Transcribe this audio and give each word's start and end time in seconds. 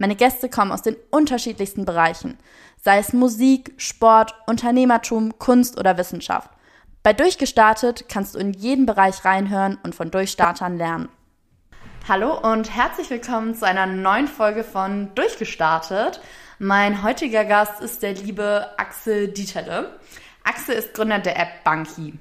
Meine 0.00 0.16
Gäste 0.16 0.48
kommen 0.48 0.72
aus 0.72 0.80
den 0.80 0.96
unterschiedlichsten 1.10 1.84
Bereichen, 1.84 2.38
sei 2.82 2.96
es 2.96 3.12
Musik, 3.12 3.74
Sport, 3.76 4.34
Unternehmertum, 4.46 5.38
Kunst 5.38 5.78
oder 5.78 5.98
Wissenschaft. 5.98 6.48
Bei 7.02 7.12
Durchgestartet 7.12 8.06
kannst 8.08 8.34
du 8.34 8.38
in 8.38 8.54
jeden 8.54 8.86
Bereich 8.86 9.26
reinhören 9.26 9.76
und 9.82 9.94
von 9.94 10.10
Durchstartern 10.10 10.78
lernen. 10.78 11.10
Hallo 12.08 12.34
und 12.50 12.74
herzlich 12.74 13.10
willkommen 13.10 13.54
zu 13.54 13.66
einer 13.66 13.84
neuen 13.84 14.26
Folge 14.26 14.64
von 14.64 15.14
Durchgestartet. 15.14 16.22
Mein 16.58 17.02
heutiger 17.02 17.44
Gast 17.44 17.82
ist 17.82 18.02
der 18.02 18.14
liebe 18.14 18.68
Axel 18.78 19.28
Dieterle. 19.28 20.00
Axel 20.44 20.76
ist 20.76 20.94
Gründer 20.94 21.18
der 21.18 21.38
App 21.38 21.62
Banky. 21.62 22.18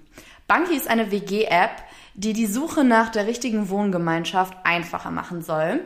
Banky 0.49 0.75
ist 0.75 0.89
eine 0.89 1.11
WG-App, 1.11 1.81
die 2.13 2.33
die 2.33 2.47
Suche 2.47 2.83
nach 2.83 3.07
der 3.07 3.25
richtigen 3.25 3.69
Wohngemeinschaft 3.69 4.53
einfacher 4.65 5.11
machen 5.11 5.41
soll. 5.41 5.79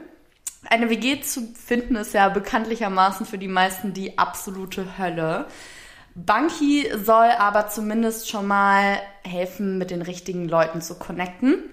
Eine 0.69 0.89
WG 0.89 1.21
zu 1.21 1.53
finden 1.53 1.95
ist 1.95 2.13
ja 2.13 2.29
bekanntlichermaßen 2.29 3.25
für 3.25 3.37
die 3.37 3.47
meisten 3.47 3.93
die 3.93 4.17
absolute 4.17 4.97
Hölle. 4.97 5.47
Banky 6.15 6.89
soll 7.03 7.29
aber 7.37 7.67
zumindest 7.67 8.29
schon 8.29 8.47
mal 8.47 8.99
helfen, 9.23 9.77
mit 9.77 9.91
den 9.91 10.01
richtigen 10.01 10.47
Leuten 10.47 10.81
zu 10.81 10.95
connecten. 10.95 11.63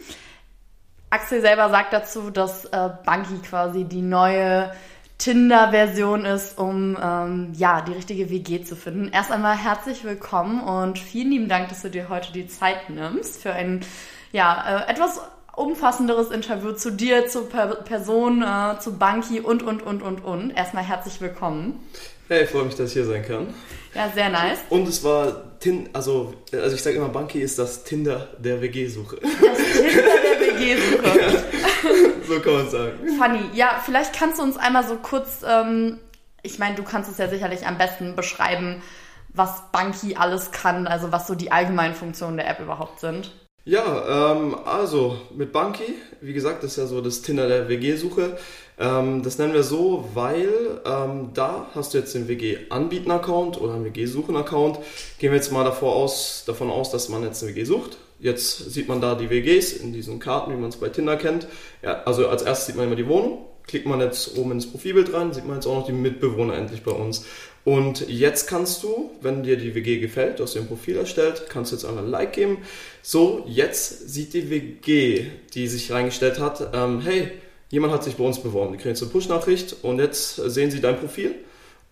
Axel 1.11 1.41
selber 1.41 1.69
sagt 1.70 1.92
dazu, 1.92 2.31
dass 2.31 2.65
äh, 2.67 2.91
Banky 3.05 3.39
quasi 3.39 3.84
die 3.84 4.03
neue 4.03 4.73
Tinder-Version 5.19 6.25
ist, 6.25 6.56
um 6.56 6.97
ähm, 7.00 7.53
ja 7.55 7.83
die 7.83 7.93
richtige 7.93 8.31
WG 8.31 8.62
zu 8.62 8.75
finden. 8.75 9.11
Erst 9.12 9.31
einmal 9.31 9.56
herzlich 9.56 10.05
willkommen 10.05 10.62
und 10.62 10.98
vielen 10.98 11.31
lieben 11.31 11.48
Dank, 11.48 11.69
dass 11.69 11.83
du 11.83 11.91
dir 11.91 12.09
heute 12.09 12.33
die 12.33 12.48
Zeit 12.48 12.89
nimmst 12.89 13.43
für 13.43 13.53
ein 13.53 13.84
ja 14.33 14.84
äh, 14.87 14.91
etwas 14.91 15.20
umfassenderes 15.61 16.30
Interview 16.30 16.72
zu 16.72 16.91
dir, 16.91 17.27
zur 17.27 17.48
per 17.48 17.66
Person, 17.66 18.42
äh, 18.42 18.78
zu 18.80 18.97
Banky 18.97 19.41
und 19.41 19.62
und 19.62 19.83
und 19.83 20.03
und 20.03 20.25
und. 20.25 20.50
Erstmal 20.50 20.84
herzlich 20.84 21.20
willkommen. 21.20 21.80
Hey, 22.28 22.44
ich 22.44 22.50
freue 22.50 22.64
mich, 22.64 22.77
dass 22.77 22.89
ich 22.89 22.92
hier 22.94 23.05
sein 23.05 23.25
kann. 23.27 23.53
Ja, 23.94 24.08
sehr 24.14 24.31
nice. 24.31 24.61
Und 24.70 24.88
es 24.88 25.05
war 25.05 25.58
Tin, 25.58 25.91
also, 25.92 26.33
also 26.53 26.75
ich 26.75 26.83
sage 26.83 26.97
immer, 26.97 27.08
Banky 27.08 27.41
ist 27.41 27.58
das 27.58 27.84
Tinder 27.84 28.28
der 28.38 28.62
WG-Suche. 28.62 29.19
Das 29.20 29.31
Tinder 29.31 30.03
der 30.03 30.58
WG-Suche. 30.61 31.00
Ja, 31.83 32.36
so 32.36 32.41
kann 32.41 32.53
man 32.53 32.70
sagen. 32.70 32.92
Funny. 33.19 33.41
Ja, 33.55 33.81
vielleicht 33.84 34.14
kannst 34.14 34.38
du 34.38 34.42
uns 34.42 34.56
einmal 34.56 34.86
so 34.86 34.97
kurz, 34.97 35.42
ähm, 35.47 35.98
ich 36.42 36.58
meine, 36.58 36.77
du 36.77 36.83
kannst 36.83 37.11
es 37.11 37.19
ja 37.19 37.28
sicherlich 37.28 37.66
am 37.66 37.78
besten 37.78 38.14
beschreiben, 38.14 38.83
was 39.31 39.62
Banky 39.72 40.16
alles 40.16 40.53
kann, 40.53 40.86
also 40.86 41.11
was 41.11 41.27
so 41.27 41.34
die 41.34 41.50
allgemeinen 41.50 41.94
Funktionen 41.94 42.36
der 42.36 42.48
App 42.48 42.61
überhaupt 42.61 43.00
sind. 43.00 43.33
Ja, 43.64 44.33
ähm, 44.33 44.56
also 44.64 45.19
mit 45.36 45.53
Banky, 45.53 45.94
wie 46.22 46.33
gesagt, 46.33 46.62
das 46.62 46.72
ist 46.72 46.77
ja 46.78 46.86
so 46.86 47.03
das 47.03 47.20
Tinder 47.20 47.47
der 47.47 47.69
WG-Suche. 47.69 48.39
Ähm, 48.78 49.22
das 49.22 49.36
nennen 49.36 49.53
wir 49.53 49.62
so, 49.62 50.08
weil 50.14 50.80
ähm, 50.86 51.30
da 51.34 51.66
hast 51.75 51.92
du 51.92 51.98
jetzt 51.98 52.14
den 52.14 52.27
WG-Anbieten-Account 52.27 53.61
oder 53.61 53.75
einen 53.75 53.84
WG-Suchen-Account. 53.84 54.78
Gehen 55.19 55.31
wir 55.33 55.36
jetzt 55.36 55.53
mal 55.53 55.64
davor 55.64 55.94
aus, 55.94 56.44
davon 56.47 56.70
aus, 56.70 56.91
dass 56.91 57.10
man 57.10 57.22
jetzt 57.22 57.43
eine 57.43 57.54
WG 57.54 57.65
sucht. 57.65 57.99
Jetzt 58.19 58.70
sieht 58.70 58.88
man 58.88 59.03
da 59.03 59.15
die 59.15 59.28
WGs 59.28 59.75
in 59.75 59.93
diesen 59.93 60.20
Karten, 60.20 60.53
wie 60.53 60.56
man 60.56 60.70
es 60.70 60.76
bei 60.76 60.88
Tinder 60.88 61.16
kennt. 61.16 61.47
Ja, 61.82 62.03
also 62.04 62.28
als 62.28 62.43
erstes 62.43 62.69
sieht 62.69 62.76
man 62.76 62.87
immer 62.87 62.97
die 62.97 63.09
Wohnung. 63.09 63.47
Klickt 63.66 63.87
man 63.87 64.00
jetzt 64.00 64.37
oben 64.38 64.53
ins 64.53 64.70
Profilbild 64.70 65.12
rein, 65.12 65.32
sieht 65.34 65.47
man 65.47 65.56
jetzt 65.56 65.66
auch 65.66 65.76
noch 65.76 65.87
die 65.87 65.93
Mitbewohner 65.93 66.54
endlich 66.54 66.82
bei 66.82 66.93
uns. 66.93 67.26
Und 67.65 68.09
jetzt 68.09 68.47
kannst 68.47 68.82
du, 68.82 69.10
wenn 69.21 69.43
dir 69.43 69.56
die 69.56 69.75
WG 69.75 69.98
gefällt, 69.98 70.38
du 70.38 70.44
hast 70.44 70.54
dir 70.54 70.60
ein 70.60 70.66
Profil 70.66 70.97
erstellt, 70.97 71.44
kannst 71.48 71.72
du 71.72 71.76
jetzt 71.76 71.84
einmal 71.84 72.04
ein 72.04 72.10
Like 72.10 72.32
geben. 72.32 72.59
So, 73.03 73.44
jetzt 73.47 74.09
sieht 74.09 74.32
die 74.32 74.48
WG, 74.48 75.26
die 75.54 75.69
sich 75.69 75.93
reingestellt 75.93 76.38
hat, 76.38 76.70
ähm, 76.72 77.00
hey, 77.03 77.32
jemand 77.69 77.93
hat 77.93 78.04
sich 78.04 78.16
bei 78.16 78.25
uns 78.25 78.41
beworben. 78.41 78.72
Die 78.72 78.78
kriegen 78.78 78.91
jetzt 78.91 79.03
eine 79.03 79.10
Push-Nachricht 79.10 79.76
und 79.82 79.99
jetzt 79.99 80.37
sehen 80.37 80.70
sie 80.70 80.81
dein 80.81 80.99
Profil. 80.99 81.34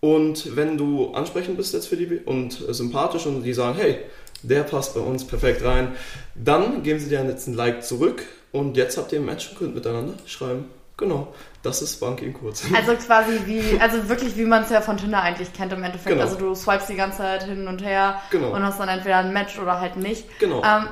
Und 0.01 0.55
wenn 0.55 0.77
du 0.77 1.11
ansprechend 1.11 1.57
bist 1.57 1.73
jetzt 1.73 1.87
für 1.87 1.97
die 1.97 2.19
und 2.19 2.53
sympathisch 2.69 3.25
und 3.25 3.43
die 3.43 3.53
sagen, 3.53 3.77
hey, 3.77 3.99
der 4.43 4.63
passt 4.63 4.93
bei 4.93 5.01
uns 5.01 5.25
perfekt 5.25 5.63
rein, 5.63 5.95
dann 6.35 6.83
geben 6.83 6.99
sie 6.99 7.09
dir 7.09 7.23
jetzt 7.25 7.47
ein 7.47 7.53
Like 7.53 7.83
zurück 7.83 8.23
und 8.51 8.77
jetzt 8.77 8.97
habt 8.97 9.11
ihr 9.11 9.19
ein 9.19 9.25
Match 9.25 9.49
und 9.49 9.59
könnt 9.59 9.75
miteinander 9.75 10.13
schreiben. 10.25 10.65
Genau, 10.97 11.33
das 11.61 11.81
ist 11.81 11.99
Bank 11.99 12.21
in 12.21 12.33
kurz. 12.33 12.63
Also 12.73 12.93
quasi 12.95 13.41
wie, 13.45 13.79
also 13.79 14.07
wirklich 14.07 14.37
wie 14.37 14.45
man 14.45 14.63
es 14.63 14.69
ja 14.69 14.81
von 14.81 14.97
Tinder 14.97 15.21
eigentlich 15.21 15.51
kennt 15.53 15.73
im 15.73 15.83
Endeffekt. 15.83 16.09
Genau. 16.09 16.21
Also 16.21 16.37
du 16.37 16.55
swipes 16.55 16.87
die 16.87 16.95
ganze 16.95 17.17
Zeit 17.17 17.43
hin 17.43 17.67
und 17.67 17.83
her 17.83 18.21
genau. 18.31 18.51
und 18.51 18.63
hast 18.63 18.79
dann 18.79 18.89
entweder 18.89 19.17
ein 19.17 19.33
Match 19.33 19.59
oder 19.59 19.79
halt 19.79 19.97
nicht. 19.97 20.39
Genau. 20.39 20.63
Ähm, 20.63 20.87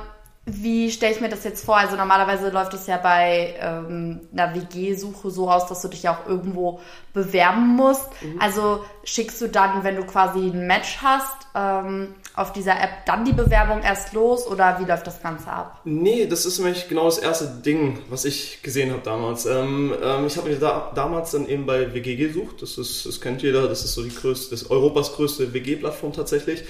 wie 0.50 0.90
stelle 0.90 1.14
ich 1.14 1.20
mir 1.20 1.28
das 1.28 1.44
jetzt 1.44 1.64
vor? 1.64 1.76
Also 1.76 1.96
normalerweise 1.96 2.48
läuft 2.50 2.72
es 2.74 2.86
ja 2.86 2.96
bei 2.96 3.54
ähm, 3.60 4.20
einer 4.32 4.54
WG-Suche 4.54 5.30
so 5.30 5.50
aus, 5.50 5.66
dass 5.66 5.82
du 5.82 5.88
dich 5.88 6.02
ja 6.02 6.14
auch 6.14 6.26
irgendwo 6.26 6.80
bewerben 7.12 7.76
musst. 7.76 8.06
Mhm. 8.22 8.40
Also 8.40 8.84
schickst 9.04 9.40
du 9.40 9.48
dann, 9.48 9.84
wenn 9.84 9.96
du 9.96 10.04
quasi 10.04 10.38
ein 10.38 10.66
Match 10.66 10.98
hast, 11.02 11.48
ähm, 11.54 12.14
auf 12.34 12.52
dieser 12.52 12.80
App 12.80 13.04
dann 13.04 13.24
die 13.24 13.32
Bewerbung 13.32 13.82
erst 13.82 14.12
los 14.12 14.46
oder 14.46 14.78
wie 14.80 14.84
läuft 14.84 15.06
das 15.06 15.20
Ganze 15.22 15.48
ab? 15.48 15.80
Nee, 15.84 16.26
das 16.26 16.46
ist 16.46 16.58
nämlich 16.58 16.88
genau 16.88 17.04
das 17.04 17.18
erste 17.18 17.46
Ding, 17.46 17.98
was 18.08 18.24
ich 18.24 18.62
gesehen 18.62 18.90
habe 18.92 19.02
damals. 19.02 19.44
Ähm, 19.44 19.92
ähm, 20.02 20.26
ich 20.26 20.36
habe 20.36 20.48
mich 20.48 20.58
da, 20.58 20.92
damals 20.94 21.32
dann 21.32 21.46
eben 21.48 21.66
bei 21.66 21.92
WG 21.92 22.16
gesucht. 22.16 22.62
Das, 22.62 22.78
ist, 22.78 23.04
das 23.06 23.20
kennt 23.20 23.42
jeder, 23.42 23.68
das 23.68 23.84
ist 23.84 23.94
so 23.94 24.02
die 24.02 24.14
größte, 24.14 24.50
das 24.50 24.70
Europas 24.70 25.12
größte 25.14 25.52
WG-Plattform 25.52 26.12
tatsächlich. 26.12 26.62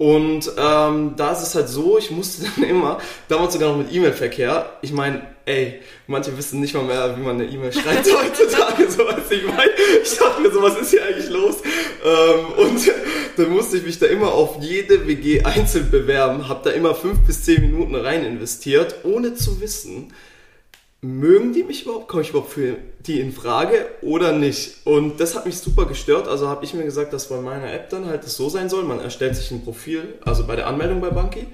Und 0.00 0.50
ähm, 0.56 1.12
da 1.14 1.32
ist 1.32 1.42
es 1.42 1.54
halt 1.54 1.68
so, 1.68 1.98
ich 1.98 2.10
musste 2.10 2.46
dann 2.56 2.64
immer, 2.64 2.98
damals 3.28 3.52
sogar 3.52 3.68
noch 3.68 3.76
mit 3.76 3.92
E-Mail-Verkehr, 3.92 4.78
ich 4.80 4.94
meine, 4.94 5.20
ey, 5.44 5.82
manche 6.06 6.34
wissen 6.38 6.58
nicht 6.58 6.72
mal 6.72 6.84
mehr, 6.84 7.18
wie 7.18 7.20
man 7.20 7.38
eine 7.38 7.44
E-Mail 7.44 7.70
schreibt 7.70 8.06
heutzutage, 8.06 8.90
so 8.90 9.04
was 9.04 9.30
ich 9.30 9.44
meine. 9.44 9.70
Ich 10.02 10.16
dachte 10.16 10.40
mir 10.40 10.50
so, 10.50 10.62
was 10.62 10.80
ist 10.80 10.92
hier 10.92 11.04
eigentlich 11.04 11.28
los? 11.28 11.56
Ähm, 12.02 12.66
und 12.66 12.80
dann 13.36 13.50
musste 13.50 13.76
ich 13.76 13.84
mich 13.84 13.98
da 13.98 14.06
immer 14.06 14.32
auf 14.32 14.56
jede 14.62 15.06
WG 15.06 15.42
einzeln 15.42 15.90
bewerben, 15.90 16.48
habe 16.48 16.62
da 16.64 16.70
immer 16.70 16.94
fünf 16.94 17.18
bis 17.26 17.44
zehn 17.44 17.60
Minuten 17.60 17.94
rein 17.94 18.24
investiert, 18.24 19.04
ohne 19.04 19.34
zu 19.34 19.60
wissen, 19.60 20.14
mögen 21.02 21.52
die 21.52 21.62
mich 21.62 21.84
überhaupt? 21.84 22.08
Komme 22.08 22.22
ich 22.22 22.30
überhaupt 22.30 22.52
für 22.52 22.76
die 23.06 23.20
in 23.20 23.32
Frage 23.32 23.86
oder 24.02 24.32
nicht? 24.32 24.86
Und 24.86 25.20
das 25.20 25.34
hat 25.34 25.46
mich 25.46 25.58
super 25.58 25.86
gestört. 25.86 26.28
Also 26.28 26.48
habe 26.48 26.64
ich 26.64 26.74
mir 26.74 26.84
gesagt, 26.84 27.12
dass 27.12 27.28
bei 27.28 27.40
meiner 27.40 27.72
App 27.72 27.88
dann 27.90 28.06
halt 28.06 28.24
das 28.24 28.36
so 28.36 28.48
sein 28.48 28.68
soll. 28.68 28.84
Man 28.84 29.00
erstellt 29.00 29.36
sich 29.36 29.50
ein 29.50 29.64
Profil, 29.64 30.14
also 30.24 30.46
bei 30.46 30.56
der 30.56 30.66
Anmeldung 30.66 31.00
bei 31.00 31.10
Banky. 31.10 31.46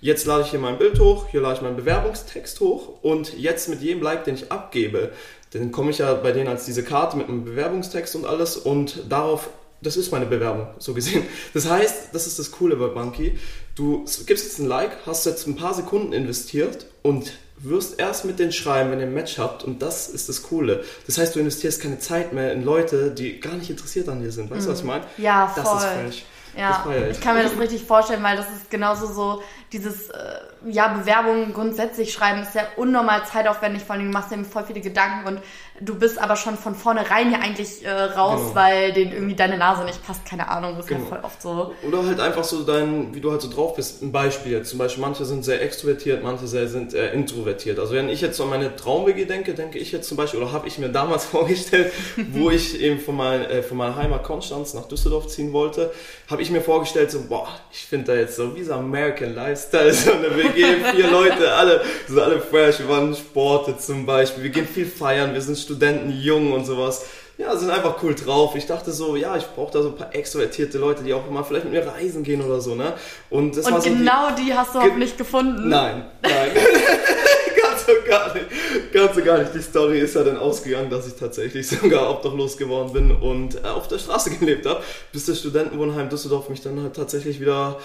Jetzt 0.00 0.26
lade 0.26 0.42
ich 0.42 0.50
hier 0.50 0.58
mein 0.58 0.78
Bild 0.78 0.98
hoch, 0.98 1.28
hier 1.30 1.40
lade 1.40 1.56
ich 1.56 1.62
meinen 1.62 1.76
Bewerbungstext 1.76 2.58
hoch 2.58 3.02
und 3.02 3.38
jetzt 3.38 3.68
mit 3.68 3.82
jedem 3.82 4.02
Like, 4.02 4.24
den 4.24 4.34
ich 4.34 4.50
abgebe, 4.50 5.12
dann 5.52 5.70
komme 5.70 5.92
ich 5.92 5.98
ja 5.98 6.12
bei 6.14 6.32
denen 6.32 6.48
als 6.48 6.64
diese 6.64 6.82
Karte 6.82 7.16
mit 7.16 7.28
einem 7.28 7.44
Bewerbungstext 7.44 8.16
und 8.16 8.26
alles 8.26 8.56
und 8.56 9.04
darauf 9.08 9.48
das 9.80 9.96
ist 9.96 10.12
meine 10.12 10.26
Bewerbung, 10.26 10.68
so 10.78 10.94
gesehen. 10.94 11.24
Das 11.54 11.68
heißt, 11.68 12.10
das 12.12 12.26
ist 12.26 12.38
das 12.38 12.52
Coole 12.52 12.76
bei 12.76 12.86
Banky. 12.86 13.38
Du 13.74 14.04
gibst 14.26 14.44
jetzt 14.44 14.58
ein 14.60 14.66
Like, 14.66 15.06
hast 15.06 15.26
jetzt 15.26 15.46
ein 15.46 15.56
paar 15.56 15.74
Sekunden 15.74 16.12
investiert 16.12 16.86
und 17.02 17.32
wirst 17.62 17.98
erst 17.98 18.24
mit 18.24 18.38
denen 18.38 18.52
schreiben, 18.52 18.90
wenn 18.90 19.00
ihr 19.00 19.06
ein 19.06 19.14
Match 19.14 19.38
habt. 19.38 19.64
Und 19.64 19.82
das 19.82 20.08
ist 20.08 20.28
das 20.28 20.42
Coole. 20.42 20.84
Das 21.06 21.18
heißt, 21.18 21.34
du 21.34 21.40
investierst 21.40 21.80
keine 21.80 21.98
Zeit 21.98 22.32
mehr 22.32 22.52
in 22.52 22.64
Leute, 22.64 23.10
die 23.10 23.40
gar 23.40 23.54
nicht 23.54 23.70
interessiert 23.70 24.08
an 24.08 24.20
dir 24.20 24.32
sind. 24.32 24.50
Weißt 24.50 24.62
mhm. 24.62 24.66
du, 24.66 24.72
was 24.72 24.78
ich 24.80 24.86
meine? 24.86 25.04
Ja, 25.18 25.48
voll. 25.48 25.62
Das 25.64 25.84
ist 25.84 25.90
fresh. 25.90 26.24
Ja, 26.56 26.84
ich 27.10 27.20
kann 27.20 27.36
mir 27.36 27.44
das 27.44 27.58
richtig 27.58 27.82
vorstellen, 27.84 28.22
weil 28.22 28.36
das 28.36 28.46
ist 28.46 28.70
genauso 28.70 29.06
so, 29.06 29.42
dieses 29.72 30.10
äh, 30.10 30.34
ja, 30.66 30.88
Bewerbungen 30.88 31.54
grundsätzlich 31.54 32.12
schreiben 32.12 32.42
ist 32.42 32.54
ja 32.54 32.66
unnormal 32.76 33.24
zeitaufwendig, 33.24 33.82
vor 33.84 33.94
allem 33.94 34.06
du 34.06 34.12
machst 34.12 34.30
dir 34.30 34.44
voll 34.44 34.64
viele 34.64 34.82
Gedanken 34.82 35.26
und 35.26 35.42
du 35.84 35.94
bist 35.98 36.20
aber 36.20 36.36
schon 36.36 36.56
von 36.56 36.74
vornherein 36.74 37.32
ja 37.32 37.38
eigentlich 37.38 37.84
äh, 37.84 37.90
raus, 37.90 38.40
genau. 38.40 38.54
weil 38.54 38.92
denen 38.92 39.12
irgendwie 39.12 39.34
deine 39.34 39.58
Nase 39.58 39.84
nicht 39.84 40.04
passt, 40.04 40.24
keine 40.24 40.48
Ahnung, 40.48 40.76
das 40.76 40.84
ist 40.84 40.88
genau. 40.88 41.02
ja 41.02 41.06
voll 41.06 41.20
oft 41.22 41.42
so. 41.42 41.74
Oder 41.86 42.06
halt 42.06 42.20
einfach 42.20 42.44
so 42.44 42.62
dein, 42.62 43.14
wie 43.14 43.20
du 43.20 43.30
halt 43.30 43.42
so 43.42 43.50
drauf 43.50 43.74
bist, 43.74 44.02
ein 44.02 44.12
Beispiel. 44.12 44.62
Zum 44.62 44.78
Beispiel 44.78 45.02
manche 45.02 45.24
sind 45.24 45.44
sehr 45.44 45.62
extrovertiert, 45.62 46.22
manche 46.22 46.46
sehr, 46.46 46.68
sind 46.68 46.94
eher 46.94 47.12
introvertiert. 47.12 47.78
Also 47.78 47.94
wenn 47.94 48.08
ich 48.08 48.20
jetzt 48.20 48.40
an 48.40 48.50
meine 48.50 48.74
Traum-WG 48.76 49.24
denke, 49.24 49.54
denke 49.54 49.78
ich 49.78 49.92
jetzt 49.92 50.08
zum 50.08 50.16
Beispiel, 50.16 50.40
oder 50.40 50.52
habe 50.52 50.68
ich 50.68 50.78
mir 50.78 50.88
damals 50.88 51.24
vorgestellt, 51.32 51.92
wo 52.32 52.50
ich 52.50 52.80
eben 52.80 53.00
von, 53.00 53.16
mein, 53.16 53.42
äh, 53.42 53.62
von 53.62 53.76
meiner 53.76 53.96
Heimat 53.96 54.22
Konstanz 54.22 54.74
nach 54.74 54.86
Düsseldorf 54.86 55.26
ziehen 55.26 55.52
wollte, 55.52 55.92
habe 56.28 56.42
ich 56.42 56.50
mir 56.50 56.60
vorgestellt, 56.60 57.10
so, 57.10 57.22
boah, 57.28 57.48
ich 57.72 57.84
finde 57.86 58.12
da 58.12 58.14
jetzt 58.14 58.36
so 58.36 58.54
wie 58.54 58.62
so 58.62 58.74
American 58.74 59.34
Lifestyle, 59.34 59.92
so 59.92 60.12
eine 60.12 60.36
WG, 60.36 60.64
vier 60.94 61.10
Leute, 61.10 61.52
alle, 61.52 61.82
so 62.08 62.20
alle 62.20 62.40
fresh, 62.40 62.78
wir 62.78 62.88
waren 62.88 63.14
Sporte 63.14 63.76
zum 63.76 64.06
Beispiel, 64.06 64.44
wir 64.44 64.50
gehen 64.50 64.66
viel 64.66 64.86
feiern, 64.86 65.34
wir 65.34 65.40
sind 65.40 65.58
Studenten, 65.58 65.71
jung 66.10 66.52
und 66.52 66.64
sowas. 66.64 67.06
ja, 67.38 67.56
sind 67.56 67.70
einfach 67.70 68.02
cool 68.02 68.14
drauf. 68.14 68.54
Ich 68.56 68.66
dachte 68.66 68.92
so, 68.92 69.16
ja, 69.16 69.36
ich 69.36 69.46
brauche 69.46 69.72
da 69.72 69.82
so 69.82 69.88
ein 69.88 69.96
paar 69.96 70.14
extrovertierte 70.14 70.78
Leute, 70.78 71.02
die 71.02 71.12
auch 71.14 71.28
mal 71.30 71.42
vielleicht 71.42 71.64
mit 71.64 71.72
mir 71.72 71.86
reisen 71.86 72.22
gehen 72.22 72.42
oder 72.42 72.60
so, 72.60 72.74
ne? 72.74 72.94
Und, 73.30 73.56
das 73.56 73.66
Und 73.66 73.72
war 73.72 73.80
so 73.80 73.90
genau 73.90 74.30
die, 74.36 74.46
die 74.46 74.54
hast 74.54 74.74
du 74.74 74.78
auch 74.78 74.96
nicht 74.96 75.18
gefunden. 75.18 75.68
Nein, 75.68 76.04
nein. 76.22 76.50
ganz 77.62 77.86
so 77.86 77.92
gar 78.08 78.34
nicht. 78.34 78.92
Ganz 78.92 79.14
so 79.14 79.22
gar 79.22 79.38
nicht. 79.38 79.54
Die 79.54 79.62
Story 79.62 80.00
ist 80.00 80.14
ja 80.14 80.24
dann 80.24 80.36
ausgegangen, 80.36 80.90
dass 80.90 81.06
ich 81.06 81.14
tatsächlich 81.14 81.68
sogar 81.68 82.10
obdachlos 82.10 82.56
geworden 82.56 82.92
bin 82.92 83.10
und 83.10 83.56
äh, 83.56 83.68
auf 83.68 83.88
der 83.88 83.98
Straße 83.98 84.30
gelebt 84.38 84.66
habe, 84.66 84.82
bis 85.12 85.26
das 85.26 85.40
Studentenwohnheim 85.40 86.08
Düsseldorf 86.08 86.48
mich 86.48 86.60
dann 86.60 86.82
halt 86.82 86.94
tatsächlich 86.94 87.40
wieder 87.40 87.78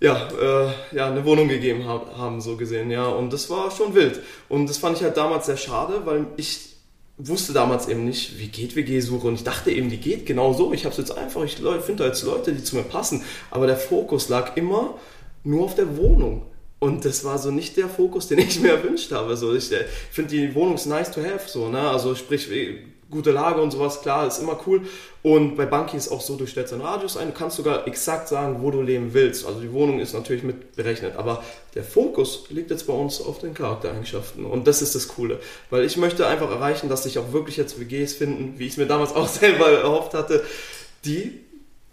ja, 0.00 0.28
äh, 0.40 0.96
ja, 0.96 1.08
eine 1.08 1.24
Wohnung 1.26 1.48
gegeben 1.48 1.86
hab, 1.86 2.16
haben, 2.16 2.40
so 2.40 2.56
gesehen, 2.56 2.90
ja. 2.90 3.06
Und 3.06 3.32
das 3.32 3.50
war 3.50 3.70
schon 3.70 3.94
wild. 3.94 4.20
Und 4.48 4.68
das 4.68 4.78
fand 4.78 4.96
ich 4.96 5.02
halt 5.02 5.16
damals 5.16 5.46
sehr 5.46 5.58
schade, 5.58 6.00
weil 6.04 6.26
ich 6.36 6.69
wusste 7.28 7.52
damals 7.52 7.88
eben 7.88 8.04
nicht, 8.04 8.38
wie 8.38 8.48
geht 8.48 8.76
WG-Suche 8.76 9.26
und 9.26 9.34
ich 9.34 9.44
dachte 9.44 9.70
eben, 9.70 9.90
die 9.90 9.98
geht 9.98 10.26
genau 10.26 10.52
so. 10.52 10.72
Ich 10.72 10.84
habe 10.84 10.92
es 10.92 10.98
jetzt 10.98 11.16
einfach, 11.16 11.44
ich 11.44 11.56
finde 11.56 12.02
da 12.02 12.06
jetzt 12.06 12.22
Leute, 12.22 12.52
die 12.52 12.62
zu 12.62 12.76
mir 12.76 12.82
passen. 12.82 13.22
Aber 13.50 13.66
der 13.66 13.76
Fokus 13.76 14.28
lag 14.28 14.56
immer 14.56 14.98
nur 15.44 15.64
auf 15.64 15.74
der 15.74 15.96
Wohnung. 15.96 16.46
Und 16.78 17.04
das 17.04 17.24
war 17.24 17.38
so 17.38 17.50
nicht 17.50 17.76
der 17.76 17.88
Fokus, 17.88 18.28
den 18.28 18.38
ich 18.40 18.60
mir 18.60 18.72
erwünscht 18.72 19.12
habe. 19.12 19.36
So, 19.36 19.54
ich, 19.54 19.70
ich 19.70 19.78
finde 20.10 20.30
die 20.30 20.54
Wohnung 20.54 20.74
ist 20.74 20.86
nice 20.86 21.10
to 21.10 21.22
have, 21.22 21.48
so, 21.48 21.68
ne? 21.68 21.80
Also 21.80 22.14
sprich, 22.14 22.48
gute 23.10 23.32
Lage 23.32 23.60
und 23.60 23.70
sowas, 23.70 24.00
klar, 24.02 24.26
ist 24.26 24.38
immer 24.38 24.58
cool. 24.66 24.82
Und 25.22 25.56
bei 25.56 25.66
Banki 25.66 25.96
ist 25.96 26.10
auch 26.10 26.20
so, 26.20 26.36
du 26.36 26.46
stellst 26.46 26.72
einen 26.72 26.82
Radius 26.82 27.16
ein, 27.16 27.28
du 27.28 27.34
kannst 27.34 27.56
sogar 27.56 27.86
exakt 27.86 28.28
sagen, 28.28 28.62
wo 28.62 28.70
du 28.70 28.80
leben 28.80 29.12
willst. 29.12 29.46
Also 29.46 29.60
die 29.60 29.72
Wohnung 29.72 30.00
ist 30.00 30.14
natürlich 30.14 30.42
mit 30.42 30.76
berechnet, 30.76 31.16
aber 31.16 31.42
der 31.74 31.84
Fokus 31.84 32.44
liegt 32.50 32.70
jetzt 32.70 32.86
bei 32.86 32.92
uns 32.92 33.20
auf 33.20 33.38
den 33.38 33.52
Charaktereigenschaften. 33.52 34.46
Und 34.46 34.66
das 34.66 34.80
ist 34.80 34.94
das 34.94 35.08
Coole. 35.08 35.40
Weil 35.68 35.84
ich 35.84 35.96
möchte 35.96 36.26
einfach 36.26 36.50
erreichen, 36.50 36.88
dass 36.88 37.02
sich 37.02 37.18
auch 37.18 37.32
wirklich 37.32 37.56
jetzt 37.56 37.78
WGs 37.78 38.14
finden, 38.14 38.58
wie 38.58 38.66
ich 38.66 38.72
es 38.72 38.76
mir 38.78 38.86
damals 38.86 39.12
auch 39.16 39.28
selber 39.28 39.68
erhofft 39.70 40.14
hatte, 40.14 40.42
die 41.04 41.40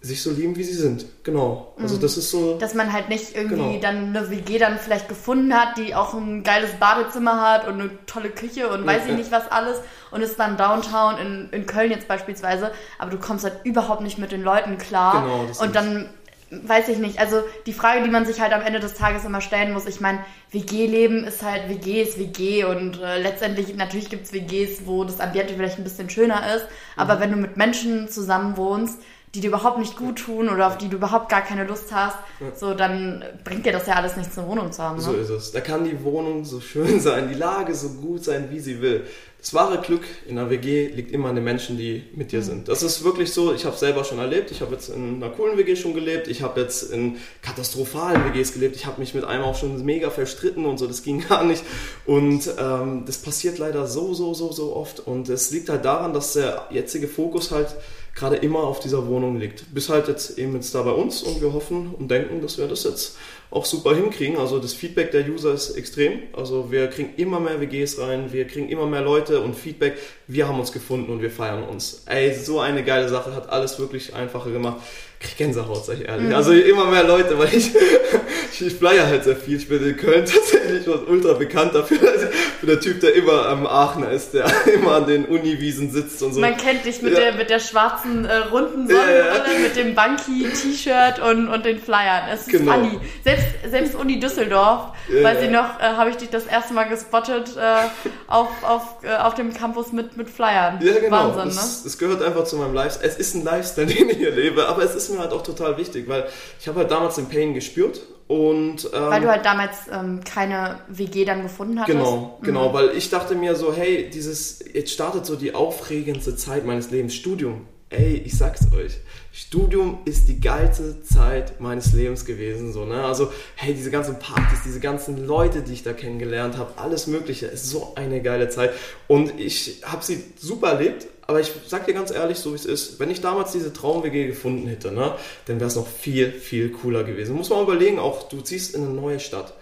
sich 0.08 0.24
so 0.24 0.32
lieben, 0.32 0.56
wie 0.56 0.64
sie 0.64 0.74
sind. 0.74 1.06
Genau. 1.24 1.74
Also 1.80 1.98
mhm. 1.98 2.02
das 2.02 2.18
ist 2.18 2.32
so. 2.32 2.58
Dass 2.58 2.74
man 2.74 2.92
halt 2.92 3.10
nicht 3.10 3.36
irgendwie 3.36 3.80
genau. 3.80 3.80
dann 3.82 4.16
eine 4.16 4.30
WG 4.30 4.58
dann 4.58 4.80
vielleicht 4.80 5.08
gefunden 5.08 5.54
hat, 5.54 5.78
die 5.78 5.94
auch 5.94 6.14
ein 6.14 6.44
geiles 6.44 6.72
Badezimmer 6.80 7.42
hat 7.42 7.68
und 7.68 7.80
eine 7.80 7.90
tolle 8.08 8.30
Küche 8.30 8.70
und 8.70 8.82
ja, 8.82 8.88
weiß 8.88 9.04
ich 9.08 9.16
nicht 9.16 9.32
was 9.32 9.52
alles 9.52 9.78
und 10.12 10.22
ist 10.22 10.40
dann 10.40 10.58
Downtown 10.58 11.18
in, 11.18 11.50
in 11.52 11.66
Köln 11.66 11.92
jetzt 11.92 12.08
beispielsweise, 12.08 12.72
aber 12.98 13.12
du 13.12 13.18
kommst 13.18 13.44
halt 13.44 13.66
überhaupt 13.66 14.02
nicht 14.02 14.18
mit 14.18 14.32
den 14.32 14.42
Leuten 14.42 14.78
klar. 14.78 15.22
Genau, 15.22 15.46
das 15.48 15.62
und 15.62 15.76
dann 15.76 16.10
weiß 16.50 16.88
ich 16.90 16.98
nicht. 16.98 17.20
Also 17.20 17.44
die 17.66 17.74
Frage, 17.74 18.04
die 18.04 18.10
man 18.10 18.26
sich 18.26 18.40
halt 18.40 18.54
am 18.54 18.62
Ende 18.62 18.80
des 18.80 18.94
Tages 18.94 19.26
immer 19.26 19.42
stellen 19.42 19.74
muss, 19.74 19.86
ich 19.86 20.00
meine, 20.00 20.20
WG-Leben 20.52 21.26
ist 21.26 21.44
halt 21.44 21.68
WG 21.68 22.02
ist 22.02 22.18
WG 22.18 22.64
und 22.64 23.02
äh, 23.02 23.22
letztendlich 23.22 23.76
natürlich 23.76 24.10
gibt 24.10 24.26
es 24.26 24.34
WGs, 24.34 24.86
wo 24.86 25.04
das 25.04 25.20
Ambiente 25.20 25.54
vielleicht 25.54 25.78
ein 25.78 25.84
bisschen 25.84 26.10
schöner 26.10 26.56
ist, 26.56 26.66
aber 26.96 27.16
mhm. 27.16 27.20
wenn 27.20 27.32
du 27.32 27.38
mit 27.38 27.58
Menschen 27.58 28.08
zusammen 28.10 28.56
wohnst, 28.56 29.00
die 29.36 29.42
dir 29.42 29.48
überhaupt 29.50 29.78
nicht 29.78 29.98
gut 29.98 30.20
tun 30.20 30.50
oder 30.50 30.68
auf 30.68 30.78
die 30.78 30.88
du 30.88 30.96
überhaupt 30.98 31.30
gar 31.30 31.42
keine 31.42 31.66
Lust 31.66 31.92
hast, 31.92 32.18
so 32.56 32.74
dann 32.74 33.24
bringt 33.44 33.66
dir 33.66 33.74
das 33.74 33.86
ja 33.86 33.96
alles 33.96 34.16
nichts, 34.16 34.38
eine 34.38 34.48
Wohnung 34.48 34.72
zu 34.72 34.82
haben. 34.82 34.98
Ne? 34.98 35.02
So 35.02 35.14
ist 35.14 35.30
es. 35.30 35.52
Da 35.52 35.60
kann 35.60 35.84
die 35.84 36.04
Wohnung 36.04 36.46
so 36.46 36.62
schön 36.62 37.00
sein, 37.02 37.30
die 37.30 37.36
Lage 37.36 37.76
so 37.76 37.90
gut 37.90 38.24
sein, 38.24 38.50
wie 38.52 38.60
sie 38.60 38.82
will. 38.82 39.06
Das 39.40 39.54
wahre 39.54 39.80
Glück 39.80 40.02
in 40.28 40.38
einer 40.38 40.50
WG 40.50 40.88
liegt 40.88 41.12
immer 41.12 41.30
an 41.30 41.36
den 41.36 41.44
Menschen, 41.44 41.78
die 41.78 42.04
mit 42.16 42.32
dir 42.32 42.40
mhm. 42.40 42.44
sind. 42.44 42.68
Das 42.70 42.82
ist 42.82 43.04
wirklich 43.04 43.32
so, 43.32 43.54
ich 43.54 43.66
habe 43.66 43.76
es 43.76 43.80
selber 43.80 44.04
schon 44.04 44.18
erlebt. 44.18 44.50
Ich 44.50 44.62
habe 44.62 44.74
jetzt 44.74 44.90
in 44.90 45.24
einer 45.24 45.32
coolen 45.32 45.58
WG 45.58 45.76
schon 45.76 45.94
gelebt. 45.94 46.28
Ich 46.28 46.42
habe 46.42 46.60
jetzt 46.60 46.92
in 46.92 47.18
katastrophalen 47.44 48.26
WGs 48.26 48.54
gelebt. 48.54 48.76
Ich 48.76 48.88
habe 48.88 49.00
mich 49.00 49.14
mit 49.14 49.26
einem 49.26 49.44
auch 49.44 49.56
schon 49.56 49.86
mega 49.86 50.10
verstritten 50.10 50.66
und 50.66 50.80
so, 50.80 50.88
das 50.88 51.04
ging 51.04 51.20
gar 51.30 51.44
nicht. 51.44 51.64
Und 52.06 52.50
ähm, 52.58 53.04
das 53.06 53.18
passiert 53.20 53.60
leider 53.60 53.86
so, 53.88 54.14
so, 54.16 54.34
so, 54.34 54.52
so 54.52 54.76
oft. 54.76 55.00
Und 55.02 55.30
es 55.30 55.52
liegt 55.52 55.70
halt 55.70 55.86
daran, 55.86 56.14
dass 56.14 56.34
der 56.34 56.68
jetzige 56.72 57.08
Fokus 57.08 57.52
halt 57.52 57.76
gerade 58.18 58.38
immer 58.38 58.62
auf 58.62 58.80
dieser 58.80 59.08
Wohnung 59.08 59.38
liegt. 59.38 59.74
Bis 59.74 59.90
halt 59.90 60.08
jetzt 60.08 60.38
eben 60.40 60.56
jetzt 60.56 60.74
da 60.74 60.82
bei 60.82 60.92
uns 60.92 61.22
und 61.22 61.40
wir 61.40 61.54
hoffen 61.54 61.94
und 61.94 62.10
denken, 62.10 62.42
dass 62.42 62.58
wir 62.58 62.68
das 62.68 62.84
jetzt 62.84 63.18
auch 63.52 63.64
super 63.64 63.96
hinkriegen. 63.96 64.38
Also 64.38 64.60
das 64.60 64.74
Feedback 64.74 65.12
der 65.12 65.30
User 65.30 65.54
ist 65.54 65.72
extrem. 65.72 66.24
Also 66.34 66.72
wir 66.72 66.88
kriegen 66.88 67.14
immer 67.18 67.40
mehr 67.40 67.62
WGs 67.62 68.00
rein, 68.00 68.34
wir 68.34 68.46
kriegen 68.46 68.70
immer 68.70 68.88
mehr 68.88 69.02
Leute 69.04 69.42
und 69.42 69.56
Feedback. 69.56 69.98
Wir 70.26 70.48
haben 70.48 70.60
uns 70.60 70.72
gefunden 70.72 71.12
und 71.12 71.22
wir 71.22 71.32
feiern 71.32 71.64
uns. 71.64 72.04
Ey, 72.08 72.34
so 72.34 72.60
eine 72.60 72.84
geile 72.84 73.08
Sache, 73.08 73.36
hat 73.36 73.50
alles 73.50 73.80
wirklich 73.80 74.16
einfacher 74.16 74.50
gemacht 74.50 74.78
krieg 75.20 75.38
Gänsehaut, 75.38 75.86
sag 75.86 76.00
ich 76.00 76.08
ehrlich. 76.08 76.28
Mhm. 76.28 76.36
Also 76.36 76.52
immer 76.54 76.86
mehr 76.86 77.04
Leute, 77.04 77.38
weil 77.40 77.54
ich, 77.54 77.72
ich, 78.60 78.74
flyer 78.76 79.08
halt 79.08 79.24
sehr 79.24 79.36
viel. 79.36 79.58
Ich 79.58 79.68
bin 79.68 79.84
in 79.84 79.98
Köln 79.98 80.26
tatsächlich 80.32 80.88
ultra 80.88 81.34
bekannt 81.34 81.74
dafür. 81.74 81.98
Also 82.12 82.28
ich 82.28 82.60
bin 82.60 82.70
der 82.70 82.80
Typ, 82.80 83.02
der 83.02 83.16
immer 83.16 83.48
am 83.48 83.66
Aachener 83.66 84.12
ist, 84.12 84.34
der 84.34 84.46
immer 84.74 84.94
an 84.94 85.08
den 85.08 85.26
Uniwiesen 85.26 85.92
sitzt 85.92 86.22
und 86.22 86.34
so. 86.34 86.40
Man 86.40 86.56
kennt 86.58 86.86
dich 86.86 87.02
mit, 87.02 87.14
ja. 87.14 87.20
der, 87.20 87.34
mit 87.34 87.50
der 87.50 87.60
schwarzen 87.60 88.26
äh, 88.26 88.36
runden 88.38 88.88
Sonnenbrille, 88.88 89.18
ja, 89.18 89.54
ja. 89.54 89.60
mit 89.60 89.76
dem 89.76 89.96
Bunky-T-Shirt 89.96 91.20
und, 91.20 91.50
und 91.50 91.66
den 91.66 91.80
Flyern. 91.80 92.30
Es 92.32 92.42
ist 92.42 92.50
genau. 92.50 92.74
funny. 92.74 93.00
Selbst, 93.24 93.46
selbst 93.70 93.96
Uni 93.96 94.20
Düsseldorf, 94.20 94.94
weiß 95.10 95.42
ich 95.42 95.50
noch, 95.50 95.80
äh, 95.80 95.84
habe 95.84 96.12
ich 96.12 96.18
dich 96.18 96.30
das 96.30 96.46
erste 96.46 96.74
Mal 96.74 96.84
gespottet 96.84 97.56
äh, 97.58 97.88
auf, 98.28 98.50
auf, 98.62 99.04
äh, 99.04 99.16
auf 99.16 99.34
dem 99.34 99.54
Campus 99.54 99.92
mit, 99.92 100.16
mit 100.16 100.30
Flyern. 100.30 100.80
Ja, 100.82 101.00
genau. 101.00 101.36
Wahnsinn, 101.36 101.46
das, 101.46 101.78
ne? 101.78 101.82
Das 101.86 101.98
gehört 101.98 102.22
einfach 102.22 102.44
zu 102.44 102.58
meinem 102.58 102.74
Lifestyle. 102.74 103.10
Es 103.10 103.18
ist 103.18 103.34
ein 103.36 103.44
Lifestyle, 103.44 103.88
den 103.88 104.10
ich 104.10 104.18
hier 104.18 104.32
lebe, 104.32 104.68
aber 104.68 104.84
es 104.84 104.94
ist 104.94 105.07
ist 105.10 105.16
mir 105.16 105.22
halt 105.22 105.32
auch 105.32 105.44
total 105.44 105.78
wichtig, 105.78 106.08
weil 106.08 106.28
ich 106.60 106.68
habe 106.68 106.80
halt 106.80 106.92
damals 106.92 107.16
den 107.16 107.28
Pain 107.28 107.54
gespürt 107.54 108.02
und 108.28 108.90
ähm, 108.94 109.10
weil 109.10 109.22
du 109.22 109.30
halt 109.30 109.46
damals 109.46 109.78
ähm, 109.92 110.22
keine 110.24 110.80
WG 110.90 111.24
dann 111.24 111.44
gefunden 111.44 111.80
hattest. 111.80 111.98
Genau, 111.98 112.40
genau, 112.42 112.70
mhm. 112.70 112.74
weil 112.74 112.90
ich 112.98 113.10
dachte 113.10 113.36
mir 113.36 113.56
so, 113.56 113.74
hey, 113.74 114.10
dieses 114.10 114.60
jetzt 114.74 114.92
startet 114.92 115.26
so 115.26 115.36
die 115.36 115.54
aufregendste 115.54 116.36
Zeit 116.36 116.66
meines 116.66 116.92
Lebens, 116.92 117.16
Studium. 117.16 117.66
Ey, 117.90 118.22
ich 118.26 118.38
sag's 118.38 118.66
euch, 118.74 118.98
Studium 119.32 120.00
ist 120.04 120.28
die 120.28 120.42
geilste 120.42 121.04
Zeit 121.04 121.62
meines 121.62 121.94
Lebens 121.94 122.26
gewesen, 122.26 122.74
so, 122.74 122.84
ne? 122.84 123.06
Also, 123.06 123.32
hey, 123.56 123.74
diese 123.74 123.92
ganzen 123.92 124.20
Partys, 124.20 124.60
diese 124.66 124.82
ganzen 124.82 125.26
Leute, 125.26 125.62
die 125.62 125.72
ich 125.72 125.84
da 125.84 125.94
kennengelernt 125.94 126.58
habe, 126.58 126.74
alles 126.76 127.08
Mögliche, 127.08 127.46
ist 127.46 127.70
so 127.70 127.94
eine 127.96 128.22
geile 128.22 128.50
Zeit. 128.50 128.72
Und 129.08 129.40
ich 129.40 129.84
habe 129.86 130.04
sie 130.04 130.22
super 130.38 130.72
erlebt, 130.72 131.08
aber 131.28 131.42
ich 131.42 131.52
sag 131.68 131.86
dir 131.86 131.94
ganz 131.94 132.12
ehrlich, 132.12 132.38
so 132.38 132.52
wie 132.52 132.56
es 132.56 132.66
ist, 132.66 133.00
wenn 133.00 133.12
ich 133.12 133.22
damals 133.22 133.52
diese 133.52 133.74
Traum-WG 133.74 134.28
gefunden 134.28 134.68
hätte, 134.68 134.92
ne, 134.94 135.14
dann 135.46 135.60
wäre 135.60 135.68
es 135.68 135.76
noch 135.76 135.88
viel, 135.88 136.32
viel 136.32 136.72
cooler 136.72 137.04
gewesen. 137.04 137.36
Muss 137.36 137.50
man 137.50 137.62
überlegen, 137.62 138.00
auch 138.00 138.30
du 138.30 138.42
ziehst 138.42 138.74
in 138.74 138.84
eine 138.84 138.94
neue 138.94 139.20
Stadt. 139.20 139.54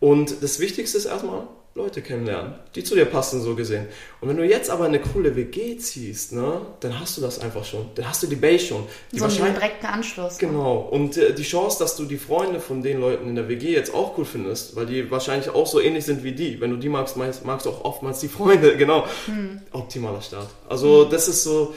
Und 0.00 0.42
das 0.42 0.60
Wichtigste 0.60 0.96
ist 0.96 1.04
erstmal, 1.04 1.46
Leute 1.80 2.02
kennenlernen, 2.02 2.54
die 2.74 2.84
zu 2.84 2.94
dir 2.94 3.06
passen, 3.06 3.42
so 3.42 3.54
gesehen. 3.54 3.86
Und 4.20 4.28
wenn 4.28 4.36
du 4.36 4.44
jetzt 4.44 4.70
aber 4.70 4.84
eine 4.84 5.00
coole 5.00 5.34
WG 5.34 5.78
ziehst, 5.78 6.32
ne, 6.32 6.60
dann 6.80 7.00
hast 7.00 7.16
du 7.16 7.20
das 7.20 7.38
einfach 7.38 7.64
schon. 7.64 7.86
Dann 7.94 8.08
hast 8.08 8.22
du 8.22 8.26
die 8.26 8.36
Base 8.36 8.66
schon. 8.66 8.84
Die 9.12 9.18
so 9.18 9.24
einen 9.24 9.54
direkten 9.54 9.86
Anschluss. 9.86 10.38
Genau. 10.38 10.88
Und 10.90 11.16
äh, 11.16 11.32
die 11.34 11.42
Chance, 11.42 11.78
dass 11.78 11.96
du 11.96 12.04
die 12.04 12.18
Freunde 12.18 12.60
von 12.60 12.82
den 12.82 13.00
Leuten 13.00 13.28
in 13.28 13.34
der 13.34 13.48
WG 13.48 13.72
jetzt 13.72 13.94
auch 13.94 14.16
cool 14.18 14.24
findest, 14.24 14.76
weil 14.76 14.86
die 14.86 15.10
wahrscheinlich 15.10 15.50
auch 15.50 15.66
so 15.66 15.80
ähnlich 15.80 16.04
sind 16.04 16.22
wie 16.22 16.32
die. 16.32 16.60
Wenn 16.60 16.70
du 16.70 16.76
die 16.76 16.88
magst, 16.88 17.16
magst, 17.16 17.44
magst 17.44 17.66
du 17.66 17.70
auch 17.70 17.84
oftmals 17.84 18.20
die 18.20 18.28
Freunde. 18.28 18.76
Genau. 18.80 19.04
Hm. 19.26 19.60
Optimaler 19.72 20.22
Start. 20.22 20.48
Also 20.68 21.04
hm. 21.04 21.10
das 21.10 21.28
ist 21.28 21.42
so 21.44 21.74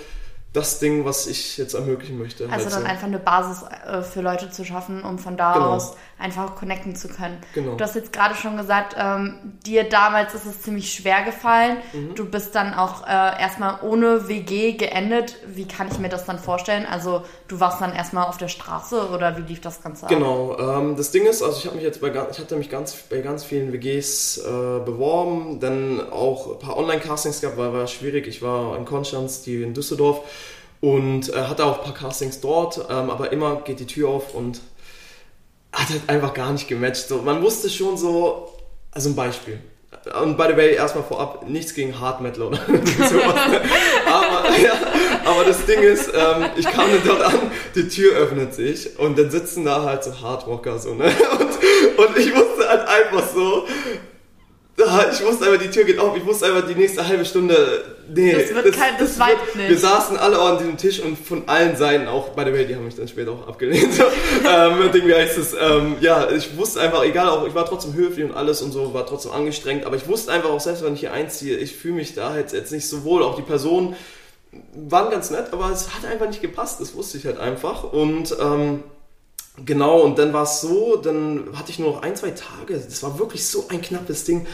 das 0.54 0.80
Ding, 0.80 1.04
was 1.04 1.26
ich 1.26 1.58
jetzt 1.58 1.74
ermöglichen 1.74 2.20
möchte. 2.20 2.48
Also 2.50 2.70
dann 2.70 2.86
einfach 2.86 3.08
eine 3.08 3.18
Basis 3.18 3.64
äh, 3.88 4.04
für 4.04 4.22
Leute 4.22 4.52
zu 4.52 4.64
schaffen, 4.64 5.04
um 5.04 5.18
von 5.18 5.36
da 5.36 5.54
genau. 5.54 5.72
aus 5.72 5.96
einfach 6.20 6.56
connecten 6.56 6.96
zu 6.96 7.10
können. 7.10 7.38
Genau. 7.54 7.76
Du 7.76 7.84
hast 7.84 7.96
jetzt 7.96 8.14
gerade 8.14 8.36
schon 8.36 8.56
gesagt, 8.56 8.96
ähm, 8.98 9.58
dir 9.66 9.84
damals 9.84 10.34
ist 10.36 10.46
es 10.46 10.62
ziemlich 10.62 10.94
schwer 10.94 11.24
gefallen. 11.24 11.78
Mhm. 11.92 12.16
Du 12.16 12.26
bist 12.26 12.54
dann 12.56 12.74
auch 12.74 13.06
äh, 13.06 13.42
erstmal 13.42 13.80
ohne 13.82 14.28
WG 14.28 14.74
geendet. 14.74 15.38
Wie 15.48 15.68
kann 15.68 15.88
ich 15.92 15.98
mir 15.98 16.10
das 16.10 16.26
dann 16.26 16.38
vorstellen? 16.38 16.86
Also 16.86 17.24
du 17.48 17.60
warst 17.60 17.82
dann 17.82 17.94
erstmal 17.94 18.26
auf 18.28 18.38
der 18.38 18.48
Straße 18.48 19.10
oder 19.10 19.38
wie 19.38 19.42
lief 19.42 19.60
das 19.60 19.82
Ganze 19.82 20.04
ab? 20.04 20.10
Genau. 20.10 20.58
Ähm, 20.60 20.96
das 20.96 21.12
Ding 21.12 21.26
ist, 21.26 21.42
also 21.42 21.58
ich 21.58 21.66
habe 21.66 21.76
mich 21.76 21.84
jetzt 21.84 22.00
bei 22.00 22.10
ich 22.10 22.40
hatte 22.40 22.56
mich 22.56 22.70
ganz 22.70 22.96
bei 23.10 23.20
ganz 23.20 23.44
vielen 23.44 23.74
WGs 23.74 24.38
äh, 24.38 24.42
beworben, 24.86 25.60
dann 25.60 26.12
auch 26.12 26.54
ein 26.54 26.60
paar 26.60 26.78
Online-Castings 26.78 27.42
gehabt, 27.42 27.58
weil 27.58 27.74
war 27.74 27.88
schwierig. 27.88 28.28
Ich 28.28 28.42
war 28.42 28.78
in 28.78 28.86
Konstanz, 28.86 29.42
die 29.42 29.64
in 29.64 29.74
Düsseldorf 29.74 30.22
und 30.84 31.34
äh, 31.34 31.44
hatte 31.44 31.64
auch 31.64 31.78
ein 31.78 31.84
paar 31.86 31.94
Castings 31.94 32.42
dort, 32.42 32.78
ähm, 32.90 33.10
aber 33.10 33.32
immer 33.32 33.62
geht 33.62 33.80
die 33.80 33.88
Tür 33.88 34.10
auf 34.10 34.36
und 34.36 34.60
hat 35.72 35.90
halt 35.90 36.02
einfach 36.08 36.34
gar 36.34 36.52
nicht 36.52 36.68
gematcht. 36.68 37.08
So, 37.08 37.22
man 37.22 37.42
wusste 37.42 37.70
schon 37.70 37.96
so, 37.96 38.50
also 38.92 39.10
ein 39.10 39.16
Beispiel. 39.16 39.62
Und 40.22 40.36
by 40.36 40.44
the 40.50 40.58
way, 40.58 40.76
erstmal 40.76 41.06
vorab, 41.06 41.48
nichts 41.48 41.74
gegen 41.74 41.98
Hard 41.98 42.20
Metal 42.20 42.44
oder 42.44 42.58
sowas. 42.68 43.34
aber, 44.06 44.58
ja, 44.62 44.74
aber 45.24 45.46
das 45.46 45.66
Ding 45.66 45.80
ist, 45.80 46.10
ähm, 46.10 46.48
ich 46.58 46.66
kam 46.66 46.92
dann 46.92 47.02
dort 47.06 47.22
an, 47.22 47.52
die 47.76 47.88
Tür 47.88 48.18
öffnet 48.18 48.54
sich 48.54 49.00
und 49.00 49.18
dann 49.18 49.32
sitzen 49.32 49.64
da 49.64 49.84
halt 49.84 50.04
so 50.04 50.20
Hardrocker 50.20 50.80
so, 50.80 50.96
ne? 50.96 51.06
Und, 51.40 52.08
und 52.08 52.18
ich 52.18 52.36
wusste 52.36 52.68
halt 52.68 52.82
einfach 52.82 53.26
so, 53.34 53.66
ich 54.76 55.26
wusste 55.26 55.46
einfach, 55.46 55.62
die 55.64 55.70
Tür 55.70 55.86
geht 55.86 56.00
auf, 56.00 56.18
ich 56.18 56.26
wusste 56.26 56.48
einfach, 56.48 56.68
die 56.68 56.76
nächste 56.76 57.08
halbe 57.08 57.24
Stunde, 57.24 57.93
nee. 58.08 58.34
Das 58.34 58.54
wird 58.54 58.68
das, 58.68 58.76
kein, 58.76 58.98
das, 58.98 59.18
das 59.18 59.28
wird, 59.28 59.56
nicht. 59.56 59.70
Wir 59.70 59.78
saßen 59.78 60.18
alle 60.18 60.40
an 60.40 60.58
diesem 60.58 60.78
Tisch 60.78 61.00
und 61.00 61.18
von 61.18 61.48
allen 61.48 61.76
Seiten 61.76 62.08
auch, 62.08 62.30
by 62.30 62.44
the 62.46 62.54
way, 62.54 62.66
die 62.66 62.76
haben 62.76 62.86
mich 62.86 62.96
dann 62.96 63.08
später 63.08 63.32
auch 63.32 63.48
abgelehnt. 63.48 63.94
ähm, 64.48 64.92
Ding, 64.92 65.08
wie 65.08 65.14
heißt 65.14 65.38
es, 65.38 65.54
ähm, 65.54 65.98
ja, 66.02 66.30
ich 66.32 66.58
wusste 66.58 66.82
einfach, 66.82 67.04
egal, 67.04 67.30
auch, 67.30 67.48
ich 67.48 67.56
war 67.56 67.66
trotzdem 67.66 67.94
höflich 67.94 68.26
und 68.26 68.34
alles 68.34 68.62
und 68.62 68.72
so, 68.72 68.94
war 68.94 69.06
trotzdem 69.06 69.32
angestrengt, 69.32 69.86
aber 69.86 69.96
ich 69.96 70.08
wusste 70.08 70.32
einfach 70.32 70.50
auch, 70.50 70.60
selbst 70.60 70.84
wenn 70.84 70.94
ich 70.94 71.02
hier 71.02 71.14
einziehe, 71.14 71.58
ich 71.58 71.76
fühle 71.76 71.96
mich 71.96 72.14
da 72.14 72.38
jetzt, 72.38 72.54
jetzt 72.54 72.72
nicht 72.72 72.88
so 72.88 73.04
wohl, 73.04 73.24
auch 73.24 73.36
die 73.36 73.42
Person, 73.42 73.96
waren 74.76 75.10
ganz 75.10 75.30
nett, 75.30 75.48
aber 75.52 75.72
es 75.72 75.94
hat 75.94 76.06
einfach 76.06 76.28
nicht 76.28 76.42
gepasst, 76.42 76.80
das 76.80 76.96
wusste 76.96 77.18
ich 77.18 77.26
halt 77.26 77.40
einfach. 77.40 77.92
Und 77.92 78.36
ähm, 78.40 78.84
genau, 79.66 80.02
und 80.02 80.20
dann 80.20 80.34
war 80.34 80.44
es 80.44 80.62
so, 80.62 80.96
dann 80.96 81.50
hatte 81.56 81.72
ich 81.72 81.80
nur 81.80 81.94
noch 81.94 82.02
ein, 82.02 82.16
zwei 82.16 82.32
Tage, 82.32 82.80
das 82.80 83.04
war 83.04 83.20
wirklich 83.20 83.48
so 83.48 83.66
ein 83.70 83.82
knappes 83.82 84.26
Ding. 84.26 84.46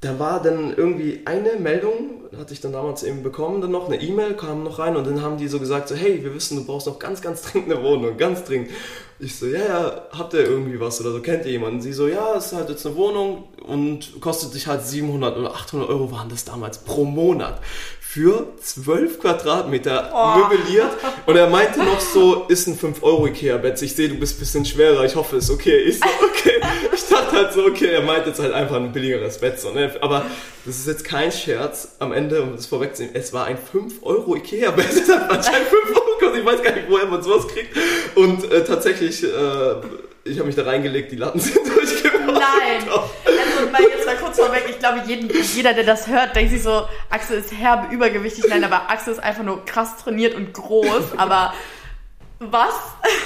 Da 0.00 0.18
war 0.18 0.40
dann 0.40 0.74
irgendwie 0.76 1.22
eine 1.24 1.56
Meldung, 1.56 2.22
hatte 2.36 2.54
ich 2.54 2.60
dann 2.60 2.72
damals 2.72 3.02
eben 3.02 3.22
bekommen, 3.24 3.60
dann 3.60 3.72
noch 3.72 3.86
eine 3.86 4.00
E-Mail 4.00 4.34
kam 4.34 4.62
noch 4.62 4.78
rein 4.78 4.94
und 4.94 5.04
dann 5.06 5.22
haben 5.22 5.38
die 5.38 5.48
so 5.48 5.58
gesagt, 5.58 5.88
so, 5.88 5.96
hey, 5.96 6.22
wir 6.22 6.34
wissen, 6.34 6.56
du 6.56 6.64
brauchst 6.64 6.86
noch 6.86 7.00
ganz, 7.00 7.20
ganz 7.20 7.42
dringend 7.42 7.72
eine 7.72 7.82
Wohnung, 7.82 8.16
ganz 8.16 8.44
dringend. 8.44 8.70
Ich 9.18 9.36
so, 9.36 9.46
ja, 9.46 9.58
ja, 9.58 10.06
habt 10.12 10.34
ihr 10.34 10.44
irgendwie 10.44 10.78
was 10.78 11.00
oder 11.00 11.10
so, 11.10 11.20
kennt 11.20 11.44
ihr 11.46 11.50
jemanden? 11.50 11.80
Sie 11.80 11.92
so, 11.92 12.06
ja, 12.06 12.36
es 12.36 12.46
ist 12.46 12.52
halt 12.52 12.68
jetzt 12.68 12.86
eine 12.86 12.94
Wohnung 12.94 13.48
und 13.66 14.20
kostet 14.20 14.52
sich 14.52 14.68
halt 14.68 14.84
700 14.84 15.36
oder 15.36 15.52
800 15.52 15.88
Euro 15.88 16.12
waren 16.12 16.28
das 16.28 16.44
damals 16.44 16.78
pro 16.78 17.04
Monat 17.04 17.60
für 18.10 18.46
12 18.58 19.20
Quadratmeter 19.20 20.10
oh. 20.14 20.38
möbliert. 20.38 20.92
Und 21.26 21.36
er 21.36 21.50
meinte 21.50 21.80
noch 21.80 22.00
so, 22.00 22.46
ist 22.48 22.66
ein 22.66 22.74
5 22.74 23.02
Euro 23.02 23.26
Ikea-Bett. 23.26 23.82
Ich 23.82 23.94
sehe, 23.94 24.08
du 24.08 24.14
bist 24.14 24.36
ein 24.36 24.40
bisschen 24.40 24.64
schwerer. 24.64 25.04
Ich 25.04 25.14
hoffe, 25.14 25.36
es 25.36 25.44
ist 25.44 25.50
okay. 25.50 25.76
Ich 25.76 25.98
so, 25.98 26.06
okay. 26.24 26.58
Ich 26.94 27.06
dachte 27.06 27.36
halt 27.36 27.52
so, 27.52 27.66
okay, 27.66 27.88
er 27.88 28.00
meint 28.00 28.26
jetzt 28.26 28.40
halt 28.40 28.54
einfach 28.54 28.76
ein 28.76 28.92
billigeres 28.92 29.36
Bett. 29.36 29.60
So, 29.60 29.72
ne? 29.72 29.94
Aber 30.00 30.24
das 30.64 30.78
ist 30.78 30.86
jetzt 30.86 31.04
kein 31.04 31.30
Scherz. 31.30 31.96
Am 31.98 32.12
Ende, 32.12 32.40
um 32.40 32.56
das 32.56 32.64
vorwegzunehmen, 32.64 33.14
es 33.14 33.34
war 33.34 33.44
ein 33.44 33.58
5 33.58 34.02
Euro 34.02 34.36
Ikea-Bett. 34.36 34.90
Es 34.90 35.08
hat 35.10 35.30
anscheinend 35.30 35.68
5 35.68 35.90
Euro 35.90 36.18
gekostet. 36.18 36.40
Ich 36.40 36.46
weiß 36.46 36.62
gar 36.62 36.74
nicht, 36.76 36.88
woher 36.88 37.06
man 37.06 37.22
sowas 37.22 37.46
kriegt. 37.46 37.76
Und 38.16 38.50
äh, 38.50 38.64
tatsächlich, 38.64 39.22
äh, 39.22 39.26
ich 40.24 40.38
habe 40.38 40.46
mich 40.46 40.56
da 40.56 40.62
reingelegt, 40.62 41.12
die 41.12 41.16
Latten 41.16 41.40
sind 41.40 41.77
Nein. 42.32 42.88
Also 42.88 43.70
mal 43.70 43.82
jetzt 43.82 44.06
mal 44.06 44.16
kurz 44.16 44.38
vorweg, 44.38 44.64
ich 44.68 44.78
glaube, 44.78 45.02
jeden, 45.06 45.30
jeder, 45.54 45.74
der 45.74 45.84
das 45.84 46.06
hört, 46.06 46.36
denkt 46.36 46.52
sich 46.52 46.62
so, 46.62 46.86
Axel 47.10 47.38
ist 47.38 47.52
herbe 47.52 47.92
übergewichtig. 47.94 48.44
Nein, 48.48 48.64
aber 48.64 48.90
Axel 48.90 49.12
ist 49.12 49.22
einfach 49.22 49.42
nur 49.44 49.64
krass 49.64 49.96
trainiert 49.96 50.34
und 50.34 50.52
groß, 50.52 51.16
aber 51.16 51.52
was? 52.40 52.74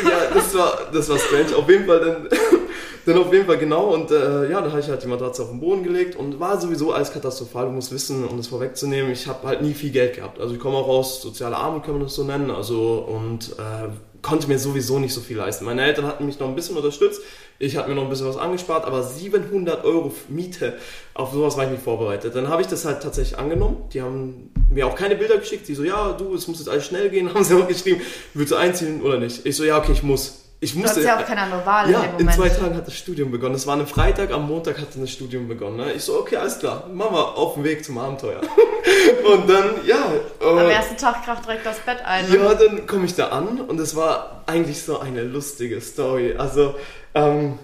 Ja, 0.04 0.30
das 0.32 0.54
war, 0.54 0.78
das 0.92 1.08
war 1.08 1.18
strange. 1.18 1.54
Auf 1.54 1.68
jeden 1.68 1.86
Fall 1.86 2.00
dann, 2.00 2.28
dann 3.06 3.18
auf 3.18 3.32
jeden 3.32 3.46
Fall 3.46 3.58
genau. 3.58 3.92
Und 3.92 4.10
äh, 4.10 4.50
ja, 4.50 4.60
dann 4.60 4.70
habe 4.70 4.80
ich 4.80 4.88
halt 4.88 5.02
die 5.02 5.06
Matratze 5.06 5.42
auf 5.42 5.50
den 5.50 5.60
Boden 5.60 5.82
gelegt 5.82 6.16
und 6.16 6.40
war 6.40 6.58
sowieso 6.58 6.92
alles 6.92 7.12
katastrophal. 7.12 7.66
Du 7.66 7.72
musst 7.72 7.92
wissen, 7.92 8.26
um 8.26 8.38
das 8.38 8.46
vorwegzunehmen, 8.46 9.12
ich 9.12 9.26
habe 9.26 9.46
halt 9.46 9.60
nie 9.60 9.74
viel 9.74 9.90
Geld 9.90 10.16
gehabt. 10.16 10.40
Also 10.40 10.54
ich 10.54 10.60
komme 10.60 10.78
auch 10.78 10.88
aus 10.88 11.20
sozialer 11.20 11.58
Armut, 11.58 11.84
kann 11.84 11.94
man 11.94 12.04
das 12.04 12.14
so 12.14 12.24
nennen. 12.24 12.50
Also 12.50 13.04
und 13.06 13.50
äh, 13.58 13.90
konnte 14.22 14.46
mir 14.48 14.58
sowieso 14.58 14.98
nicht 14.98 15.12
so 15.12 15.20
viel 15.20 15.36
leisten. 15.36 15.64
Meine 15.64 15.82
Eltern 15.82 16.06
hatten 16.06 16.24
mich 16.24 16.38
noch 16.38 16.48
ein 16.48 16.54
bisschen 16.54 16.76
unterstützt. 16.76 17.20
Ich 17.58 17.76
habe 17.76 17.88
mir 17.88 17.94
noch 17.94 18.04
ein 18.04 18.08
bisschen 18.08 18.26
was 18.26 18.36
angespart, 18.36 18.86
aber 18.86 19.02
700 19.02 19.84
Euro 19.84 20.12
Miete, 20.28 20.78
auf 21.14 21.32
sowas 21.32 21.56
war 21.56 21.64
ich 21.64 21.70
nicht 21.70 21.82
vorbereitet. 21.82 22.34
Dann 22.34 22.48
habe 22.48 22.62
ich 22.62 22.68
das 22.68 22.84
halt 22.84 23.02
tatsächlich 23.02 23.38
angenommen. 23.38 23.88
Die 23.92 24.00
haben 24.00 24.50
mir 24.70 24.86
auch 24.86 24.96
keine 24.96 25.16
Bilder 25.16 25.38
geschickt. 25.38 25.68
Die 25.68 25.74
so, 25.74 25.84
ja, 25.84 26.12
du, 26.12 26.34
es 26.34 26.48
muss 26.48 26.58
jetzt 26.58 26.68
alles 26.68 26.86
schnell 26.86 27.10
gehen. 27.10 27.28
Haben 27.34 27.44
sie 27.44 27.54
auch 27.54 27.68
geschrieben, 27.68 28.00
willst 28.34 28.52
du 28.52 28.56
einziehen 28.56 29.02
oder 29.02 29.18
nicht? 29.18 29.44
Ich 29.44 29.56
so, 29.56 29.64
ja, 29.64 29.78
okay, 29.78 29.92
ich 29.92 30.02
muss. 30.02 30.41
Ich 30.62 30.76
musste, 30.76 31.00
du 31.00 31.08
hast 31.08 31.16
ja 31.16 31.20
auch 31.20 31.26
keine 31.26 31.40
andere 31.40 31.66
Wahl 31.66 31.90
ja, 31.90 31.98
in 31.98 32.02
dem 32.02 32.12
Moment. 32.12 32.30
in 32.30 32.36
zwei 32.36 32.48
Tagen 32.48 32.76
hat 32.76 32.86
das 32.86 32.94
Studium 32.94 33.32
begonnen. 33.32 33.56
Es 33.56 33.66
war 33.66 33.76
ein 33.76 33.84
Freitag, 33.84 34.30
am 34.30 34.46
Montag 34.46 34.78
hat 34.78 34.90
das 34.94 35.10
Studium 35.10 35.48
begonnen. 35.48 35.78
Ne? 35.78 35.92
Ich 35.92 36.04
so, 36.04 36.16
okay, 36.20 36.36
alles 36.36 36.60
klar, 36.60 36.88
machen 36.92 37.16
wir 37.16 37.36
auf 37.36 37.54
dem 37.54 37.64
Weg 37.64 37.84
zum 37.84 37.98
Abenteuer. 37.98 38.40
und 39.32 39.50
dann, 39.50 39.84
ja. 39.84 40.12
Äh, 40.40 40.44
Am 40.44 40.58
ersten 40.70 40.96
Tag 40.96 41.24
kracht 41.24 41.44
direkt 41.46 41.66
das 41.66 41.80
Bett 41.80 41.98
ein. 42.04 42.30
Ne? 42.30 42.36
Ja, 42.36 42.54
dann 42.54 42.86
komme 42.86 43.06
ich 43.06 43.16
da 43.16 43.30
an 43.30 43.60
und 43.60 43.80
es 43.80 43.96
war 43.96 44.44
eigentlich 44.46 44.80
so 44.80 45.00
eine 45.00 45.24
lustige 45.24 45.80
Story. 45.80 46.36
Also, 46.38 46.76
ähm, 47.16 47.58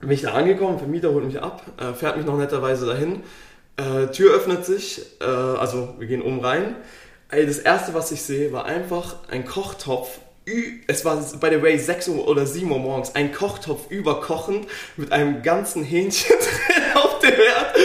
bin 0.00 0.10
ich 0.10 0.20
da 0.20 0.32
angekommen, 0.32 0.78
Vermieter 0.78 1.12
holt 1.12 1.24
mich 1.24 1.40
ab, 1.40 1.62
äh, 1.80 1.94
fährt 1.94 2.18
mich 2.18 2.26
noch 2.26 2.36
netterweise 2.36 2.84
dahin. 2.84 3.22
Äh, 3.78 4.08
Tür 4.08 4.34
öffnet 4.34 4.66
sich, 4.66 5.00
äh, 5.22 5.24
also 5.24 5.94
wir 5.98 6.06
gehen 6.06 6.20
oben 6.20 6.44
rein. 6.44 6.76
Ey, 7.30 7.46
das 7.46 7.58
erste, 7.58 7.94
was 7.94 8.12
ich 8.12 8.20
sehe, 8.20 8.52
war 8.52 8.66
einfach 8.66 9.16
ein 9.30 9.46
Kochtopf 9.46 10.18
es 10.86 11.04
war 11.04 11.16
by 11.40 11.48
the 11.50 11.60
way 11.60 11.76
6 11.76 12.08
Uhr 12.08 12.28
oder 12.28 12.46
7 12.46 12.70
Uhr 12.70 12.78
morgens, 12.78 13.16
ein 13.16 13.32
Kochtopf 13.32 13.90
überkochend 13.90 14.68
mit 14.96 15.10
einem 15.10 15.42
ganzen 15.42 15.82
Hähnchen 15.82 16.36
drin 16.38 16.82
auf 16.94 17.18
dem 17.18 17.32
Herd. 17.32 17.76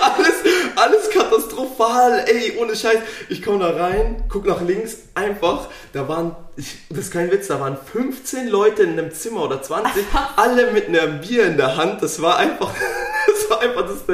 Alles, 0.00 0.34
alles 0.76 1.10
katastrophal, 1.10 2.24
ey, 2.28 2.56
ohne 2.58 2.76
Scheiß. 2.76 2.98
Ich 3.28 3.42
komme 3.42 3.58
da 3.58 3.70
rein, 3.70 4.22
guck 4.28 4.46
nach 4.46 4.60
links, 4.60 4.98
einfach, 5.14 5.68
da 5.92 6.08
waren, 6.08 6.36
ich, 6.56 6.76
das 6.88 6.98
ist 6.98 7.12
kein 7.12 7.32
Witz, 7.32 7.48
da 7.48 7.58
waren 7.58 7.76
15 7.76 8.46
Leute 8.46 8.84
in 8.84 8.90
einem 8.90 9.10
Zimmer 9.12 9.42
oder 9.42 9.60
20, 9.60 10.04
alle 10.36 10.70
mit 10.70 10.86
einem 10.86 11.20
Bier 11.20 11.46
in 11.46 11.56
der 11.56 11.76
Hand. 11.76 12.00
Das 12.00 12.22
war 12.22 12.36
einfach, 12.36 12.72
das 13.38 13.50
war 13.50 13.60
einfach 13.60 13.86
das, 13.86 14.04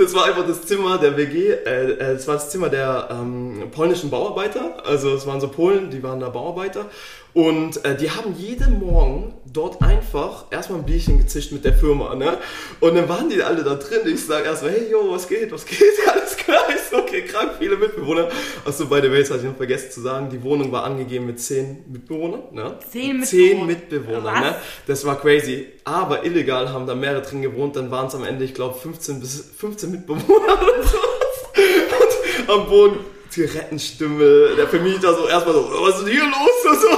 das 0.00 0.14
war 0.14 0.24
einfach 0.26 0.46
das 0.46 0.62
Zimmer 0.62 0.98
der 0.98 1.16
WG, 1.16 1.50
äh, 1.50 1.96
das 1.98 2.26
war 2.26 2.34
das 2.34 2.50
Zimmer 2.50 2.68
der 2.68 3.08
ähm, 3.10 3.70
polnischen 3.74 4.10
Bauarbeiter. 4.10 4.84
Also 4.84 5.14
es 5.14 5.26
waren 5.26 5.40
so 5.40 5.48
Polen, 5.48 5.90
die 5.90 6.02
waren 6.02 6.20
da 6.20 6.28
Bauarbeiter. 6.28 6.86
Und 7.34 7.82
äh, 7.84 7.96
die 7.96 8.10
haben 8.10 8.34
jeden 8.36 8.78
Morgen 8.78 9.34
dort 9.50 9.80
einfach 9.82 10.44
erstmal 10.50 10.80
ein 10.80 10.84
Bierchen 10.84 11.18
gezischt 11.18 11.52
mit 11.52 11.64
der 11.64 11.72
Firma, 11.72 12.14
ne? 12.14 12.38
Und 12.80 12.94
dann 12.94 13.08
waren 13.08 13.30
die 13.30 13.42
alle 13.42 13.64
da 13.64 13.74
drin. 13.74 14.00
Ich 14.04 14.26
sage 14.26 14.44
erstmal, 14.44 14.72
hey, 14.72 14.90
yo, 14.90 15.10
was 15.10 15.28
geht, 15.28 15.50
was 15.50 15.64
geht? 15.64 15.78
Alles 16.12 16.36
klar, 16.36 16.62
ist 16.74 16.92
okay, 16.92 17.22
krank, 17.22 17.52
viele 17.58 17.76
Mitbewohner. 17.76 18.28
Achso, 18.66 18.86
bei 18.86 19.00
der 19.00 19.12
Welt 19.12 19.28
hatte 19.30 19.40
ich 19.40 19.46
noch 19.46 19.56
vergessen 19.56 19.90
zu 19.90 20.00
sagen, 20.02 20.28
die 20.30 20.42
Wohnung 20.42 20.72
war 20.72 20.84
angegeben 20.84 21.26
mit 21.26 21.40
zehn 21.40 21.84
Mitbewohnern, 21.90 22.42
ne? 22.52 22.78
Zehn 22.90 23.20
Mitbewohner? 23.20 23.26
Zehn 23.26 23.66
Mitbewohner, 23.66 24.40
ne? 24.40 24.56
Das 24.86 25.04
war 25.06 25.18
crazy. 25.18 25.68
Aber 25.84 26.24
illegal 26.24 26.70
haben 26.70 26.86
da 26.86 26.94
mehrere 26.94 27.22
drin 27.22 27.40
gewohnt, 27.40 27.76
dann 27.76 27.90
waren 27.90 28.08
es 28.08 28.14
am 28.14 28.24
Ende, 28.24 28.44
ich 28.44 28.54
glaube, 28.54 28.78
15 28.78 29.20
bis 29.20 29.52
15 29.56 29.90
Mitbewohner 29.90 30.60
oder 30.62 30.82
so. 30.82 30.98
Und 31.56 32.50
am 32.50 32.66
Boden 32.68 32.98
Zigarettenstimme, 33.32 34.56
der 34.58 34.68
Vermieter 34.68 35.14
so 35.14 35.26
erstmal 35.26 35.54
so, 35.54 35.70
was 35.80 35.96
ist 35.96 36.06
denn 36.06 36.12
hier 36.12 36.24
los? 36.24 36.64
Und 36.70 36.80
so. 36.80 36.88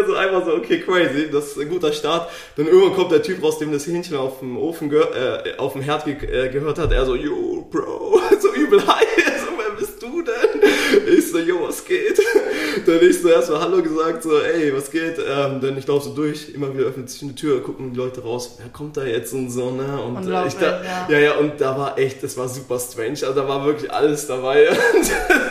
Ich 0.00 0.06
so, 0.06 0.14
einfach 0.14 0.44
so, 0.44 0.54
okay, 0.54 0.80
crazy, 0.80 1.30
das 1.30 1.48
ist 1.48 1.58
ein 1.58 1.68
guter 1.68 1.92
Start. 1.92 2.30
Dann 2.56 2.66
irgendwann 2.66 2.94
kommt 2.94 3.12
der 3.12 3.22
Typ 3.22 3.42
raus, 3.42 3.58
dem 3.58 3.72
das 3.72 3.86
Hähnchen 3.86 4.16
auf 4.16 4.40
dem 4.40 4.56
Ofen, 4.56 4.90
äh, 4.92 5.56
auf 5.58 5.72
dem 5.74 5.82
Herd 5.82 6.04
ge 6.04 6.14
äh, 6.14 6.48
gehört 6.48 6.78
hat, 6.78 6.92
er 6.92 7.04
so, 7.04 7.14
yo, 7.14 7.68
Bro, 7.70 8.20
so 8.40 8.52
übel 8.54 8.86
high, 8.86 9.06
so, 9.16 9.52
wer 9.58 9.76
bist 9.76 10.02
du 10.02 10.22
denn? 10.22 10.70
Ich 11.16 11.30
so, 11.30 11.38
yo, 11.38 11.66
was 11.66 11.84
geht? 11.84 12.20
Dann 12.86 13.00
ich 13.02 13.20
so 13.20 13.28
erstmal 13.28 13.60
Hallo 13.60 13.82
gesagt, 13.82 14.22
so, 14.22 14.40
ey, 14.40 14.74
was 14.74 14.90
geht? 14.90 15.18
Ähm, 15.18 15.60
dann 15.60 15.76
ich 15.76 15.86
laufe 15.86 16.08
so 16.08 16.14
durch, 16.14 16.50
immer 16.54 16.72
wieder 16.72 16.86
öffnet 16.86 17.10
sich 17.10 17.22
eine 17.22 17.34
Tür, 17.34 17.62
gucken 17.62 17.92
die 17.92 17.96
Leute 17.96 18.22
raus, 18.22 18.56
wer 18.58 18.68
kommt 18.70 18.96
da 18.96 19.04
jetzt 19.04 19.32
und 19.32 19.50
so, 19.50 19.70
ne? 19.70 20.00
Und 20.00 20.28
äh, 20.28 20.46
ich 20.46 20.54
da, 20.54 20.82
ja. 20.82 21.06
ja, 21.08 21.18
ja, 21.18 21.36
und 21.36 21.60
da 21.60 21.76
war 21.76 21.98
echt, 21.98 22.22
das 22.22 22.36
war 22.36 22.48
super 22.48 22.78
strange, 22.78 23.10
also 23.10 23.34
da 23.34 23.48
war 23.48 23.64
wirklich 23.66 23.92
alles 23.92 24.26
dabei. 24.26 24.66
das 24.94 25.10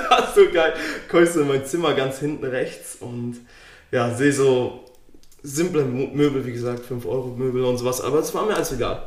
war 0.09 0.33
so 0.33 0.41
geil. 0.51 0.73
Ich 1.21 1.29
so 1.29 1.41
in 1.41 1.47
mein 1.47 1.65
Zimmer 1.65 1.93
ganz 1.93 2.19
hinten 2.19 2.45
rechts 2.45 2.97
und 2.99 3.41
ja, 3.91 4.13
sehe 4.15 4.33
so 4.33 4.85
simple 5.43 5.85
Möbel, 5.85 6.45
wie 6.45 6.51
gesagt, 6.51 6.85
5 6.85 7.05
Euro 7.05 7.27
Möbel 7.27 7.63
und 7.63 7.77
sowas, 7.77 8.01
aber 8.01 8.19
es 8.19 8.33
war 8.33 8.45
mir 8.45 8.55
alles 8.55 8.71
egal. 8.71 9.01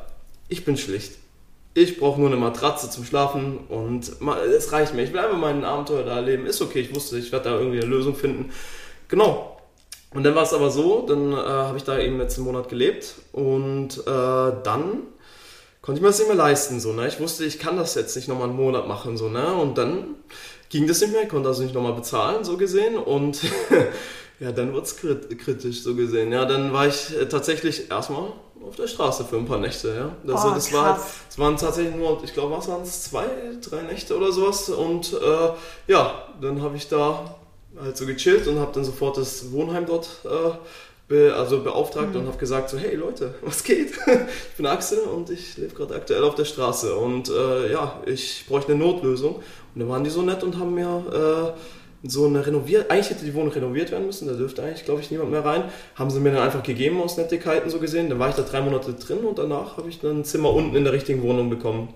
Ich 0.49 0.65
bin 0.65 0.77
schlicht. 0.77 1.19
Ich 1.75 1.99
brauche 1.99 2.21
nur 2.21 2.29
eine 2.29 2.37
Matratze 2.37 2.91
zum 2.91 3.05
Schlafen 3.05 3.59
und 3.69 4.13
es 4.55 4.73
reicht 4.73 4.95
mir. 4.95 5.03
Ich 5.03 5.13
will 5.13 5.21
einfach 5.21 5.39
mein 5.39 5.65
Abenteuer 5.65 6.05
da 6.05 6.17
erleben. 6.17 6.45
Ist 6.45 6.61
okay, 6.61 6.81
ich 6.81 6.95
wusste, 6.95 7.17
ich 7.17 7.33
werde 7.33 7.49
da 7.49 7.59
irgendwie 7.59 7.81
eine 7.81 7.89
Lösung 7.89 8.15
finden. 8.15 8.51
Genau. 9.09 9.57
Und 10.13 10.25
dann 10.25 10.35
war 10.35 10.43
es 10.43 10.53
aber 10.53 10.71
so, 10.71 11.07
dann 11.07 11.33
äh, 11.33 11.37
habe 11.37 11.79
ich 11.79 11.85
da 11.85 11.99
eben 11.99 12.19
letzten 12.19 12.43
Monat 12.43 12.69
gelebt 12.69 13.15
und 13.33 13.97
äh, 14.07 14.53
dann 14.63 15.05
konnte 15.81 15.99
ich 15.99 16.03
mir 16.03 16.09
das 16.09 16.19
nicht 16.19 16.29
mehr 16.29 16.37
leisten. 16.37 16.81
So, 16.81 16.93
ne? 16.93 17.09
Ich 17.09 17.19
wusste, 17.19 17.47
ich 17.47 17.59
kann 17.59 17.79
das 17.79 17.95
jetzt 17.95 18.15
nicht 18.17 18.29
nochmal 18.29 18.49
einen 18.49 18.57
Monat 18.57 18.87
machen. 18.87 19.17
So, 19.17 19.31
ne? 19.31 19.55
Und 19.55 19.79
dann 19.79 20.17
ging 20.69 20.87
das 20.87 21.01
nicht 21.01 21.13
mehr, 21.13 21.23
ich 21.23 21.31
konnte 21.31 21.49
also 21.49 21.63
nicht 21.63 21.75
nochmal 21.75 21.95
bezahlen, 21.95 22.45
so 22.45 22.59
gesehen. 22.59 22.97
Und 22.97 23.41
ja, 24.43 24.51
dann 24.51 24.73
wurde 24.73 24.83
es 24.83 24.97
kritisch, 24.97 25.83
so 25.83 25.95
gesehen. 25.95 26.33
Ja, 26.33 26.45
dann 26.45 26.73
war 26.73 26.89
ich 26.89 27.17
äh, 27.17 27.27
tatsächlich 27.27 27.89
erstmal 27.89 28.33
auf 28.67 28.75
der 28.77 28.89
Straße 28.89 29.25
für 29.25 29.37
ein 29.37 29.47
paar 29.47 29.59
Nächte, 29.59 29.95
ja. 29.95 30.17
Das, 30.25 30.45
oh, 30.45 30.51
das, 30.51 30.73
war, 30.73 31.01
das 31.29 31.39
waren 31.39 31.57
tatsächlich 31.57 31.95
nur, 31.95 32.21
ich 32.25 32.35
glaube, 32.35 32.57
was 32.57 32.67
waren 32.67 32.83
es, 32.83 33.05
zwei, 33.05 33.27
drei 33.69 33.83
Nächte 33.83 34.17
oder 34.17 34.33
sowas. 34.33 34.69
Und 34.69 35.13
äh, 35.13 35.93
ja, 35.93 36.25
dann 36.41 36.61
habe 36.61 36.77
ich 36.77 36.89
da 36.89 37.37
halt 37.81 37.97
so 37.97 38.05
gechillt 38.05 38.49
und 38.49 38.59
habe 38.59 38.73
dann 38.73 38.85
sofort 38.85 39.17
das 39.17 39.53
Wohnheim 39.53 39.87
dort 39.87 40.09
äh, 40.25 40.51
be, 41.07 41.33
also 41.37 41.63
beauftragt 41.63 42.13
mhm. 42.13 42.23
und 42.23 42.27
habe 42.27 42.39
gesagt 42.39 42.69
so, 42.69 42.79
hey 42.79 42.97
Leute, 42.97 43.35
was 43.43 43.63
geht? 43.63 43.93
ich 44.07 44.57
bin 44.57 44.67
Axel 44.67 45.03
und 45.03 45.31
ich 45.31 45.57
lebe 45.57 45.75
gerade 45.75 45.95
aktuell 45.95 46.25
auf 46.25 46.35
der 46.35 46.47
Straße 46.47 46.97
und 46.97 47.29
äh, 47.29 47.71
ja, 47.71 48.01
ich 48.07 48.45
bräuchte 48.49 48.73
eine 48.73 48.83
Notlösung. 48.83 49.37
Und 49.37 49.81
dann 49.81 49.89
waren 49.89 50.03
die 50.03 50.11
so 50.11 50.23
nett 50.23 50.43
und 50.43 50.59
haben 50.59 50.75
mir 50.75 51.55
äh, 51.57 51.82
so 52.05 52.27
eine 52.27 52.45
renoviert, 52.45 52.91
eigentlich 52.91 53.11
hätte 53.11 53.25
die 53.25 53.35
Wohnung 53.35 53.53
renoviert 53.53 53.93
werden 53.93 54.07
müssen, 54.07 54.27
da 54.27 54.35
dürfte 54.35 54.63
eigentlich, 54.63 54.85
glaube 54.85 55.01
ich, 55.01 55.11
niemand 55.11 55.31
mehr 55.31 55.45
rein. 55.45 55.65
Haben 55.95 56.11
sie 56.11 56.21
mir 56.21 56.33
dann 56.33 56.43
einfach 56.43 56.63
gegeben 56.63 57.01
aus 57.01 57.17
Nettigkeiten 57.17 57.71
so 57.71 57.79
gesehen. 57.79 58.09
Dann 58.09 58.19
war 58.19 58.29
ich 58.29 58.35
da 58.35 58.43
drei 58.43 58.61
Monate 58.61 58.93
drin 58.95 59.19
und 59.19 59.39
danach 59.39 59.77
habe 59.77 59.89
ich 59.89 60.01
dann 60.01 60.21
ein 60.21 60.25
Zimmer 60.25 60.53
unten 60.53 60.75
in 60.75 60.85
der 60.85 60.93
richtigen 60.93 61.23
Wohnung 61.23 61.49
bekommen. 61.49 61.95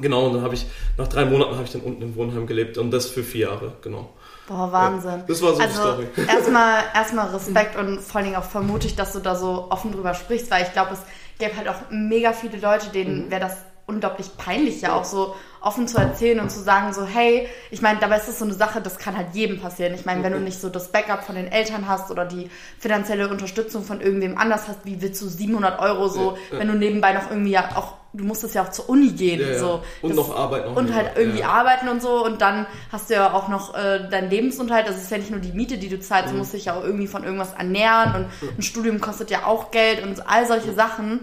Genau, 0.00 0.26
und 0.26 0.34
dann 0.34 0.42
habe 0.42 0.54
ich, 0.54 0.66
nach 0.96 1.08
drei 1.08 1.24
Monaten 1.24 1.54
habe 1.54 1.64
ich 1.64 1.72
dann 1.72 1.82
unten 1.82 2.02
im 2.02 2.16
Wohnheim 2.16 2.46
gelebt 2.46 2.78
und 2.78 2.90
das 2.90 3.06
für 3.06 3.22
vier 3.22 3.48
Jahre, 3.48 3.72
genau. 3.80 4.10
Boah, 4.48 4.72
Wahnsinn. 4.72 5.10
Ja, 5.10 5.24
das 5.26 5.40
war 5.40 5.54
so 5.54 5.62
also, 5.62 5.72
die 5.72 5.74
Story. 5.74 6.06
Erstmal, 6.28 6.82
erstmal 6.94 7.28
Respekt 7.28 7.76
und 7.76 8.00
vor 8.00 8.16
allen 8.16 8.26
Dingen 8.26 8.36
auch 8.36 8.44
vermutig, 8.44 8.96
dass 8.96 9.12
du 9.12 9.20
da 9.20 9.36
so 9.36 9.68
offen 9.70 9.92
drüber 9.92 10.14
sprichst, 10.14 10.50
weil 10.50 10.64
ich 10.64 10.72
glaube, 10.72 10.94
es 10.94 11.00
gäbe 11.38 11.56
halt 11.56 11.68
auch 11.68 11.90
mega 11.90 12.32
viele 12.32 12.58
Leute, 12.58 12.88
denen 12.90 13.26
mhm. 13.26 13.30
wäre 13.30 13.42
das 13.42 13.56
unglaublich 13.86 14.36
peinlich 14.36 14.80
ja 14.80 14.94
auch 14.94 15.04
so 15.04 15.34
offen 15.64 15.88
zu 15.88 15.98
erzählen 15.98 16.40
und 16.40 16.50
zu 16.50 16.60
sagen 16.60 16.92
so, 16.92 17.04
hey, 17.06 17.48
ich 17.70 17.80
meine, 17.80 17.98
dabei 17.98 18.18
ist 18.18 18.28
das 18.28 18.38
so 18.38 18.44
eine 18.44 18.54
Sache, 18.54 18.80
das 18.82 18.98
kann 18.98 19.16
halt 19.16 19.28
jedem 19.32 19.60
passieren. 19.60 19.94
Ich 19.94 20.04
meine, 20.04 20.22
wenn 20.22 20.32
du 20.32 20.40
nicht 20.40 20.60
so 20.60 20.68
das 20.68 20.92
Backup 20.92 21.24
von 21.24 21.34
den 21.34 21.50
Eltern 21.50 21.88
hast 21.88 22.10
oder 22.10 22.26
die 22.26 22.50
finanzielle 22.78 23.28
Unterstützung 23.28 23.82
von 23.82 24.00
irgendwem 24.00 24.36
anders 24.36 24.68
hast, 24.68 24.80
wie 24.84 25.00
willst 25.00 25.22
du 25.22 25.26
700 25.26 25.80
Euro 25.80 26.08
so, 26.08 26.32
ja, 26.32 26.36
ja. 26.52 26.58
wenn 26.60 26.68
du 26.68 26.74
nebenbei 26.74 27.14
noch 27.14 27.30
irgendwie 27.30 27.52
ja 27.52 27.76
auch, 27.76 27.94
du 28.12 28.24
musstest 28.24 28.54
ja 28.54 28.62
auch 28.62 28.70
zur 28.70 28.90
Uni 28.90 29.12
gehen. 29.12 29.40
Ja, 29.40 29.58
so. 29.58 29.82
Und 30.02 30.10
das, 30.10 30.16
noch 30.16 30.36
arbeiten. 30.36 30.68
Noch 30.68 30.76
und 30.76 30.94
halt 30.94 31.12
irgendwie 31.16 31.44
arbeiten 31.44 31.88
und 31.88 32.02
so 32.02 32.24
und 32.24 32.42
dann 32.42 32.66
hast 32.92 33.08
du 33.08 33.14
ja 33.14 33.32
auch 33.32 33.48
noch 33.48 33.74
äh, 33.74 34.08
deinen 34.10 34.28
Lebensunterhalt, 34.28 34.86
das 34.86 34.96
ist 34.96 35.10
ja 35.10 35.16
nicht 35.16 35.30
nur 35.30 35.40
die 35.40 35.52
Miete, 35.52 35.78
die 35.78 35.88
du 35.88 35.98
zahlst, 35.98 36.28
mhm. 36.28 36.32
du 36.32 36.38
musst 36.38 36.52
dich 36.52 36.66
ja 36.66 36.74
auch 36.74 36.84
irgendwie 36.84 37.06
von 37.06 37.24
irgendwas 37.24 37.54
ernähren 37.54 38.14
und 38.14 38.58
ein 38.58 38.62
Studium 38.62 39.00
kostet 39.00 39.30
ja 39.30 39.46
auch 39.46 39.70
Geld 39.70 40.02
und 40.02 40.28
all 40.28 40.46
solche 40.46 40.74
Sachen. 40.74 41.20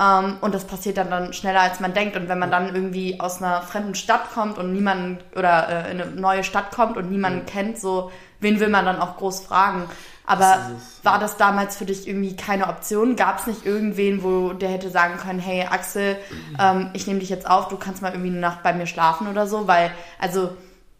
Ähm, 0.00 0.38
und 0.40 0.54
das 0.54 0.66
passiert 0.66 0.96
dann, 0.96 1.10
dann 1.10 1.32
schneller, 1.32 1.60
als 1.60 1.80
man 1.80 1.94
denkt. 1.94 2.16
Und 2.16 2.28
wenn 2.28 2.38
man 2.38 2.50
dann 2.50 2.74
irgendwie 2.74 3.20
aus 3.20 3.42
einer 3.42 3.62
fremden 3.62 3.94
Stadt 3.94 4.32
kommt 4.32 4.58
und 4.58 4.72
niemanden 4.72 5.18
oder 5.36 5.68
äh, 5.68 5.92
in 5.92 6.00
eine 6.00 6.10
neue 6.10 6.44
Stadt 6.44 6.70
kommt 6.72 6.96
und 6.96 7.10
niemanden 7.10 7.40
mhm. 7.40 7.46
kennt, 7.46 7.78
so 7.78 8.10
wen 8.40 8.60
will 8.60 8.68
man 8.68 8.84
dann 8.84 9.00
auch 9.00 9.16
groß 9.16 9.40
fragen? 9.40 9.88
Aber 10.26 10.40
das 10.40 11.04
war 11.04 11.18
das 11.18 11.36
damals 11.36 11.76
für 11.76 11.84
dich 11.84 12.08
irgendwie 12.08 12.34
keine 12.34 12.68
Option? 12.68 13.14
Gab 13.14 13.40
es 13.40 13.46
nicht 13.46 13.66
irgendwen, 13.66 14.22
wo 14.22 14.52
der 14.54 14.70
hätte 14.70 14.88
sagen 14.88 15.18
können, 15.18 15.38
hey 15.38 15.66
Axel, 15.70 16.16
ähm, 16.58 16.90
ich 16.94 17.06
nehme 17.06 17.20
dich 17.20 17.28
jetzt 17.28 17.48
auf, 17.48 17.68
du 17.68 17.76
kannst 17.76 18.02
mal 18.02 18.12
irgendwie 18.12 18.30
eine 18.30 18.40
Nacht 18.40 18.62
bei 18.62 18.72
mir 18.72 18.86
schlafen 18.86 19.28
oder 19.28 19.46
so? 19.46 19.68
Weil, 19.68 19.90
also 20.18 20.50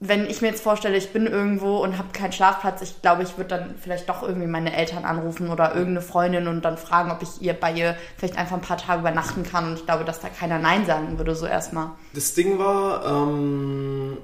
wenn 0.06 0.26
ich 0.26 0.42
mir 0.42 0.49
jetzt 0.49 0.62
vorstelle, 0.62 0.96
ich 0.96 1.12
bin 1.12 1.26
irgendwo 1.26 1.78
und 1.78 1.96
habe 1.96 2.08
keinen 2.12 2.32
Schlafplatz, 2.32 2.82
ich 2.82 3.00
glaube, 3.00 3.23
ich 3.23 3.37
würde 3.38 3.49
dann 3.49 3.75
vielleicht 3.80 4.08
doch 4.08 4.23
irgendwie 4.23 4.46
meine 4.46 4.76
Eltern 4.76 5.04
anrufen 5.04 5.49
oder 5.49 5.75
irgendeine 5.75 6.02
Freundin 6.02 6.46
und 6.46 6.62
dann 6.62 6.76
fragen, 6.76 7.11
ob 7.11 7.23
ich 7.23 7.40
ihr 7.40 7.54
bei 7.54 7.73
ihr 7.73 7.96
vielleicht 8.16 8.37
einfach 8.37 8.56
ein 8.56 8.62
paar 8.62 8.76
Tage 8.76 9.00
übernachten 9.00 9.44
kann. 9.44 9.68
Und 9.68 9.78
ich 9.78 9.87
glaube, 9.87 10.04
dass 10.04 10.20
da 10.20 10.28
keiner 10.28 10.58
Nein 10.58 10.84
sagen 10.84 11.16
würde, 11.16 11.34
so 11.34 11.46
erstmal. 11.46 11.92
Das 12.12 12.34
Ding 12.34 12.58
war, 12.58 13.04
ähm, 13.06 14.18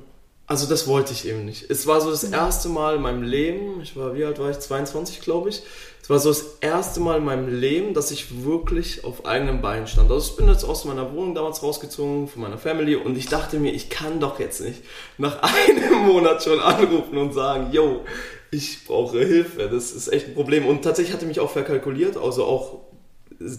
also 0.50 0.66
das 0.66 0.86
wollte 0.86 1.12
ich 1.14 1.26
eben 1.26 1.46
nicht. 1.46 1.70
Es 1.70 1.86
war 1.86 2.02
so 2.02 2.10
das 2.10 2.24
erste 2.24 2.68
Mal 2.68 2.96
in 2.96 3.02
meinem 3.02 3.22
Leben, 3.22 3.80
ich 3.80 3.96
war, 3.96 4.14
wie 4.14 4.24
alt 4.24 4.38
war 4.38 4.50
ich? 4.50 4.58
22, 4.58 5.20
glaube 5.20 5.48
ich 5.48 5.62
war 6.10 6.18
so 6.18 6.28
das 6.28 6.58
erste 6.60 6.98
Mal 6.98 7.18
in 7.18 7.24
meinem 7.24 7.60
Leben, 7.60 7.94
dass 7.94 8.10
ich 8.10 8.44
wirklich 8.44 9.04
auf 9.04 9.24
eigenen 9.24 9.62
Beinen 9.62 9.86
stand. 9.86 10.10
Also 10.10 10.32
ich 10.32 10.36
bin 10.36 10.48
jetzt 10.48 10.64
aus 10.64 10.84
meiner 10.84 11.14
Wohnung 11.14 11.36
damals 11.36 11.62
rausgezogen, 11.62 12.26
von 12.26 12.42
meiner 12.42 12.58
Family 12.58 12.96
und 12.96 13.16
ich 13.16 13.26
dachte 13.26 13.60
mir, 13.60 13.72
ich 13.72 13.88
kann 13.88 14.18
doch 14.18 14.40
jetzt 14.40 14.60
nicht 14.60 14.82
nach 15.18 15.40
einem 15.68 16.06
Monat 16.06 16.42
schon 16.42 16.58
anrufen 16.58 17.16
und 17.16 17.32
sagen, 17.32 17.68
yo, 17.72 18.04
ich 18.50 18.84
brauche 18.86 19.20
Hilfe. 19.20 19.68
Das 19.68 19.92
ist 19.92 20.12
echt 20.12 20.26
ein 20.26 20.34
Problem. 20.34 20.66
Und 20.66 20.82
tatsächlich 20.82 21.14
hatte 21.14 21.26
mich 21.26 21.38
auch 21.38 21.52
verkalkuliert, 21.52 22.16
also 22.16 22.44
auch 22.44 22.80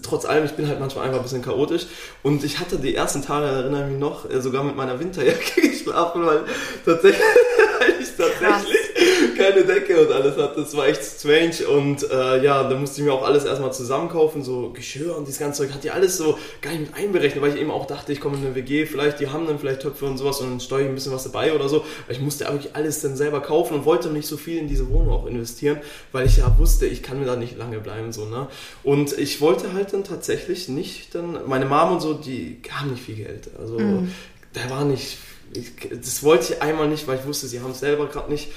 trotz 0.02 0.24
allem, 0.24 0.44
ich 0.44 0.52
bin 0.52 0.68
halt 0.68 0.80
manchmal 0.80 1.06
einfach 1.06 1.18
ein 1.18 1.24
bisschen 1.24 1.42
chaotisch. 1.42 1.86
Und 2.22 2.44
ich 2.44 2.58
hatte 2.60 2.78
die 2.78 2.94
ersten 2.94 3.22
Tage, 3.22 3.46
erinnere 3.46 3.84
ich 3.84 3.90
mich 3.92 4.00
noch, 4.00 4.30
äh, 4.30 4.40
sogar 4.40 4.62
mit 4.64 4.76
meiner 4.76 4.98
Winterjacke 5.00 5.60
geschlafen, 5.68 6.24
weil 6.24 6.44
tatsächlich, 6.84 7.20
ich 8.00 8.16
tatsächlich 8.16 8.81
keine 9.36 9.64
Decke 9.64 10.06
und 10.06 10.12
alles 10.12 10.36
hat. 10.36 10.56
Das 10.56 10.76
war 10.76 10.86
echt 10.86 11.02
strange. 11.02 11.68
Und 11.68 12.08
äh, 12.10 12.42
ja, 12.42 12.68
da 12.68 12.76
musste 12.76 13.00
ich 13.00 13.06
mir 13.06 13.12
auch 13.12 13.24
alles 13.24 13.44
erstmal 13.44 13.72
zusammenkaufen, 13.72 14.42
so 14.42 14.70
Geschirr 14.70 15.16
und 15.16 15.26
dieses 15.26 15.40
ganze 15.40 15.62
Zeug. 15.62 15.74
Hat 15.74 15.84
die 15.84 15.90
alles 15.90 16.16
so 16.16 16.38
gar 16.60 16.70
nicht 16.70 16.80
mit 16.80 16.94
einberechnet, 16.94 17.42
weil 17.42 17.54
ich 17.54 17.60
eben 17.60 17.70
auch 17.70 17.86
dachte, 17.86 18.12
ich 18.12 18.20
komme 18.20 18.36
in 18.36 18.46
eine 18.46 18.54
WG, 18.54 18.86
vielleicht, 18.86 19.20
die 19.20 19.28
haben 19.28 19.46
dann 19.46 19.58
vielleicht 19.58 19.82
Töpfe 19.82 20.06
und 20.06 20.18
sowas 20.18 20.40
und 20.40 20.50
dann 20.50 20.60
steuere 20.60 20.82
ich 20.82 20.88
ein 20.88 20.94
bisschen 20.94 21.12
was 21.12 21.24
dabei 21.24 21.54
oder 21.54 21.68
so. 21.68 21.84
Aber 22.04 22.12
ich 22.12 22.20
musste 22.20 22.46
wirklich 22.46 22.74
alles 22.74 23.00
dann 23.00 23.16
selber 23.16 23.40
kaufen 23.40 23.74
und 23.74 23.84
wollte 23.84 24.08
nicht 24.10 24.26
so 24.26 24.36
viel 24.36 24.58
in 24.58 24.68
diese 24.68 24.88
Wohnung 24.90 25.10
auch 25.10 25.26
investieren, 25.26 25.78
weil 26.12 26.26
ich 26.26 26.38
ja 26.38 26.58
wusste, 26.58 26.86
ich 26.86 27.02
kann 27.02 27.18
mir 27.18 27.26
da 27.26 27.36
nicht 27.36 27.56
lange 27.56 27.78
bleiben, 27.80 28.12
so, 28.12 28.26
ne? 28.26 28.48
Und 28.82 29.16
ich 29.18 29.40
wollte 29.40 29.72
halt 29.72 29.92
dann 29.92 30.04
tatsächlich 30.04 30.68
nicht 30.68 31.14
dann, 31.14 31.38
meine 31.46 31.66
Mom 31.66 31.92
und 31.92 32.00
so, 32.00 32.14
die 32.14 32.58
haben 32.70 32.90
nicht 32.90 33.04
viel 33.04 33.16
Geld. 33.16 33.50
Also, 33.58 33.78
mhm. 33.78 34.12
da 34.52 34.70
war 34.70 34.84
nicht 34.84 35.18
ich, 35.54 35.72
das 35.90 36.22
wollte 36.22 36.54
ich 36.54 36.62
einmal 36.62 36.88
nicht, 36.88 37.06
weil 37.06 37.18
ich 37.18 37.26
wusste, 37.26 37.46
sie 37.46 37.60
haben 37.60 37.72
es 37.72 37.80
selber 37.80 38.06
gerade 38.06 38.30
nicht. 38.30 38.48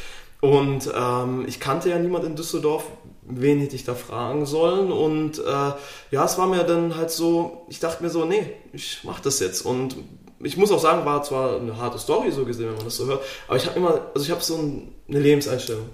Und 0.46 0.92
ähm, 0.96 1.46
ich 1.48 1.60
kannte 1.60 1.90
ja 1.90 1.98
niemand 1.98 2.24
in 2.24 2.36
Düsseldorf, 2.36 2.84
wen 3.24 3.60
hätte 3.60 3.76
ich 3.76 3.84
da 3.84 3.96
fragen 3.96 4.46
sollen. 4.46 4.92
Und 4.92 5.40
äh, 5.40 5.72
ja, 6.12 6.24
es 6.24 6.38
war 6.38 6.46
mir 6.46 6.64
dann 6.64 6.96
halt 6.96 7.10
so, 7.10 7.66
ich 7.68 7.80
dachte 7.80 8.04
mir 8.04 8.12
so, 8.12 8.26
nee, 8.26 8.54
ich 8.72 9.00
mach 9.04 9.20
das 9.20 9.40
jetzt. 9.40 9.64
Und 9.64 9.96
ich 10.44 10.56
muss 10.56 10.72
auch 10.72 10.80
sagen, 10.80 11.04
war 11.04 11.24
zwar 11.24 11.60
eine 11.60 11.78
harte 11.78 11.98
Story 11.98 12.30
so 12.32 12.46
gesehen, 12.46 12.68
wenn 12.68 12.76
man 12.76 12.86
das 12.86 12.98
so 12.98 13.08
hört, 13.08 13.24
aber 13.48 13.58
ich 13.58 13.66
habe 13.66 13.80
immer, 13.80 14.02
also 14.14 14.26
ich 14.26 14.30
habe 14.30 14.42
so 14.42 14.60
eine 15.08 15.20
Lebenseinstellung 15.20 15.90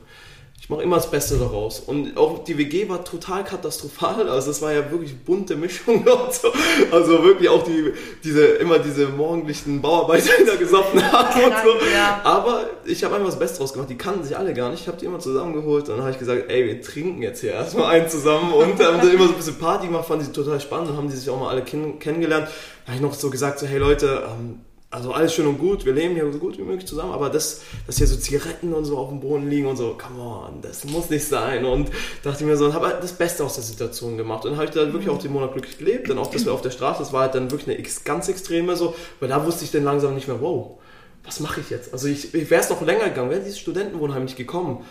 mache 0.70 0.84
immer 0.84 0.96
das 0.96 1.12
Beste 1.12 1.38
daraus. 1.38 1.80
Und 1.80 2.18
auch 2.18 2.44
die 2.44 2.58
WG 2.58 2.88
war 2.88 3.04
total 3.04 3.44
katastrophal. 3.44 4.30
Also 4.30 4.52
es 4.52 4.62
war 4.62 4.72
ja 4.72 4.90
wirklich 4.92 5.18
bunte 5.18 5.56
Mischung 5.56 5.98
und 6.08 6.34
so. 6.34 6.52
Also 6.92 7.24
wirklich 7.24 7.50
auch 7.50 7.64
die, 7.64 7.94
diese, 8.24 8.46
immer 8.46 8.80
diese 8.80 9.08
morgendlichen 9.08 9.82
Bauarbeiter, 9.82 10.32
die 10.40 10.46
da 10.46 10.56
gesoffen 10.56 11.02
haben 11.12 11.44
und 11.44 11.54
so. 11.64 11.86
Ja. 11.94 12.22
Aber 12.24 12.70
ich 12.86 13.04
habe 13.04 13.16
einfach 13.16 13.30
das 13.30 13.40
Beste 13.40 13.60
draus 13.60 13.74
gemacht. 13.74 13.90
Die 13.90 13.98
kannten 13.98 14.24
sich 14.24 14.38
alle 14.38 14.54
gar 14.54 14.70
nicht. 14.70 14.82
Ich 14.82 14.88
habe 14.88 14.98
die 14.98 15.06
immer 15.06 15.20
zusammengeholt. 15.20 15.90
Und 15.90 15.96
dann 15.96 16.02
habe 16.02 16.12
ich 16.12 16.20
gesagt, 16.20 16.50
ey, 16.50 16.66
wir 16.66 16.82
trinken 16.82 17.22
jetzt 17.22 17.42
hier 17.42 17.52
erstmal 17.52 17.96
einen 17.96 18.08
zusammen. 18.08 18.54
Und 18.54 18.80
haben 18.80 19.00
dann 19.00 19.12
immer 19.12 19.26
so 19.26 19.32
ein 19.32 19.38
bisschen 19.38 19.60
Party 19.60 19.88
gemacht, 19.88 20.06
fanden 20.06 20.26
sie 20.26 20.32
total 20.32 20.60
spannend. 20.62 20.90
Dann 20.90 20.98
haben 20.98 21.10
die 21.10 21.16
sich 21.16 21.30
auch 21.30 21.40
mal 21.40 21.50
alle 21.50 21.64
kennengelernt. 21.64 22.48
Da 22.86 22.88
habe 22.88 22.96
ich 22.96 23.02
noch 23.02 23.14
so 23.14 23.30
gesagt, 23.30 23.60
so, 23.60 23.66
hey 23.66 23.78
Leute, 23.78 24.24
ähm, 24.28 24.60
also 24.92 25.14
alles 25.14 25.34
schön 25.34 25.48
und 25.48 25.58
gut, 25.58 25.86
wir 25.86 25.94
leben 25.94 26.16
hier 26.16 26.30
so 26.32 26.38
gut 26.38 26.58
wie 26.58 26.64
möglich 26.64 26.86
zusammen, 26.86 27.14
aber 27.14 27.30
das, 27.30 27.62
dass 27.88 27.98
hier 27.98 28.08
so 28.08 28.18
Zigaretten 28.18 28.74
und 28.74 28.84
so 28.84 28.98
auf 28.98 29.08
dem 29.08 29.22
Boden 29.22 29.50
liegen 29.50 29.68
und 29.68 29.78
so, 29.78 29.98
come 29.98 30.22
on, 30.22 30.62
das 30.62 30.84
muss 30.84 31.10
nicht 31.10 31.26
sein. 31.26 31.64
Und 31.64 31.90
dachte 32.24 32.44
mir 32.44 32.58
so, 32.58 32.66
und 32.66 32.74
habe 32.74 32.88
halt 32.88 33.02
das 33.02 33.14
Beste 33.14 33.46
aus 33.46 33.56
der 33.56 33.64
Situation 33.64 34.18
gemacht. 34.18 34.46
Und 34.46 34.58
habe 34.58 34.66
ich 34.66 34.72
dann 34.72 34.92
wirklich 34.92 35.10
auch 35.10 35.18
den 35.18 35.32
Monat 35.32 35.54
glücklich 35.54 35.78
gelebt. 35.78 36.10
Dann 36.10 36.18
auch, 36.18 36.30
dass 36.30 36.44
wir 36.44 36.52
auf 36.52 36.62
der 36.62 36.72
Straße, 36.72 37.00
das 37.00 37.14
war 37.14 37.22
halt 37.22 37.36
dann 37.36 37.50
wirklich 37.50 37.74
eine 37.74 37.88
ganz 38.04 38.28
extreme 38.28 38.76
so, 38.76 38.94
weil 39.22 39.30
da 39.30 39.46
wusste 39.46 39.64
ich 39.64 39.72
dann 39.72 39.86
langsam 39.86 40.14
nicht 40.14 40.28
mehr, 40.28 40.42
wow, 40.42 40.78
was 41.24 41.40
mache 41.40 41.62
ich 41.62 41.70
jetzt? 41.70 41.94
Also 41.94 42.08
ich, 42.08 42.34
ich 42.34 42.50
wäre 42.50 42.62
es 42.62 42.70
noch 42.70 42.82
länger 42.82 43.06
gegangen, 43.06 43.30
wäre 43.30 43.42
dieses 43.42 43.60
Studentenwohnheim 43.60 44.24
nicht 44.26 44.36
gekommen 44.36 44.86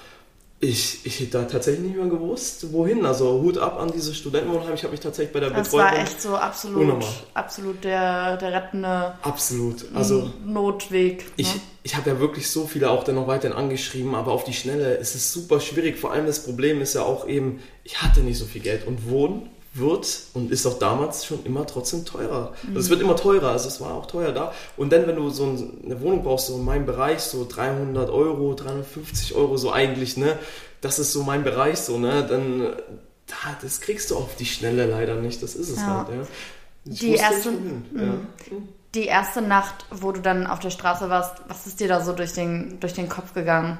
ich, 0.63 1.07
ich 1.07 1.21
hätte 1.21 1.39
da 1.39 1.45
tatsächlich 1.45 1.87
nicht 1.87 1.97
mehr 1.97 2.07
gewusst, 2.07 2.71
wohin. 2.73 3.07
Also 3.07 3.41
Hut 3.41 3.57
ab 3.57 3.81
an 3.81 3.91
diese 3.91 4.15
Studentenwohnheim. 4.15 4.75
Ich 4.75 4.83
habe 4.83 4.93
mich 4.93 5.01
tatsächlich 5.01 5.33
bei 5.33 5.41
der 5.41 5.51
das 5.51 5.71
Betreuung... 5.71 5.87
Das 5.87 5.97
war 5.97 6.03
echt 6.03 6.21
so 6.21 6.37
absolut, 6.37 7.05
absolut 7.33 7.83
der, 7.83 8.37
der 8.37 8.53
rettende 8.53 9.15
absolut. 9.23 9.87
Also, 9.95 10.31
Notweg. 10.45 11.21
Ne? 11.21 11.25
Ich, 11.39 11.61
ich 11.83 11.97
habe 11.97 12.11
ja 12.11 12.21
wirklich 12.21 12.51
so 12.51 12.67
viele 12.67 12.91
auch 12.91 13.05
dann 13.05 13.15
noch 13.15 13.27
weiterhin 13.27 13.57
angeschrieben, 13.57 14.15
aber 14.15 14.33
auf 14.33 14.45
die 14.45 14.53
Schnelle 14.53 14.97
ist 14.97 15.15
es 15.15 15.33
super 15.33 15.61
schwierig. 15.61 15.99
Vor 15.99 16.13
allem 16.13 16.27
das 16.27 16.45
Problem 16.45 16.83
ist 16.83 16.95
ja 16.95 17.05
auch 17.05 17.27
eben, 17.27 17.63
ich 17.83 18.03
hatte 18.03 18.21
nicht 18.21 18.39
so 18.39 18.45
viel 18.45 18.61
Geld 18.61 18.87
und 18.87 19.09
Wohnen 19.09 19.49
wird 19.73 20.23
und 20.35 20.51
ist 20.51 20.67
auch 20.67 20.79
damals 20.79 21.25
schon 21.25 21.45
immer 21.45 21.67
trotzdem 21.67 22.05
teurer. 22.05 22.53
Mhm. 22.63 22.69
Also 22.71 22.81
es 22.81 22.91
wird 22.91 23.01
immer 23.01 23.17
teurer, 23.17 23.51
also 23.51 23.69
es 23.69 23.81
war 23.81 23.95
auch 23.95 24.07
teuer 24.07 24.33
da. 24.33 24.53
Und 24.77 24.93
dann, 24.93 25.07
wenn 25.07 25.17
du 25.17 25.31
so 25.31 25.45
eine 25.45 26.01
Wohnung 26.01 26.25
brauchst, 26.25 26.49
so 26.49 26.57
in 26.57 26.65
meinem 26.65 26.87
Bereich, 26.87 27.21
so 27.21 27.47
300 27.49 28.11
Euro, 28.11 28.55
350 28.55 29.35
Euro, 29.35 29.57
so 29.57 29.71
eigentlich, 29.71 30.17
ne, 30.17 30.39
das 30.81 30.99
ist 30.99 31.13
so 31.13 31.23
mein 31.23 31.45
Bereich, 31.45 31.79
so, 31.79 31.99
ne, 31.99 32.27
dann, 32.29 32.75
das 33.63 33.81
kriegst 33.81 34.11
du 34.11 34.17
auf 34.17 34.35
die 34.37 34.47
Schnelle 34.47 34.87
leider 34.87 35.15
nicht, 35.17 35.43
das 35.43 35.55
ist 35.55 35.71
es 35.71 35.77
ja. 35.77 36.07
halt, 36.09 36.09
ja. 36.09 36.27
Ich 36.85 36.99
die 37.01 37.15
erste, 37.15 37.51
mhm. 37.51 37.85
ja. 37.95 38.15
die 38.95 39.05
erste 39.05 39.43
Nacht, 39.43 39.87
wo 39.91 40.11
du 40.13 40.21
dann 40.21 40.47
auf 40.47 40.59
der 40.59 40.71
Straße 40.71 41.11
warst, 41.11 41.43
was 41.47 41.67
ist 41.67 41.79
dir 41.79 41.89
da 41.89 42.03
so 42.03 42.13
durch 42.13 42.33
den, 42.33 42.81
durch 42.81 42.95
den 42.95 43.09
Kopf 43.09 43.35
gegangen? 43.35 43.79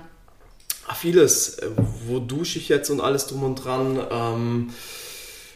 Ach, 0.87 0.97
vieles. 0.97 1.59
Äh, 1.59 1.71
wo 2.07 2.19
dusche 2.19 2.59
ich 2.59 2.69
jetzt 2.69 2.91
und 2.91 3.01
alles 3.01 3.27
drum 3.27 3.43
und 3.45 3.57
dran? 3.57 3.99
Ähm, 4.11 4.71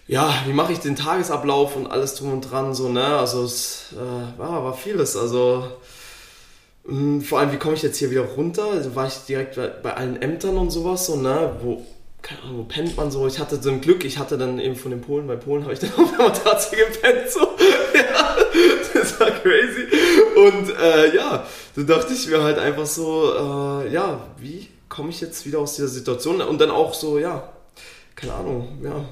ja, 0.07 0.35
wie 0.47 0.53
mache 0.53 0.73
ich 0.73 0.81
den 0.81 0.97
Tagesablauf 0.97 1.77
und 1.77 1.87
alles 1.87 2.15
drum 2.15 2.33
und 2.33 2.43
dran, 2.43 2.75
so, 2.75 2.89
ne? 2.89 3.05
Also 3.05 3.45
es 3.45 3.95
äh, 3.95 4.39
war, 4.39 4.65
war 4.65 4.75
vieles. 4.75 5.17
Also 5.17 5.65
mh, 6.85 6.99
hm, 6.99 7.23
vor 7.23 7.39
allem, 7.39 7.53
wie 7.53 7.57
komme 7.57 7.75
ich 7.75 7.83
jetzt 7.83 7.97
hier 7.99 8.11
wieder 8.11 8.23
runter? 8.23 8.67
Also 8.67 8.95
war 8.95 9.07
ich 9.07 9.15
direkt 9.27 9.57
bei, 9.57 9.69
bei, 9.69 9.95
allen 9.95 10.21
Ämtern 10.21 10.59
und 10.59 10.71
sowas, 10.71 11.07
so, 11.07 11.17
ne? 11.17 11.57
Wo, 11.63 11.87
keine 12.21 12.43
Ahnung, 12.43 12.59
wo 12.59 12.63
pennt 12.65 12.97
man 12.99 13.11
so? 13.11 13.27
Ich 13.27 13.39
hatte 13.39 13.63
so 13.63 13.71
ein 13.71 13.81
Glück, 13.81 14.05
ich 14.05 14.19
hatte 14.19 14.37
dann 14.37 14.59
eben 14.59 14.77
von 14.77 14.91
den 14.91 15.01
Polen, 15.01 15.27
bei 15.27 15.37
Polen 15.37 15.63
habe 15.63 15.73
ich 15.73 15.79
dann 15.81 15.93
auf 15.97 16.11
der 16.11 16.27
Matratze 16.27 16.77
gepennt, 16.77 17.31
so. 17.31 17.41
ja, 17.95 18.37
das 18.93 19.19
war 19.19 19.31
crazy. 19.31 19.87
Und 20.37 20.69
äh, 20.79 21.17
ja, 21.17 21.47
da 21.77 21.83
dachte 21.83 22.13
ich 22.13 22.29
mir 22.29 22.43
halt 22.43 22.59
einfach 22.59 22.87
so, 22.87 23.33
äh, 23.33 23.91
ja, 23.91 24.21
wie 24.39 24.69
komme 24.91 25.09
ich 25.09 25.23
jetzt 25.23 25.47
wieder 25.47 25.61
aus 25.61 25.77
dieser 25.77 25.89
Situation? 25.89 26.43
Und 26.43 26.61
dann 26.61 26.71
auch 26.71 26.93
so, 26.93 27.19
ja, 27.19 27.54
keine 28.17 28.35
Ahnung, 28.35 28.79
ja, 28.83 29.05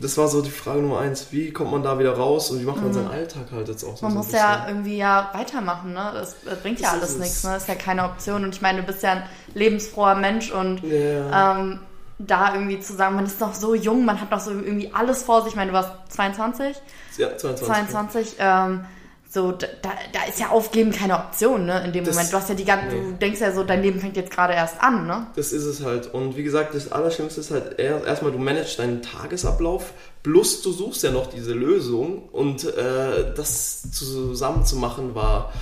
das 0.00 0.18
war 0.18 0.28
so 0.28 0.42
die 0.42 0.50
Frage 0.50 0.80
Nummer 0.80 1.00
eins. 1.00 1.28
Wie 1.30 1.50
kommt 1.50 1.70
man 1.72 1.82
da 1.82 1.98
wieder 1.98 2.12
raus 2.12 2.50
und 2.50 2.60
wie 2.60 2.64
macht 2.64 2.76
man 2.76 2.88
mhm. 2.88 2.92
seinen 2.92 3.10
Alltag 3.10 3.46
halt 3.52 3.68
jetzt 3.68 3.84
auch 3.84 3.96
so? 3.96 4.04
Man 4.04 4.12
so 4.12 4.18
muss 4.18 4.32
ja 4.32 4.66
irgendwie 4.68 4.98
ja 4.98 5.30
weitermachen, 5.32 5.94
ne? 5.94 6.10
Das, 6.12 6.36
das 6.44 6.58
bringt 6.60 6.78
das 6.78 6.86
ja 6.86 6.92
alles 6.92 7.18
nichts, 7.18 7.44
ne? 7.44 7.52
Das 7.54 7.62
ist 7.62 7.68
ja 7.68 7.74
keine 7.74 8.04
Option. 8.04 8.44
Und 8.44 8.54
ich 8.54 8.60
meine, 8.60 8.80
du 8.80 8.86
bist 8.86 9.02
ja 9.02 9.12
ein 9.12 9.22
lebensfroher 9.54 10.14
Mensch 10.14 10.50
und 10.50 10.82
yeah. 10.82 11.58
ähm, 11.58 11.80
da 12.18 12.54
irgendwie 12.54 12.80
zu 12.80 12.94
sagen, 12.94 13.16
man 13.16 13.24
ist 13.24 13.40
noch 13.40 13.54
so 13.54 13.74
jung, 13.74 14.04
man 14.04 14.20
hat 14.20 14.30
noch 14.30 14.40
so 14.40 14.50
irgendwie 14.50 14.92
alles 14.92 15.22
vor 15.22 15.42
sich. 15.42 15.52
Ich 15.52 15.56
meine, 15.56 15.70
du 15.70 15.76
warst 15.76 15.90
22? 16.10 16.76
Ja, 17.16 17.36
22. 17.36 17.66
22. 17.66 18.36
Ähm, 18.38 18.84
so, 19.32 19.52
da, 19.52 19.68
da 19.82 20.24
ist 20.28 20.40
ja 20.40 20.48
Aufgeben 20.48 20.90
keine 20.90 21.14
Option, 21.14 21.64
ne, 21.64 21.84
in 21.84 21.92
dem 21.92 22.04
das, 22.04 22.16
Moment. 22.16 22.32
Du 22.32 22.36
hast 22.36 22.48
ja 22.48 22.56
die 22.56 22.64
ganze, 22.64 22.96
nee. 22.96 23.12
du 23.12 23.12
denkst 23.12 23.40
ja 23.40 23.52
so, 23.52 23.62
dein 23.62 23.80
Leben 23.80 24.00
fängt 24.00 24.16
jetzt 24.16 24.32
gerade 24.32 24.54
erst 24.54 24.82
an, 24.82 25.06
ne? 25.06 25.28
Das 25.36 25.52
ist 25.52 25.66
es 25.66 25.84
halt. 25.84 26.12
Und 26.12 26.36
wie 26.36 26.42
gesagt, 26.42 26.74
das 26.74 26.90
Allerschlimmste 26.90 27.40
ist 27.40 27.52
halt 27.52 27.78
erstmal, 27.78 28.32
du 28.32 28.38
managst 28.38 28.80
deinen 28.80 29.02
Tagesablauf, 29.02 29.92
plus 30.24 30.62
du 30.62 30.72
suchst 30.72 31.04
ja 31.04 31.12
noch 31.12 31.28
diese 31.28 31.52
Lösung 31.52 32.28
und 32.32 32.64
äh, 32.64 33.32
das 33.36 33.92
zusammen 33.92 34.64
zu 34.64 34.74
machen 34.74 35.14
war, 35.14 35.52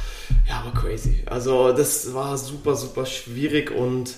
ja, 0.49 0.65
war 0.65 0.73
crazy. 0.73 1.23
Also 1.27 1.73
das 1.73 2.15
war 2.15 2.39
super, 2.39 2.75
super 2.75 3.05
schwierig 3.05 3.71
und 3.71 4.15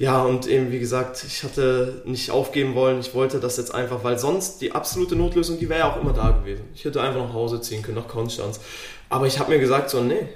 ja, 0.00 0.22
und 0.22 0.46
eben 0.46 0.72
wie 0.72 0.78
gesagt, 0.78 1.22
ich 1.26 1.44
hatte 1.44 2.00
nicht 2.06 2.30
aufgeben 2.30 2.74
wollen. 2.74 3.00
Ich 3.00 3.12
wollte 3.12 3.38
das 3.38 3.58
jetzt 3.58 3.74
einfach, 3.74 4.02
weil 4.02 4.18
sonst 4.18 4.62
die 4.62 4.72
absolute 4.72 5.14
Notlösung, 5.14 5.58
die 5.58 5.68
wäre 5.68 5.80
ja 5.80 5.92
auch 5.92 6.00
immer 6.00 6.14
da 6.14 6.30
gewesen. 6.30 6.64
Ich 6.74 6.86
hätte 6.86 7.02
einfach 7.02 7.20
nach 7.20 7.34
Hause 7.34 7.60
ziehen 7.60 7.82
können, 7.82 7.98
nach 7.98 8.08
Konstanz. 8.08 8.60
Aber 9.10 9.26
ich 9.26 9.38
habe 9.38 9.50
mir 9.50 9.58
gesagt, 9.58 9.90
so, 9.90 10.00
nee, 10.00 10.26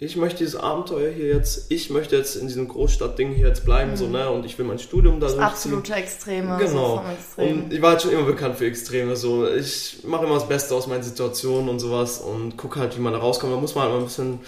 ich 0.00 0.14
möchte 0.14 0.38
dieses 0.38 0.54
Abenteuer 0.54 1.10
hier 1.10 1.26
jetzt, 1.26 1.72
ich 1.72 1.90
möchte 1.90 2.14
jetzt 2.16 2.36
in 2.36 2.46
diesem 2.46 2.68
Großstadtding 2.68 3.32
hier 3.32 3.48
jetzt 3.48 3.64
bleiben, 3.64 3.92
mhm. 3.92 3.96
so, 3.96 4.06
ne, 4.06 4.30
und 4.30 4.46
ich 4.46 4.56
will 4.56 4.64
mein 4.64 4.78
Studium 4.78 5.18
da 5.18 5.26
das 5.26 5.36
absolute 5.36 5.92
Extreme. 5.92 6.56
Genau. 6.56 7.02
So 7.36 7.42
und 7.42 7.72
ich 7.72 7.82
war 7.82 7.90
halt 7.90 8.02
schon 8.02 8.12
immer 8.12 8.22
bekannt 8.22 8.56
für 8.58 8.66
Extreme, 8.66 9.16
so, 9.16 9.48
ich 9.48 9.98
mache 10.04 10.24
immer 10.24 10.34
das 10.34 10.46
Beste 10.46 10.76
aus 10.76 10.86
meinen 10.86 11.02
Situationen 11.02 11.68
und 11.68 11.80
sowas 11.80 12.18
und 12.20 12.56
gucke 12.56 12.78
halt, 12.78 12.96
wie 12.96 13.00
man 13.00 13.12
da 13.12 13.18
rauskommt. 13.18 13.52
Da 13.52 13.56
muss 13.56 13.74
man 13.74 13.84
halt 13.84 13.94
mal 13.94 13.98
ein 13.98 14.04
bisschen, 14.04 14.38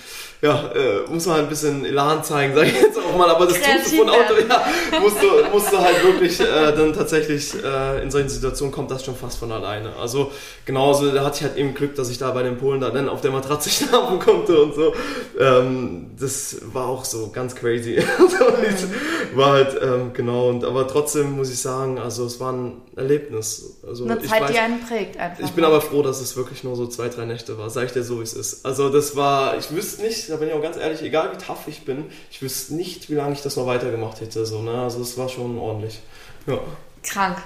ja, 0.40 0.70
äh, 0.72 1.10
muss 1.10 1.26
man 1.26 1.34
halt 1.34 1.46
ein 1.46 1.50
bisschen 1.50 1.84
Elan 1.84 2.22
zeigen, 2.22 2.54
sag 2.54 2.68
ich 2.68 2.80
jetzt 2.80 2.98
auch 2.98 3.18
mal, 3.18 3.28
aber 3.28 3.46
das 3.46 3.60
tust 3.60 3.92
du 3.92 3.96
von 3.96 4.08
Auto, 4.08 4.34
ja, 4.48 5.00
musst 5.00 5.20
du, 5.20 5.50
musst 5.52 5.72
du 5.72 5.78
halt 5.78 6.04
wirklich 6.04 6.38
äh, 6.38 6.44
dann 6.76 6.92
tatsächlich 6.92 7.54
äh, 7.60 8.00
in 8.04 8.12
solchen 8.12 8.28
Situationen 8.28 8.72
kommt 8.72 8.92
das 8.92 9.04
schon 9.04 9.16
fast 9.16 9.40
von 9.40 9.50
alleine. 9.50 9.96
Also 9.96 10.30
genauso, 10.64 11.10
da 11.10 11.24
hatte 11.24 11.38
ich 11.38 11.42
halt 11.42 11.56
eben 11.56 11.74
Glück, 11.74 11.96
dass 11.96 12.08
ich 12.08 12.18
da 12.18 12.30
bei 12.30 12.44
den 12.44 12.56
Polen 12.56 12.80
da 12.80 12.90
dann 12.90 13.08
auf 13.08 13.20
der 13.20 13.32
Matratze 13.32 13.68
schlafen 13.84 14.20
konnte 14.20 14.62
und 14.62 14.76
so 14.76 14.94
ähm, 15.40 16.11
das 16.18 16.59
war 16.72 16.87
auch 16.87 17.05
so 17.05 17.31
ganz 17.31 17.55
crazy. 17.55 17.96
war 19.35 19.53
halt, 19.53 19.81
ähm, 19.83 20.12
genau, 20.12 20.50
und 20.50 20.64
aber 20.64 20.87
trotzdem 20.87 21.33
muss 21.33 21.50
ich 21.50 21.61
sagen, 21.61 21.98
also 21.98 22.26
es 22.26 22.38
war 22.38 22.53
ein 22.53 22.83
Erlebnis. 22.94 23.79
Also, 23.87 24.05
Eine 24.05 24.20
Zeit, 24.20 24.42
weiß, 24.42 24.50
die 24.53 24.59
einen 24.59 24.81
prägt 24.81 25.16
einfach. 25.16 25.42
Ich 25.42 25.53
bin 25.53 25.64
aber 25.64 25.81
froh, 25.81 26.03
dass 26.03 26.20
es 26.20 26.37
wirklich 26.37 26.62
nur 26.62 26.76
so 26.76 26.87
zwei, 26.87 27.09
drei 27.09 27.24
Nächte 27.24 27.57
war. 27.57 27.70
Sag 27.70 27.87
ich 27.87 27.92
dir 27.92 28.03
so, 28.03 28.18
wie 28.18 28.24
es 28.24 28.35
ist. 28.35 28.66
Also 28.66 28.90
das 28.90 29.16
war, 29.16 29.57
ich 29.57 29.70
wüsste 29.74 30.03
nicht, 30.03 30.29
da 30.29 30.37
bin 30.37 30.48
ich 30.48 30.55
auch 30.55 30.62
ganz 30.62 30.76
ehrlich, 30.76 31.03
egal 31.03 31.33
wie 31.33 31.38
tough 31.38 31.66
ich 31.66 31.85
bin, 31.85 32.07
ich 32.31 32.42
wüsste 32.42 32.74
nicht, 32.74 33.09
wie 33.09 33.14
lange 33.14 33.33
ich 33.33 33.42
das 33.42 33.57
noch 33.57 33.66
weitergemacht 33.66 34.20
hätte. 34.20 34.44
So, 34.44 34.61
ne? 34.61 34.83
Also 34.83 35.00
es 35.00 35.16
war 35.16 35.29
schon 35.29 35.59
ordentlich. 35.59 36.00
Ja. 36.46 36.59
Krank. 37.03 37.38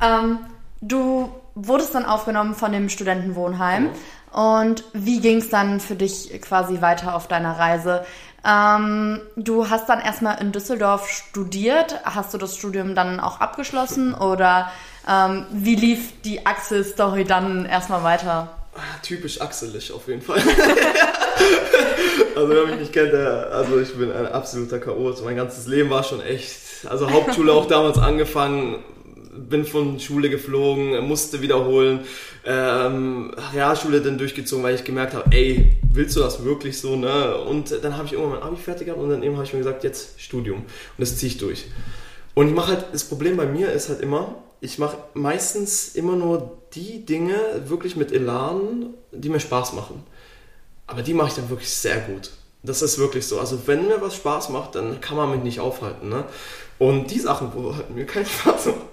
Ähm, 0.00 0.38
du 0.80 1.30
wurdest 1.54 1.94
dann 1.94 2.06
aufgenommen 2.06 2.54
von 2.54 2.72
dem 2.72 2.88
Studentenwohnheim. 2.88 3.84
Mhm. 3.84 3.90
Und 4.32 4.84
wie 4.92 5.20
ging 5.20 5.38
es 5.38 5.50
dann 5.50 5.78
für 5.80 5.94
dich 5.94 6.30
quasi 6.40 6.80
weiter 6.80 7.14
auf 7.14 7.28
deiner 7.28 7.58
Reise? 7.58 8.04
Ähm, 8.44 9.20
du 9.36 9.70
hast 9.70 9.88
dann 9.88 10.00
erstmal 10.00 10.40
in 10.40 10.52
Düsseldorf 10.52 11.08
studiert. 11.08 12.00
Hast 12.04 12.34
du 12.34 12.38
das 12.38 12.56
Studium 12.56 12.94
dann 12.94 13.20
auch 13.20 13.40
abgeschlossen 13.40 14.14
oder 14.14 14.72
ähm, 15.08 15.46
wie 15.52 15.74
lief 15.76 16.22
die 16.22 16.44
Axel-Story 16.46 17.24
dann 17.24 17.66
erstmal 17.66 18.02
weiter? 18.02 18.48
Typisch 19.02 19.40
axelig 19.40 19.92
auf 19.92 20.08
jeden 20.08 20.22
Fall. 20.22 20.38
also 22.36 22.48
wer 22.48 22.66
mich 22.66 22.76
nicht 22.80 22.92
kennt, 22.92 23.12
der, 23.12 23.50
also 23.52 23.78
ich 23.78 23.94
bin 23.94 24.10
ein 24.10 24.26
absoluter 24.26 24.78
Chaot. 24.78 25.22
Mein 25.24 25.36
ganzes 25.36 25.66
Leben 25.66 25.90
war 25.90 26.02
schon 26.02 26.22
echt, 26.22 26.86
also 26.88 27.10
Hauptschule 27.10 27.52
auch 27.52 27.66
damals 27.66 27.98
angefangen, 27.98 28.82
bin 29.32 29.64
von 29.64 29.98
Schule 29.98 30.30
geflogen, 30.30 31.06
musste 31.06 31.40
wiederholen, 31.40 32.00
ähm, 32.44 33.34
Realschule 33.52 34.00
dann 34.00 34.18
durchgezogen, 34.18 34.62
weil 34.62 34.74
ich 34.74 34.84
gemerkt 34.84 35.14
habe, 35.14 35.30
ey, 35.34 35.76
willst 35.92 36.16
du 36.16 36.20
das 36.20 36.44
wirklich 36.44 36.78
so, 36.78 36.96
ne? 36.96 37.36
Und 37.36 37.78
dann 37.82 37.96
habe 37.96 38.06
ich 38.06 38.12
irgendwann 38.12 38.40
mein 38.40 38.42
Abi 38.42 38.56
fertig 38.56 38.86
gehabt 38.86 39.00
und 39.00 39.10
dann 39.10 39.22
eben 39.22 39.34
habe 39.36 39.44
ich 39.44 39.52
mir 39.52 39.60
gesagt, 39.60 39.84
jetzt 39.84 40.20
Studium 40.20 40.58
und 40.58 40.66
das 40.98 41.16
ziehe 41.16 41.32
ich 41.32 41.38
durch. 41.38 41.66
Und 42.34 42.48
ich 42.48 42.54
mache 42.54 42.72
halt, 42.72 42.86
das 42.92 43.04
Problem 43.04 43.36
bei 43.36 43.46
mir 43.46 43.72
ist 43.72 43.88
halt 43.88 44.00
immer, 44.00 44.36
ich 44.60 44.78
mache 44.78 44.96
meistens 45.14 45.94
immer 45.94 46.16
nur 46.16 46.58
die 46.74 47.04
Dinge 47.04 47.34
wirklich 47.66 47.96
mit 47.96 48.12
Elan, 48.12 48.94
die 49.10 49.28
mir 49.28 49.40
Spaß 49.40 49.72
machen. 49.72 50.02
Aber 50.86 51.02
die 51.02 51.14
mache 51.14 51.28
ich 51.28 51.34
dann 51.34 51.50
wirklich 51.50 51.70
sehr 51.70 51.98
gut. 52.00 52.30
Das 52.62 52.80
ist 52.80 52.98
wirklich 52.98 53.26
so. 53.26 53.40
Also 53.40 53.66
wenn 53.66 53.88
mir 53.88 54.00
was 54.00 54.14
Spaß 54.14 54.50
macht, 54.50 54.76
dann 54.76 55.00
kann 55.00 55.16
man 55.16 55.30
mich 55.30 55.42
nicht 55.42 55.60
aufhalten. 55.60 56.08
Ne? 56.08 56.24
Und 56.78 57.10
die 57.10 57.18
Sachen, 57.18 57.52
wo 57.54 57.74
halt 57.74 57.90
mir 57.90 58.06
keinen 58.06 58.26
Spaß 58.40 58.66
macht, 58.66 58.91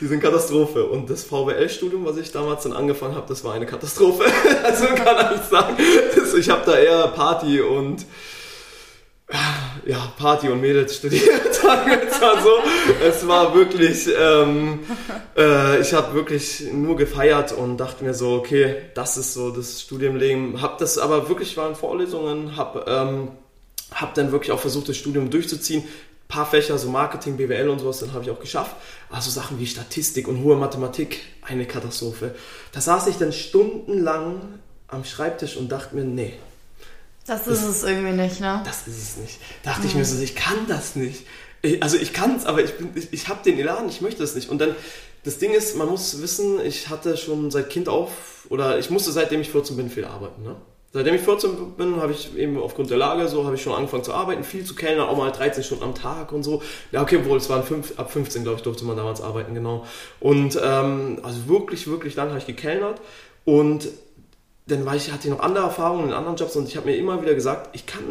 die 0.00 0.06
sind 0.06 0.20
Katastrophe. 0.20 0.86
Und 0.86 1.10
das 1.10 1.24
VWL-Studium, 1.24 2.04
was 2.04 2.16
ich 2.16 2.32
damals 2.32 2.62
dann 2.62 2.72
angefangen 2.72 3.14
habe, 3.14 3.26
das 3.28 3.44
war 3.44 3.54
eine 3.54 3.66
Katastrophe. 3.66 4.24
also 4.64 4.86
kann 4.86 5.34
ich 5.34 5.42
sagen. 5.42 5.76
Ich 6.38 6.48
habe 6.48 6.62
da 6.64 6.76
eher 6.76 7.08
Party 7.08 7.60
und 7.60 8.06
ja, 9.86 10.12
Party 10.18 10.48
und 10.48 10.60
Mädels 10.60 10.96
studiert, 10.96 11.54
sagen. 11.54 11.92
Es 13.06 13.26
war 13.26 13.54
wirklich, 13.54 14.08
ähm, 14.18 14.80
äh, 15.36 15.80
ich 15.80 15.92
habe 15.94 16.14
wirklich 16.14 16.64
nur 16.72 16.96
gefeiert 16.96 17.52
und 17.52 17.76
dachte 17.76 18.04
mir 18.04 18.14
so, 18.14 18.32
okay, 18.34 18.76
das 18.94 19.16
ist 19.16 19.34
so 19.34 19.50
das 19.50 19.82
Studienleben. 19.82 20.60
Hab 20.60 20.78
das 20.78 20.98
aber 20.98 21.28
wirklich, 21.28 21.56
war 21.56 21.68
in 21.68 21.76
Vorlesungen, 21.76 22.56
hab, 22.56 22.88
ähm, 22.88 23.28
hab 23.92 24.14
dann 24.14 24.32
wirklich 24.32 24.52
auch 24.52 24.60
versucht, 24.60 24.88
das 24.88 24.96
Studium 24.96 25.30
durchzuziehen 25.30 25.84
paar 26.30 26.46
Fächer, 26.46 26.78
so 26.78 26.88
Marketing, 26.88 27.36
BWL 27.36 27.68
und 27.68 27.80
sowas, 27.80 27.98
dann 28.00 28.14
habe 28.14 28.24
ich 28.24 28.30
auch 28.30 28.40
geschafft. 28.40 28.74
Also 29.10 29.30
Sachen 29.30 29.58
wie 29.58 29.66
Statistik 29.66 30.26
und 30.26 30.42
hohe 30.42 30.56
Mathematik, 30.56 31.20
eine 31.42 31.66
Katastrophe. 31.66 32.34
Da 32.72 32.80
saß 32.80 33.08
ich 33.08 33.16
dann 33.16 33.32
stundenlang 33.32 34.40
am 34.88 35.04
Schreibtisch 35.04 35.56
und 35.56 35.70
dachte 35.70 35.94
mir, 35.94 36.04
nee. 36.04 36.34
Das 37.26 37.46
ist 37.46 37.62
das, 37.62 37.68
es 37.68 37.82
irgendwie 37.84 38.12
nicht, 38.12 38.40
ne? 38.40 38.62
Das 38.64 38.86
ist 38.86 39.02
es 39.02 39.16
nicht. 39.18 39.38
Dachte 39.62 39.82
mhm. 39.82 39.86
ich 39.86 39.94
mir 39.96 40.04
so, 40.04 40.20
ich 40.22 40.34
kann 40.34 40.66
das 40.66 40.96
nicht. 40.96 41.26
Ich, 41.62 41.82
also 41.82 41.96
ich 41.98 42.12
kann 42.12 42.36
es, 42.36 42.46
aber 42.46 42.64
ich, 42.64 42.72
ich, 42.94 43.12
ich 43.12 43.28
habe 43.28 43.42
den 43.44 43.58
Elan, 43.58 43.88
ich 43.88 44.00
möchte 44.00 44.22
es 44.22 44.34
nicht. 44.34 44.48
Und 44.48 44.60
dann, 44.60 44.74
das 45.24 45.38
Ding 45.38 45.52
ist, 45.52 45.76
man 45.76 45.88
muss 45.88 46.22
wissen, 46.22 46.64
ich 46.64 46.88
hatte 46.88 47.16
schon 47.16 47.50
seit 47.50 47.68
Kind 47.68 47.88
auf, 47.88 48.46
oder 48.48 48.78
ich 48.78 48.90
musste 48.90 49.12
seitdem 49.12 49.42
ich 49.42 49.50
14 49.50 49.76
bin 49.76 49.90
viel 49.90 50.06
arbeiten, 50.06 50.42
ne? 50.42 50.56
Seitdem 50.92 51.14
ich 51.14 51.20
14 51.20 51.74
bin, 51.76 51.96
habe 52.00 52.12
ich 52.12 52.36
eben 52.36 52.58
aufgrund 52.58 52.90
der 52.90 52.98
Lage 52.98 53.28
so, 53.28 53.44
habe 53.44 53.54
ich 53.54 53.62
schon 53.62 53.74
angefangen 53.74 54.02
zu 54.02 54.12
arbeiten, 54.12 54.42
viel 54.42 54.64
zu 54.64 54.74
kellnern, 54.74 55.08
auch 55.08 55.16
mal 55.16 55.30
13 55.30 55.62
Stunden 55.62 55.84
am 55.84 55.94
Tag 55.94 56.32
und 56.32 56.42
so. 56.42 56.62
Ja, 56.90 57.02
okay, 57.02 57.24
wohl, 57.24 57.38
es 57.38 57.48
waren 57.48 57.62
fünf, 57.62 57.96
ab 57.96 58.10
15, 58.10 58.42
glaube 58.42 58.56
ich, 58.56 58.62
durfte 58.64 58.84
man 58.84 58.96
damals 58.96 59.20
arbeiten, 59.20 59.54
genau. 59.54 59.86
Und 60.18 60.58
ähm, 60.60 61.20
also 61.22 61.48
wirklich, 61.48 61.86
wirklich 61.86 62.16
lang 62.16 62.30
habe 62.30 62.38
ich 62.38 62.46
gekellnert 62.46 63.00
und 63.44 63.88
dann 64.70 64.86
war 64.86 64.96
ich, 64.96 65.10
hatte 65.10 65.28
ich 65.28 65.34
noch 65.34 65.40
andere 65.40 65.64
Erfahrungen 65.64 66.08
in 66.08 66.12
anderen 66.12 66.36
Jobs 66.36 66.54
und 66.56 66.68
ich 66.68 66.76
habe 66.76 66.86
mir 66.86 66.96
immer 66.96 67.20
wieder 67.22 67.34
gesagt, 67.34 67.74
ich 67.74 67.86
kann 67.86 68.02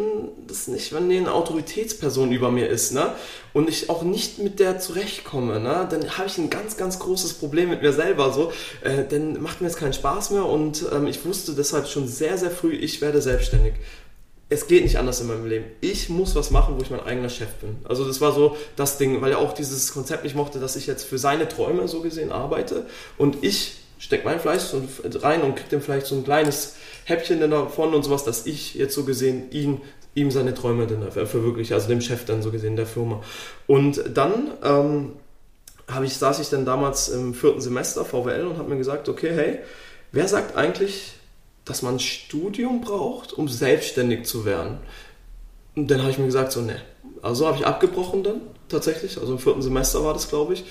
das 0.47 0.67
nicht, 0.67 0.93
wenn 0.93 1.09
eine 1.09 1.33
Autoritätsperson 1.33 2.31
über 2.31 2.51
mir 2.51 2.67
ist, 2.67 2.93
ne? 2.93 3.13
Und 3.53 3.69
ich 3.69 3.89
auch 3.89 4.03
nicht 4.03 4.39
mit 4.39 4.59
der 4.59 4.79
zurechtkomme, 4.79 5.59
ne? 5.59 5.87
Dann 5.89 6.17
habe 6.17 6.27
ich 6.27 6.37
ein 6.37 6.49
ganz, 6.49 6.77
ganz 6.77 6.99
großes 6.99 7.33
Problem 7.33 7.69
mit 7.69 7.81
mir 7.81 7.93
selber 7.93 8.31
so. 8.31 8.51
Äh, 8.81 9.05
dann 9.09 9.41
macht 9.41 9.61
mir 9.61 9.67
jetzt 9.67 9.79
keinen 9.79 9.93
Spaß 9.93 10.31
mehr 10.31 10.45
und 10.45 10.85
ähm, 10.91 11.07
ich 11.07 11.25
wusste 11.25 11.53
deshalb 11.53 11.87
schon 11.87 12.07
sehr, 12.07 12.37
sehr 12.37 12.51
früh, 12.51 12.73
ich 12.73 13.01
werde 13.01 13.21
selbstständig. 13.21 13.73
Es 14.51 14.65
geht 14.65 14.83
nicht 14.83 14.97
anders 14.97 15.21
in 15.21 15.27
meinem 15.27 15.45
Leben. 15.45 15.65
Ich 15.79 16.09
muss 16.09 16.33
was 16.33 16.49
machen, 16.49 16.75
wo 16.77 16.81
ich 16.81 16.89
mein 16.89 17.01
eigener 17.01 17.29
Chef 17.29 17.53
bin. 17.61 17.77
Also 17.83 18.05
das 18.07 18.19
war 18.19 18.33
so 18.33 18.57
das 18.75 18.97
Ding, 18.97 19.21
weil 19.21 19.31
er 19.31 19.37
auch 19.37 19.53
dieses 19.53 19.93
Konzept 19.93 20.23
nicht 20.23 20.35
mochte, 20.35 20.59
dass 20.59 20.75
ich 20.75 20.87
jetzt 20.87 21.03
für 21.03 21.19
seine 21.19 21.47
Träume 21.47 21.87
so 21.87 22.01
gesehen 22.01 22.31
arbeite 22.31 22.87
und 23.17 23.43
ich 23.43 23.77
stecke 23.99 24.25
mein 24.25 24.39
Fleisch 24.39 24.63
rein 25.21 25.41
und 25.41 25.55
kriege 25.55 25.69
dann 25.69 25.81
vielleicht 25.81 26.07
so 26.07 26.15
ein 26.15 26.23
kleines 26.23 26.75
Häppchen 27.03 27.39
davon 27.51 27.93
und 27.93 28.03
sowas, 28.03 28.23
dass 28.23 28.45
ich 28.45 28.73
jetzt 28.73 28.95
so 28.95 29.03
gesehen 29.03 29.51
ihn, 29.51 29.81
ihm 30.15 30.31
seine 30.31 30.53
Träume 30.53 30.87
dann 30.87 31.11
verwirkliche, 31.11 31.75
also 31.75 31.89
dem 31.89 32.01
Chef 32.01 32.25
dann 32.25 32.41
so 32.41 32.49
gesehen 32.49 32.77
der 32.77 32.87
Firma. 32.87 33.21
Und 33.67 34.01
dann 34.13 34.51
ähm, 34.63 35.11
ich, 36.03 36.17
saß 36.17 36.39
ich 36.39 36.49
dann 36.49 36.65
damals 36.65 37.09
im 37.09 37.33
vierten 37.33 37.61
Semester 37.61 38.05
VWL 38.05 38.47
und 38.47 38.57
habe 38.57 38.69
mir 38.69 38.77
gesagt, 38.77 39.09
okay, 39.09 39.31
hey, 39.33 39.59
wer 40.11 40.27
sagt 40.27 40.55
eigentlich, 40.55 41.13
dass 41.65 41.81
man 41.81 41.95
ein 41.95 41.99
Studium 41.99 42.81
braucht, 42.81 43.33
um 43.33 43.49
selbstständig 43.49 44.25
zu 44.25 44.45
werden? 44.45 44.77
Und 45.75 45.91
dann 45.91 46.01
habe 46.01 46.11
ich 46.11 46.17
mir 46.17 46.25
gesagt, 46.25 46.53
so, 46.53 46.61
ne. 46.61 46.77
Also 47.21 47.47
habe 47.47 47.57
ich 47.57 47.65
abgebrochen 47.65 48.23
dann 48.23 48.41
tatsächlich, 48.69 49.17
also 49.17 49.33
im 49.33 49.39
vierten 49.39 49.61
Semester 49.61 50.05
war 50.05 50.13
das, 50.13 50.29
glaube 50.29 50.53
ich 50.53 50.63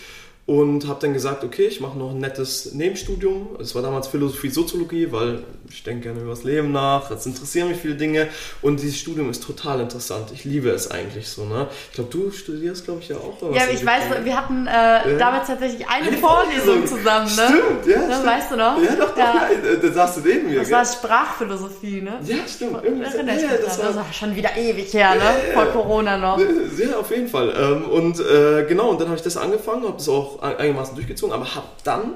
und 0.48 0.88
habe 0.88 0.98
dann 1.02 1.12
gesagt, 1.12 1.44
okay, 1.44 1.66
ich 1.66 1.78
mache 1.82 1.98
noch 1.98 2.12
ein 2.12 2.20
nettes 2.20 2.72
Nebenstudium. 2.72 3.48
Es 3.60 3.74
war 3.74 3.82
damals 3.82 4.08
Philosophie, 4.08 4.48
Soziologie, 4.48 5.12
weil 5.12 5.40
ich 5.68 5.82
denke 5.82 6.04
gerne 6.04 6.20
über 6.20 6.30
das 6.30 6.42
Leben 6.42 6.72
nach, 6.72 7.10
es 7.10 7.26
interessieren 7.26 7.68
mich 7.68 7.76
viele 7.76 7.96
Dinge 7.96 8.28
und 8.62 8.80
dieses 8.80 8.96
Studium 8.98 9.28
ist 9.28 9.44
total 9.44 9.80
interessant. 9.80 10.30
Ich 10.32 10.46
liebe 10.46 10.70
es 10.70 10.90
eigentlich 10.90 11.28
so. 11.28 11.44
Ne? 11.44 11.66
Ich 11.90 11.96
glaube, 11.96 12.08
du 12.10 12.30
studierst, 12.30 12.86
glaube 12.86 13.00
ich, 13.02 13.10
ja 13.10 13.16
auch. 13.16 13.42
Ja, 13.54 13.64
ich 13.70 13.84
weiß, 13.84 14.04
wir 14.24 14.34
hatten 14.34 14.66
äh, 14.66 14.70
ja. 14.70 15.18
damals 15.18 15.48
tatsächlich 15.48 15.86
eine, 15.86 16.06
eine 16.06 16.16
Vorlesung 16.16 16.86
zusammen. 16.86 17.26
Ne? 17.26 17.46
Stimmt, 17.46 17.86
ja. 17.86 17.98
Ne, 17.98 18.14
stimmt. 18.14 18.26
Weißt 18.26 18.50
du 18.50 18.56
noch? 18.56 18.82
Ja, 18.82 18.94
doch, 18.98 19.10
doch, 19.10 19.18
ja. 19.18 19.48
ja. 19.50 19.76
Da 19.82 19.92
saß 19.92 20.14
du 20.14 20.20
neben 20.22 20.48
mir. 20.48 20.60
Das 20.60 20.70
war 20.70 20.84
Sprachphilosophie, 20.86 22.00
ne? 22.00 22.20
Ja, 22.24 22.36
stimmt. 22.48 22.78
Ich 22.84 22.90
mich 22.90 23.02
das, 23.02 23.78
war 23.78 23.84
das 23.84 23.96
war 23.96 24.12
schon 24.14 24.34
wieder 24.34 24.56
ewig 24.56 24.94
her, 24.94 25.14
ne? 25.14 25.52
Vor 25.52 25.66
Corona 25.66 26.16
noch. 26.16 26.38
Ja, 26.38 26.96
auf 26.98 27.10
jeden 27.10 27.28
Fall. 27.28 27.54
Ähm, 27.54 27.84
und 27.84 28.18
äh, 28.18 28.64
genau, 28.66 28.88
und 28.88 29.00
dann 29.00 29.08
habe 29.08 29.18
ich 29.18 29.22
das 29.22 29.36
angefangen, 29.36 29.82
habe 29.82 29.98
das 29.98 30.08
auch 30.08 30.37
einigermaßen 30.40 30.94
durchgezogen, 30.94 31.34
aber 31.34 31.54
habe 31.54 31.66
dann, 31.84 32.14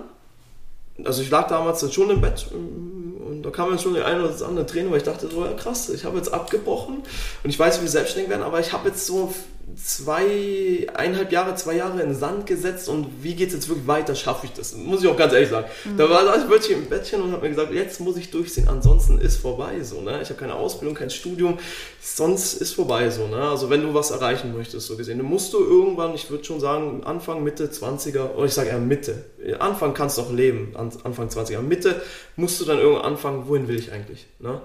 also 1.05 1.23
ich 1.23 1.31
lag 1.31 1.49
damals 1.49 1.93
schon 1.93 2.11
im 2.11 2.21
Bett 2.21 2.47
ähm, 2.53 3.15
und 3.27 3.43
da 3.43 3.51
kam 3.51 3.71
dann 3.71 3.79
schon 3.79 3.95
die 3.95 4.03
eine 4.03 4.25
oder 4.25 4.47
andere 4.47 4.67
Träne, 4.67 4.91
weil 4.91 4.99
ich 4.99 5.05
dachte 5.05 5.29
so, 5.29 5.45
ja 5.45 5.53
krass, 5.55 5.89
ich 5.89 6.05
habe 6.05 6.17
jetzt 6.17 6.33
abgebrochen 6.33 7.03
und 7.43 7.51
ich 7.51 7.59
weiß, 7.59 7.79
wie 7.79 7.83
wir 7.83 7.91
selbstständig 7.91 8.31
werden, 8.31 8.43
aber 8.43 8.61
ich 8.61 8.73
habe 8.73 8.89
jetzt 8.89 9.07
so 9.07 9.33
zwei, 9.77 10.87
eineinhalb 10.95 11.33
Jahre, 11.33 11.55
zwei 11.55 11.77
Jahre 11.77 12.01
in 12.03 12.09
den 12.09 12.15
Sand 12.15 12.47
gesetzt 12.47 12.89
und 12.89 13.23
wie 13.23 13.35
geht 13.35 13.49
es 13.49 13.55
jetzt 13.55 13.69
wirklich 13.69 13.87
weiter, 13.87 14.15
schaffe 14.15 14.47
ich 14.47 14.53
das? 14.53 14.77
Muss 14.77 15.03
ich 15.03 15.09
auch 15.09 15.17
ganz 15.17 15.33
ehrlich 15.33 15.49
sagen. 15.49 15.67
Mhm. 15.85 15.97
Da 15.97 16.11
war 16.11 16.37
ich 16.37 16.49
wirklich 16.49 16.77
im 16.77 16.87
Bettchen 16.87 17.23
und 17.23 17.33
habe 17.33 17.43
mir 17.43 17.51
gesagt, 17.51 17.73
jetzt 17.73 18.01
muss 18.01 18.17
ich 18.17 18.31
durchsehen, 18.31 18.69
ansonsten 18.69 19.19
ist 19.19 19.39
vorbei 19.39 19.83
so. 19.83 20.01
Ne? 20.01 20.21
Ich 20.23 20.29
habe 20.29 20.39
keine 20.39 20.55
Ausbildung, 20.55 20.95
kein 20.95 21.11
Studium, 21.11 21.59
sonst 22.01 22.55
ist 22.55 22.75
vorbei 22.75 23.11
so. 23.11 23.27
Ne? 23.27 23.37
Also 23.37 23.71
wenn 23.71 23.83
du 23.83 23.95
was 23.95 24.11
erreichen 24.11 24.55
möchtest, 24.57 24.87
so 24.87 24.97
gesehen, 24.97 25.19
dann 25.19 25.27
musst 25.27 25.53
du 25.53 25.59
irgendwann, 25.59 26.15
ich 26.15 26.31
würde 26.31 26.45
schon 26.45 26.61
sagen, 26.61 27.03
Anfang, 27.05 27.43
Mitte 27.43 27.67
20er, 27.67 28.35
oder 28.35 28.47
ich 28.47 28.55
sage 28.55 28.71
eher 28.71 28.79
Mitte. 28.79 29.25
Anfang 29.59 29.95
kannst 29.95 30.19
du 30.19 30.23
auch 30.23 30.33
leben, 30.33 30.75
Anfang 30.77 31.29
20er. 31.29 31.61
Mitte 31.61 32.03
musst 32.37 32.61
du 32.61 32.65
dann 32.65 32.79
irgendwann 32.79 33.05
anfangen, 33.05 33.45
wohin 33.47 33.69
will 33.69 33.79
ich 33.79 33.93
eigentlich? 33.93 34.27
Ne? 34.39 34.61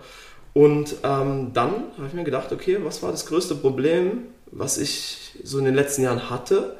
Und 0.53 0.95
ähm, 1.03 1.51
dann 1.53 1.91
habe 1.97 2.07
ich 2.07 2.13
mir 2.13 2.23
gedacht, 2.23 2.51
okay, 2.51 2.79
was 2.81 3.03
war 3.03 3.11
das 3.11 3.27
größte 3.27 3.53
Problem, 3.53 4.23
was 4.51 4.77
ich 4.77 5.31
so 5.43 5.59
in 5.59 5.65
den 5.65 5.75
letzten 5.75 6.03
Jahren 6.03 6.29
hatte. 6.29 6.75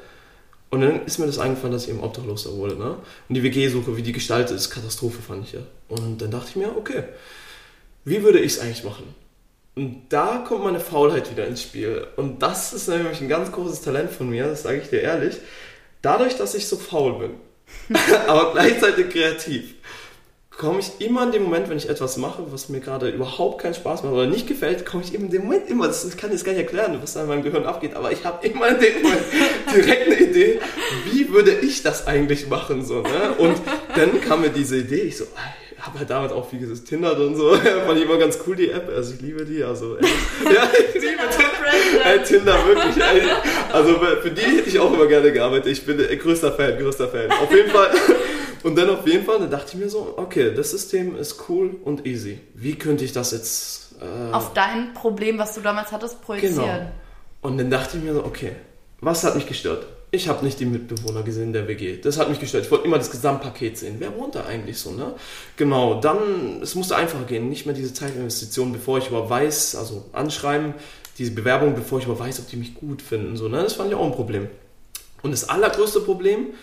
Und 0.70 0.82
dann 0.82 1.06
ist 1.06 1.18
mir 1.18 1.26
das 1.26 1.38
eingefallen, 1.38 1.72
dass 1.72 1.84
ich 1.84 1.90
eben 1.90 2.00
Obdachloser 2.00 2.52
wurde. 2.52 2.76
Ne? 2.76 2.96
Und 3.28 3.34
die 3.34 3.42
WG-Suche, 3.42 3.96
wie 3.96 4.02
die 4.02 4.12
gestaltet 4.12 4.56
ist, 4.56 4.70
Katastrophe 4.70 5.22
fand 5.22 5.46
ich 5.46 5.52
ja. 5.52 5.60
Und 5.88 6.20
dann 6.20 6.30
dachte 6.30 6.50
ich 6.50 6.56
mir, 6.56 6.76
okay, 6.76 7.04
wie 8.04 8.22
würde 8.22 8.38
ich 8.38 8.52
es 8.52 8.60
eigentlich 8.60 8.84
machen? 8.84 9.14
Und 9.74 10.02
da 10.08 10.44
kommt 10.46 10.64
meine 10.64 10.80
Faulheit 10.80 11.30
wieder 11.30 11.46
ins 11.46 11.62
Spiel. 11.62 12.06
Und 12.16 12.42
das 12.42 12.72
ist 12.72 12.88
nämlich 12.88 13.20
ein 13.20 13.28
ganz 13.28 13.52
großes 13.52 13.80
Talent 13.80 14.10
von 14.10 14.28
mir, 14.28 14.44
das 14.44 14.64
sage 14.64 14.80
ich 14.82 14.90
dir 14.90 15.00
ehrlich. 15.00 15.36
Dadurch, 16.02 16.36
dass 16.36 16.54
ich 16.54 16.66
so 16.66 16.76
faul 16.76 17.18
bin, 17.18 17.96
aber 18.26 18.52
gleichzeitig 18.52 19.10
kreativ, 19.10 19.74
komme 20.58 20.80
ich 20.80 21.00
immer 21.00 21.22
in 21.22 21.30
dem 21.30 21.44
Moment, 21.44 21.70
wenn 21.70 21.78
ich 21.78 21.88
etwas 21.88 22.16
mache, 22.16 22.42
was 22.50 22.68
mir 22.68 22.80
gerade 22.80 23.08
überhaupt 23.08 23.62
keinen 23.62 23.74
Spaß 23.74 24.02
macht 24.02 24.12
oder 24.12 24.26
nicht 24.26 24.48
gefällt, 24.48 24.84
komme 24.84 25.04
ich 25.04 25.14
in 25.14 25.30
dem 25.30 25.44
Moment 25.44 25.70
immer, 25.70 25.86
das 25.86 26.04
kann 26.16 26.30
ich 26.30 26.34
jetzt 26.34 26.44
gar 26.44 26.52
nicht 26.52 26.60
erklären, 26.60 26.98
was 27.00 27.14
da 27.14 27.22
in 27.22 27.28
meinem 27.28 27.44
Gehirn 27.44 27.64
abgeht, 27.64 27.94
aber 27.94 28.10
ich 28.10 28.24
habe 28.24 28.44
immer 28.44 28.68
in 28.68 28.80
dem 28.80 29.02
Moment 29.02 29.22
direkt 29.74 30.06
eine 30.06 30.20
Idee, 30.20 30.60
wie 31.12 31.32
würde 31.32 31.52
ich 31.52 31.82
das 31.84 32.08
eigentlich 32.08 32.48
machen, 32.48 32.84
so, 32.84 33.02
ne? 33.02 33.34
Und 33.38 33.56
dann 33.94 34.20
kam 34.20 34.40
mir 34.40 34.50
diese 34.50 34.78
Idee, 34.78 35.02
ich 35.02 35.16
so, 35.16 35.26
ich 35.70 35.86
habe 35.86 36.00
halt 36.00 36.10
damals 36.10 36.32
auch, 36.32 36.52
wie 36.52 36.58
gesagt, 36.58 36.88
Tinder 36.88 37.16
und 37.16 37.36
so, 37.36 37.54
fand 37.86 37.96
ich 37.96 38.04
immer 38.04 38.18
ganz 38.18 38.40
cool, 38.44 38.56
die 38.56 38.70
App, 38.70 38.90
also 38.92 39.14
ich 39.14 39.20
liebe 39.20 39.44
die, 39.44 39.62
also, 39.62 39.96
ey, 39.96 40.04
ja, 40.52 40.68
ich 40.76 40.94
liebe 40.94 41.22
Tinder, 41.30 42.04
ey, 42.04 42.22
Tinder, 42.24 42.66
wirklich, 42.66 42.96
ey, 42.96 43.22
also 43.72 43.94
für 44.22 44.30
die 44.32 44.42
hätte 44.42 44.68
ich 44.68 44.80
auch 44.80 44.92
immer 44.92 45.06
gerne 45.06 45.30
gearbeitet, 45.30 45.70
ich 45.70 45.86
bin 45.86 45.98
größter 45.98 46.50
Fan, 46.50 46.76
größter 46.80 47.06
Fan, 47.06 47.30
auf 47.30 47.54
jeden 47.54 47.70
Fall, 47.70 47.92
und 48.62 48.76
dann 48.76 48.90
auf 48.90 49.06
jeden 49.06 49.24
Fall, 49.24 49.38
da 49.38 49.46
dachte 49.46 49.72
ich 49.74 49.74
mir 49.74 49.88
so, 49.88 50.14
okay, 50.16 50.54
das 50.54 50.70
System 50.70 51.16
ist 51.16 51.48
cool 51.48 51.76
und 51.84 52.06
easy. 52.06 52.40
Wie 52.54 52.74
könnte 52.74 53.04
ich 53.04 53.12
das 53.12 53.32
jetzt... 53.32 53.94
Äh, 54.00 54.32
auf 54.32 54.52
dein 54.52 54.94
Problem, 54.94 55.38
was 55.38 55.54
du 55.54 55.60
damals 55.60 55.92
hattest, 55.92 56.22
projizieren. 56.22 56.56
Genau. 56.56 56.90
Und 57.40 57.58
dann 57.58 57.70
dachte 57.70 57.98
ich 57.98 58.04
mir 58.04 58.14
so, 58.14 58.24
okay, 58.24 58.52
was 59.00 59.24
hat 59.24 59.34
mich 59.34 59.46
gestört? 59.46 59.86
Ich 60.10 60.28
habe 60.28 60.44
nicht 60.44 60.58
die 60.58 60.64
Mitbewohner 60.64 61.22
gesehen 61.22 61.52
der 61.52 61.68
WG. 61.68 61.98
Das 61.98 62.18
hat 62.18 62.30
mich 62.30 62.40
gestört. 62.40 62.64
Ich 62.64 62.70
wollte 62.70 62.86
immer 62.86 62.96
das 62.96 63.10
Gesamtpaket 63.10 63.76
sehen. 63.76 63.96
Wer 63.98 64.16
wohnt 64.16 64.34
da 64.34 64.46
eigentlich 64.46 64.78
so, 64.78 64.90
ne? 64.92 65.14
Genau, 65.56 66.00
dann, 66.00 66.62
es 66.62 66.74
musste 66.74 66.96
einfacher 66.96 67.24
gehen. 67.24 67.50
Nicht 67.50 67.66
mehr 67.66 67.74
diese 67.74 67.92
Zeitinvestition, 67.92 68.72
bevor 68.72 68.98
ich 68.98 69.08
überhaupt 69.08 69.28
weiß, 69.28 69.76
also 69.76 70.06
anschreiben, 70.12 70.72
diese 71.18 71.32
Bewerbung, 71.32 71.74
bevor 71.74 71.98
ich 71.98 72.06
überhaupt 72.06 72.26
weiß, 72.26 72.40
ob 72.40 72.48
die 72.48 72.56
mich 72.56 72.74
gut 72.74 73.02
finden, 73.02 73.36
so, 73.36 73.48
ne? 73.48 73.62
Das 73.62 73.74
fand 73.74 73.90
ich 73.90 73.96
auch 73.96 74.06
ein 74.06 74.12
Problem. 74.12 74.48
Und 75.22 75.32
das 75.32 75.48
allergrößte 75.48 76.00
Problem, 76.00 76.54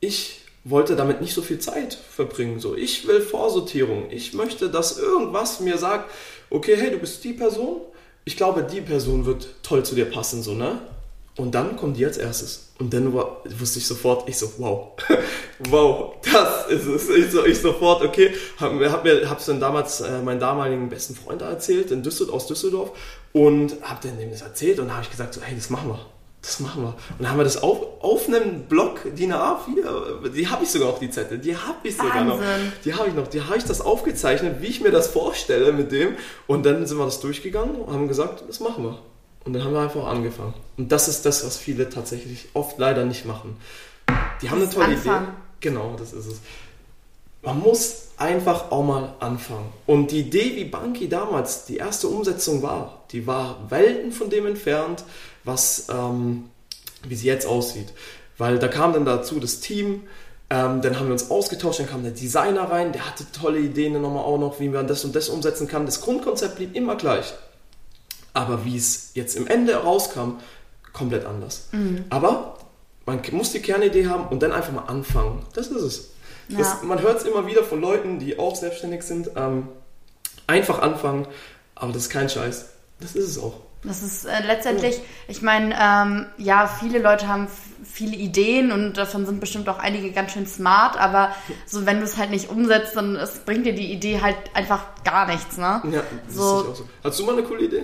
ich 0.00 0.43
wollte 0.64 0.96
damit 0.96 1.20
nicht 1.20 1.34
so 1.34 1.42
viel 1.42 1.58
Zeit 1.58 1.94
verbringen. 1.94 2.58
So, 2.58 2.74
ich 2.74 3.06
will 3.06 3.20
Vorsortierung. 3.20 4.10
Ich 4.10 4.32
möchte, 4.32 4.70
dass 4.70 4.98
irgendwas 4.98 5.60
mir 5.60 5.78
sagt, 5.78 6.10
okay, 6.50 6.76
hey, 6.76 6.90
du 6.90 6.98
bist 6.98 7.22
die 7.22 7.34
Person. 7.34 7.80
Ich 8.24 8.36
glaube, 8.36 8.62
die 8.62 8.80
Person 8.80 9.26
wird 9.26 9.48
toll 9.62 9.84
zu 9.84 9.94
dir 9.94 10.06
passen, 10.06 10.42
so, 10.42 10.54
ne? 10.54 10.80
Und 11.36 11.54
dann 11.54 11.76
kommt 11.76 11.96
die 11.96 12.06
als 12.06 12.16
erstes. 12.16 12.68
Und 12.78 12.94
dann 12.94 13.12
wusste 13.12 13.78
ich 13.78 13.86
sofort, 13.86 14.28
ich 14.28 14.38
so, 14.38 14.52
wow, 14.58 14.92
wow, 15.68 16.14
das 16.22 16.68
ist 16.68 16.86
es. 16.86 17.08
Ich 17.10 17.30
so, 17.30 17.44
ich 17.44 17.58
sofort, 17.58 18.02
okay, 18.02 18.32
hab, 18.58 18.72
hab 18.72 19.04
mir, 19.04 19.28
hab's 19.28 19.46
dann 19.46 19.60
damals 19.60 20.00
äh, 20.00 20.22
meinen 20.22 20.40
damaligen 20.40 20.88
besten 20.88 21.14
Freund 21.14 21.42
erzählt, 21.42 21.90
in 21.90 22.02
Düsseldorf, 22.02 22.36
aus 22.36 22.46
Düsseldorf, 22.46 22.92
und 23.32 23.76
hab 23.82 24.00
dann 24.00 24.16
dem 24.18 24.30
das 24.30 24.42
erzählt 24.42 24.78
und 24.78 24.92
habe 24.92 25.02
ich 25.02 25.10
gesagt, 25.10 25.34
so, 25.34 25.42
hey, 25.42 25.54
das 25.56 25.70
machen 25.70 25.88
wir 25.88 25.98
das 26.44 26.60
machen 26.60 26.82
wir. 26.82 26.88
Und 26.88 27.20
dann 27.20 27.30
haben 27.30 27.38
wir 27.38 27.44
das 27.44 27.62
auf, 27.62 27.78
auf 28.00 28.28
einem 28.28 28.64
Block, 28.64 29.00
DIN 29.16 29.32
A4, 29.32 30.28
die 30.28 30.46
habe 30.46 30.64
ich 30.64 30.70
sogar 30.70 30.90
auch, 30.90 30.98
die 30.98 31.08
Zettel, 31.08 31.38
die 31.38 31.56
habe 31.56 31.78
ich 31.82 31.96
sogar 31.96 32.14
Wahnsinn. 32.14 32.28
noch. 32.28 32.82
Die 32.84 32.94
habe 32.94 33.08
ich 33.08 33.14
noch, 33.14 33.26
die 33.28 33.40
habe 33.40 33.56
ich 33.56 33.64
das 33.64 33.80
aufgezeichnet, 33.80 34.60
wie 34.60 34.66
ich 34.66 34.82
mir 34.82 34.90
das 34.90 35.08
vorstelle 35.08 35.72
mit 35.72 35.90
dem. 35.90 36.16
Und 36.46 36.66
dann 36.66 36.86
sind 36.86 36.98
wir 36.98 37.06
das 37.06 37.20
durchgegangen 37.20 37.76
und 37.76 37.92
haben 37.92 38.08
gesagt, 38.08 38.44
das 38.46 38.60
machen 38.60 38.84
wir. 38.84 38.98
Und 39.44 39.54
dann 39.54 39.64
haben 39.64 39.72
wir 39.72 39.80
einfach 39.80 40.06
angefangen. 40.06 40.54
Und 40.76 40.92
das 40.92 41.08
ist 41.08 41.24
das, 41.24 41.46
was 41.46 41.56
viele 41.56 41.88
tatsächlich 41.88 42.48
oft 42.52 42.78
leider 42.78 43.04
nicht 43.04 43.24
machen. 43.24 43.56
Die 44.42 44.50
haben 44.50 44.60
eine 44.60 44.70
tolle 44.70 44.86
anfangen. 44.86 45.24
Idee. 45.24 45.34
Genau, 45.60 45.96
das 45.98 46.12
ist 46.12 46.26
es. 46.26 46.40
Man 47.42 47.60
muss 47.60 48.08
einfach 48.16 48.70
auch 48.70 48.82
mal 48.82 49.14
anfangen. 49.20 49.72
Und 49.86 50.10
die 50.10 50.20
Idee, 50.20 50.56
wie 50.56 50.64
Banki 50.64 51.08
damals 51.08 51.64
die 51.64 51.76
erste 51.76 52.08
Umsetzung 52.08 52.62
war, 52.62 53.04
die 53.12 53.26
war 53.26 53.58
Welten 53.70 54.12
von 54.12 54.30
dem 54.30 54.46
entfernt, 54.46 55.04
was, 55.44 55.86
ähm, 55.90 56.50
wie 57.06 57.14
sie 57.14 57.26
jetzt 57.26 57.46
aussieht. 57.46 57.92
Weil 58.38 58.58
da 58.58 58.68
kam 58.68 58.92
dann 58.92 59.04
dazu 59.04 59.38
das 59.38 59.60
Team, 59.60 60.02
ähm, 60.50 60.82
dann 60.82 60.98
haben 60.98 61.06
wir 61.06 61.12
uns 61.12 61.30
ausgetauscht, 61.30 61.80
dann 61.80 61.88
kam 61.88 62.02
der 62.02 62.12
Designer 62.12 62.70
rein, 62.70 62.92
der 62.92 63.06
hatte 63.06 63.24
tolle 63.32 63.58
Ideen 63.58 63.94
dann 63.94 64.02
nochmal 64.02 64.24
auch 64.24 64.38
noch, 64.38 64.60
wie 64.60 64.68
man 64.68 64.86
das 64.86 65.04
und 65.04 65.14
das 65.14 65.28
umsetzen 65.28 65.68
kann. 65.68 65.86
Das 65.86 66.00
Grundkonzept 66.00 66.56
blieb 66.56 66.74
immer 66.74 66.96
gleich. 66.96 67.34
Aber 68.32 68.64
wie 68.64 68.76
es 68.76 69.10
jetzt 69.14 69.36
im 69.36 69.46
Ende 69.46 69.74
rauskam, 69.76 70.38
komplett 70.92 71.24
anders. 71.24 71.68
Mhm. 71.72 72.04
Aber 72.10 72.58
man 73.06 73.20
muss 73.32 73.52
die 73.52 73.60
Kernidee 73.60 74.06
haben 74.08 74.26
und 74.28 74.42
dann 74.42 74.52
einfach 74.52 74.72
mal 74.72 74.86
anfangen. 74.86 75.44
Das 75.54 75.68
ist 75.68 75.82
es. 75.82 76.08
Ja. 76.48 76.58
Das, 76.58 76.82
man 76.82 77.00
hört 77.00 77.20
es 77.20 77.24
immer 77.24 77.46
wieder 77.46 77.62
von 77.62 77.80
Leuten, 77.80 78.18
die 78.18 78.38
auch 78.38 78.56
selbstständig 78.56 79.02
sind. 79.02 79.30
Ähm, 79.36 79.68
einfach 80.46 80.80
anfangen, 80.80 81.26
aber 81.74 81.92
das 81.92 82.02
ist 82.02 82.10
kein 82.10 82.28
Scheiß. 82.28 82.66
Das 83.00 83.14
ist 83.14 83.28
es 83.28 83.38
auch. 83.38 83.54
Das 83.84 84.02
ist 84.02 84.24
äh, 84.24 84.42
letztendlich, 84.46 85.00
ich 85.28 85.42
meine, 85.42 85.74
ähm, 85.78 86.26
ja, 86.38 86.66
viele 86.66 86.98
Leute 86.98 87.28
haben 87.28 87.48
viele 87.84 88.16
Ideen 88.16 88.72
und 88.72 88.94
davon 88.96 89.26
sind 89.26 89.40
bestimmt 89.40 89.68
auch 89.68 89.78
einige 89.78 90.10
ganz 90.10 90.32
schön 90.32 90.46
smart, 90.46 90.98
aber 90.98 91.34
so 91.66 91.84
wenn 91.84 91.98
du 91.98 92.04
es 92.04 92.16
halt 92.16 92.30
nicht 92.30 92.48
umsetzt, 92.48 92.96
dann 92.96 93.14
es 93.16 93.40
bringt 93.40 93.66
dir 93.66 93.74
die 93.74 93.92
Idee 93.92 94.20
halt 94.22 94.36
einfach 94.54 94.80
gar 95.04 95.26
nichts, 95.26 95.58
ne? 95.58 95.82
Ja, 95.90 96.02
das 96.26 96.34
so. 96.34 96.42
ist 96.42 96.68
auch 96.68 96.74
so. 96.76 96.88
Hast 97.04 97.20
du 97.20 97.26
mal 97.26 97.32
eine 97.32 97.42
coole 97.42 97.64
Idee? 97.64 97.82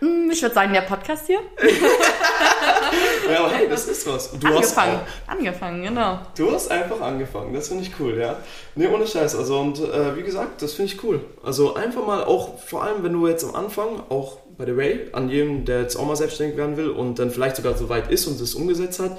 Hm, 0.00 0.30
ich 0.30 0.42
würde 0.42 0.54
sagen, 0.54 0.74
der 0.74 0.82
Podcast 0.82 1.26
hier. 1.26 1.38
ja, 3.30 3.38
aber 3.38 3.50
hey, 3.50 3.66
das 3.66 3.86
ist 3.86 4.06
was. 4.06 4.30
Du 4.30 4.46
angefangen. 4.46 5.00
Hast 5.00 5.38
angefangen, 5.38 5.82
genau. 5.82 6.18
Du 6.36 6.52
hast 6.52 6.70
einfach 6.70 7.00
angefangen. 7.00 7.54
Das 7.54 7.68
finde 7.68 7.84
ich 7.84 7.92
cool, 7.98 8.18
ja. 8.18 8.36
Nee, 8.74 8.88
ohne 8.88 9.06
Scheiß. 9.06 9.34
Also, 9.36 9.58
und 9.58 9.78
äh, 9.78 10.14
wie 10.14 10.22
gesagt, 10.22 10.60
das 10.60 10.74
finde 10.74 10.92
ich 10.92 11.02
cool. 11.02 11.24
Also, 11.42 11.76
einfach 11.76 12.06
mal 12.06 12.24
auch, 12.24 12.58
vor 12.58 12.82
allem, 12.82 13.04
wenn 13.04 13.14
du 13.14 13.26
jetzt 13.26 13.44
am 13.44 13.54
Anfang 13.54 14.02
auch 14.10 14.38
by 14.58 14.64
the 14.66 14.76
way, 14.76 15.08
an 15.12 15.28
jedem, 15.28 15.64
der 15.64 15.82
jetzt 15.82 15.96
auch 15.96 16.06
mal 16.06 16.16
selbstständig 16.16 16.56
werden 16.56 16.76
will 16.76 16.90
und 16.90 17.18
dann 17.18 17.30
vielleicht 17.30 17.56
sogar 17.56 17.76
so 17.76 17.88
weit 17.88 18.10
ist 18.10 18.26
und 18.26 18.40
es 18.40 18.54
umgesetzt 18.54 19.00
hat. 19.00 19.18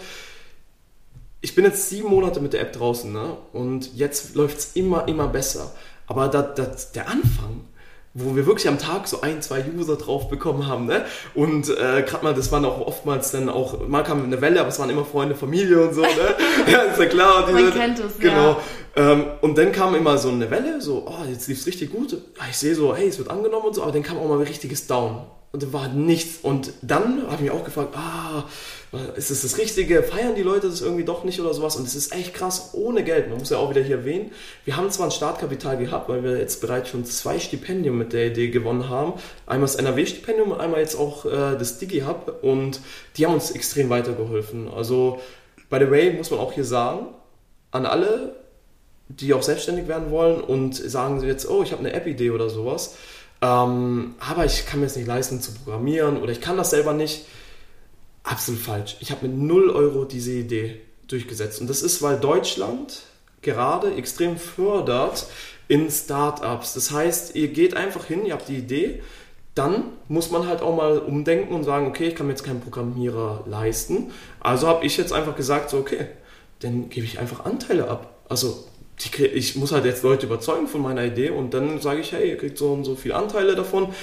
Ich 1.41 1.56
bin 1.56 1.65
jetzt 1.65 1.89
sieben 1.89 2.10
Monate 2.10 2.39
mit 2.39 2.54
der 2.54 2.62
App 2.62 2.73
draußen 2.73 3.12
ne? 3.12 3.38
und 3.54 3.95
jetzt 3.95 4.36
läuft 4.36 4.58
es 4.58 4.76
immer, 4.76 5.08
immer 5.08 5.28
besser. 5.28 5.71
Aber 6.08 6.28
da, 6.28 6.41
da, 6.41 6.71
der 6.95 7.08
Anfang, 7.10 7.62
wo 8.19 8.36
wir 8.36 8.47
wirklich 8.47 8.67
am 8.67 8.80
Tag 8.80 9.08
so 9.08 9.21
ein, 9.21 9.41
zwei 9.43 9.63
User 9.77 9.95
drauf 9.95 10.27
bekommen 10.27 10.67
haben. 10.67 10.88
Ne? 10.88 11.06
Und 11.36 11.69
äh, 11.69 12.01
gerade 12.01 12.23
mal, 12.23 12.34
das 12.34 12.51
waren 12.51 12.65
auch 12.65 12.82
oftmals 12.86 13.30
dann 13.32 13.47
auch, 13.47 13.88
mal 13.88 14.03
kam 14.03 14.23
eine 14.23 14.41
Welle, 14.41 14.60
aber 14.60 14.69
es 14.69 14.80
waren 14.80 14.89
immer 14.89 15.06
Freunde, 15.06 15.36
Familie 15.36 15.88
und 15.88 15.93
so. 15.93 16.01
Ne? 16.01 16.08
ja, 16.71 16.80
ist 16.80 16.99
ja 16.99 17.06
klar. 17.06 17.45
Diese, 17.47 17.62
Man 17.62 17.73
kennt 17.73 17.99
es, 17.99 18.17
Genau. 18.17 18.58
Ja. 18.95 19.12
Ähm, 19.12 19.25
und 19.41 19.58
dann 19.58 19.71
kam 19.71 19.93
immer 19.93 20.17
so 20.17 20.30
eine 20.30 20.49
Welle, 20.49 20.82
so, 20.82 21.06
oh, 21.08 21.25
jetzt 21.30 21.47
lief 21.47 21.60
es 21.60 21.67
richtig 21.67 21.91
gut. 21.91 22.17
Ich 22.49 22.58
sehe 22.58 22.73
so, 22.73 22.95
hey, 22.95 23.08
es 23.08 23.19
wird 23.19 23.30
angenommen 23.30 23.67
und 23.67 23.75
so, 23.75 23.84
aber 23.84 23.91
dann 23.91 24.01
kam 24.01 24.17
auch 24.17 24.27
mal 24.27 24.39
ein 24.39 24.47
richtiges 24.47 24.88
Down. 24.88 25.21
Und 25.51 25.63
dann 25.63 25.71
war 25.71 25.88
nichts. 25.88 26.39
Und 26.41 26.73
dann 26.82 27.21
habe 27.23 27.36
ich 27.36 27.41
mich 27.41 27.51
auch 27.51 27.63
gefragt, 27.63 27.95
ah, 27.95 28.45
ist 29.17 29.32
das 29.32 29.41
das 29.41 29.58
Richtige? 29.58 30.02
Feiern 30.02 30.36
die 30.36 30.43
Leute 30.43 30.69
das 30.69 30.82
irgendwie 30.82 31.04
doch 31.04 31.26
nicht 31.26 31.41
oder 31.41 31.54
sowas? 31.54 31.76
Und 31.76 31.86
es 31.86 31.95
ist 31.95 32.13
echt 32.13 32.34
krass, 32.34 32.69
ohne 32.73 33.04
Geld. 33.04 33.30
Man 33.30 33.38
muss 33.38 33.50
ja 33.50 33.58
auch 33.58 33.69
wieder 33.69 33.82
hier 33.82 33.97
erwähnen, 33.97 34.32
wir 34.63 34.78
haben 34.78 34.89
zwar 34.91 35.08
ein 35.08 35.12
Startkapital 35.12 35.78
gehabt, 35.78 36.08
weil 36.08 36.23
wir 36.23 36.38
jetzt 36.38 36.62
bereits 36.62 36.89
schon 36.89 37.04
zwei 37.04 37.38
Stipendien 37.38 37.97
mit 37.97 38.13
der 38.13 38.28
Idee 38.28 38.50
gewonnen 38.50 38.88
haben. 38.88 39.13
Einmal 39.45 39.67
das 39.67 39.76
NRW-Stipendium 39.76 40.52
und 40.52 40.62
einmal 40.62 40.80
jetzt 40.80 40.95
auch 40.95 41.26
äh, 41.26 41.58
das 41.58 41.80
Digi-Hub. 41.80 42.39
Und 42.41 42.80
die 43.17 43.26
haben 43.26 43.34
uns 43.34 43.52
extrem 43.52 43.89
weitergeholfen. 43.89 44.69
Also, 44.73 45.19
by 45.69 45.80
the 45.80 45.91
way, 45.91 46.13
muss 46.13 46.32
man 46.32 46.39
auch 46.39 46.54
hier 46.54 46.65
sagen, 46.65 47.08
an 47.71 47.86
alle, 47.86 48.36
die 49.10 49.34
auch 49.34 49.43
selbstständig 49.43 49.89
werden 49.89 50.12
wollen 50.12 50.39
und 50.39 50.76
sagen 50.76 51.19
sie 51.19 51.28
jetzt, 51.28 51.50
oh, 51.50 51.62
ich 51.62 51.73
habe 51.73 51.82
eine 51.82 51.93
App-Idee 51.93 52.32
oder 52.32 52.50
sowas. 52.50 52.95
Ähm, 53.41 54.15
aber 54.19 54.45
ich 54.45 54.65
kann 54.65 54.80
mir 54.80 54.88
es 54.88 54.95
nicht 54.95 55.08
leisten 55.08 55.41
zu 55.41 55.54
programmieren 55.54 56.17
oder 56.21 56.32
ich 56.32 56.41
kann 56.41 56.58
das 56.58 56.71
selber 56.71 56.93
nicht 56.93 57.26
absolut 58.28 58.62
falsch. 58.62 58.98
Ich 59.00 59.12
habe 59.12 59.28
mit 59.28 59.38
0 59.38 59.70
Euro 59.70 60.06
diese 60.06 60.32
Idee 60.32 60.82
durchgesetzt. 61.08 61.62
Und 61.62 61.70
das 61.70 61.82
ist, 61.82 62.02
weil 62.02 62.20
Deutschland 62.20 63.02
gerade 63.42 63.94
extrem 63.96 64.38
fördert, 64.38 65.28
in 65.68 65.90
Startups. 65.92 66.74
Das 66.74 66.92
heißt, 66.92 67.36
ihr 67.36 67.50
geht 67.50 67.76
einfach 67.76 68.06
hin, 68.06 68.26
ihr 68.26 68.34
habt 68.34 68.48
die 68.48 68.58
Idee, 68.58 69.02
dann 69.56 69.86
muss 70.08 70.32
man 70.32 70.48
halt 70.48 70.62
auch 70.62 70.76
mal 70.76 71.00
umdenken 71.00 71.54
und 71.54 71.63
sagen, 71.63 71.88
okay, 71.88 72.10
ich 72.10 72.16
kann 72.16 72.28
mir 72.28 72.34
jetzt 72.34 72.44
keinen 72.44 72.62
Programmierer 72.62 73.44
leisten. 73.48 74.12
Also 74.40 74.68
habe 74.68 74.86
ich 74.86 74.98
jetzt 74.98 75.13
einfach 75.13 75.36
gesagt, 75.36 75.70
so, 75.70 75.78
okay, 75.78 76.08
dann 76.60 76.90
gebe 76.90 77.06
ich 77.06 77.20
einfach 77.20 77.46
Anteile 77.46 77.88
ab. 77.90 78.22
Also 78.30 78.66
die, 79.00 79.26
ich 79.26 79.56
muss 79.56 79.72
halt 79.72 79.86
jetzt 79.86 80.04
Leute 80.04 80.26
überzeugen 80.26 80.68
von 80.68 80.82
meiner 80.82 81.04
Idee 81.04 81.32
und 81.32 81.54
dann 81.54 81.82
sage 81.82 82.02
ich, 82.02 82.12
hey, 82.12 82.30
ihr 82.30 82.38
kriegt 82.38 82.58
so 82.58 82.72
und 82.72 82.84
so 82.84 82.96
viele 82.96 83.16
Anteile 83.16 83.56
davon, 83.56 83.94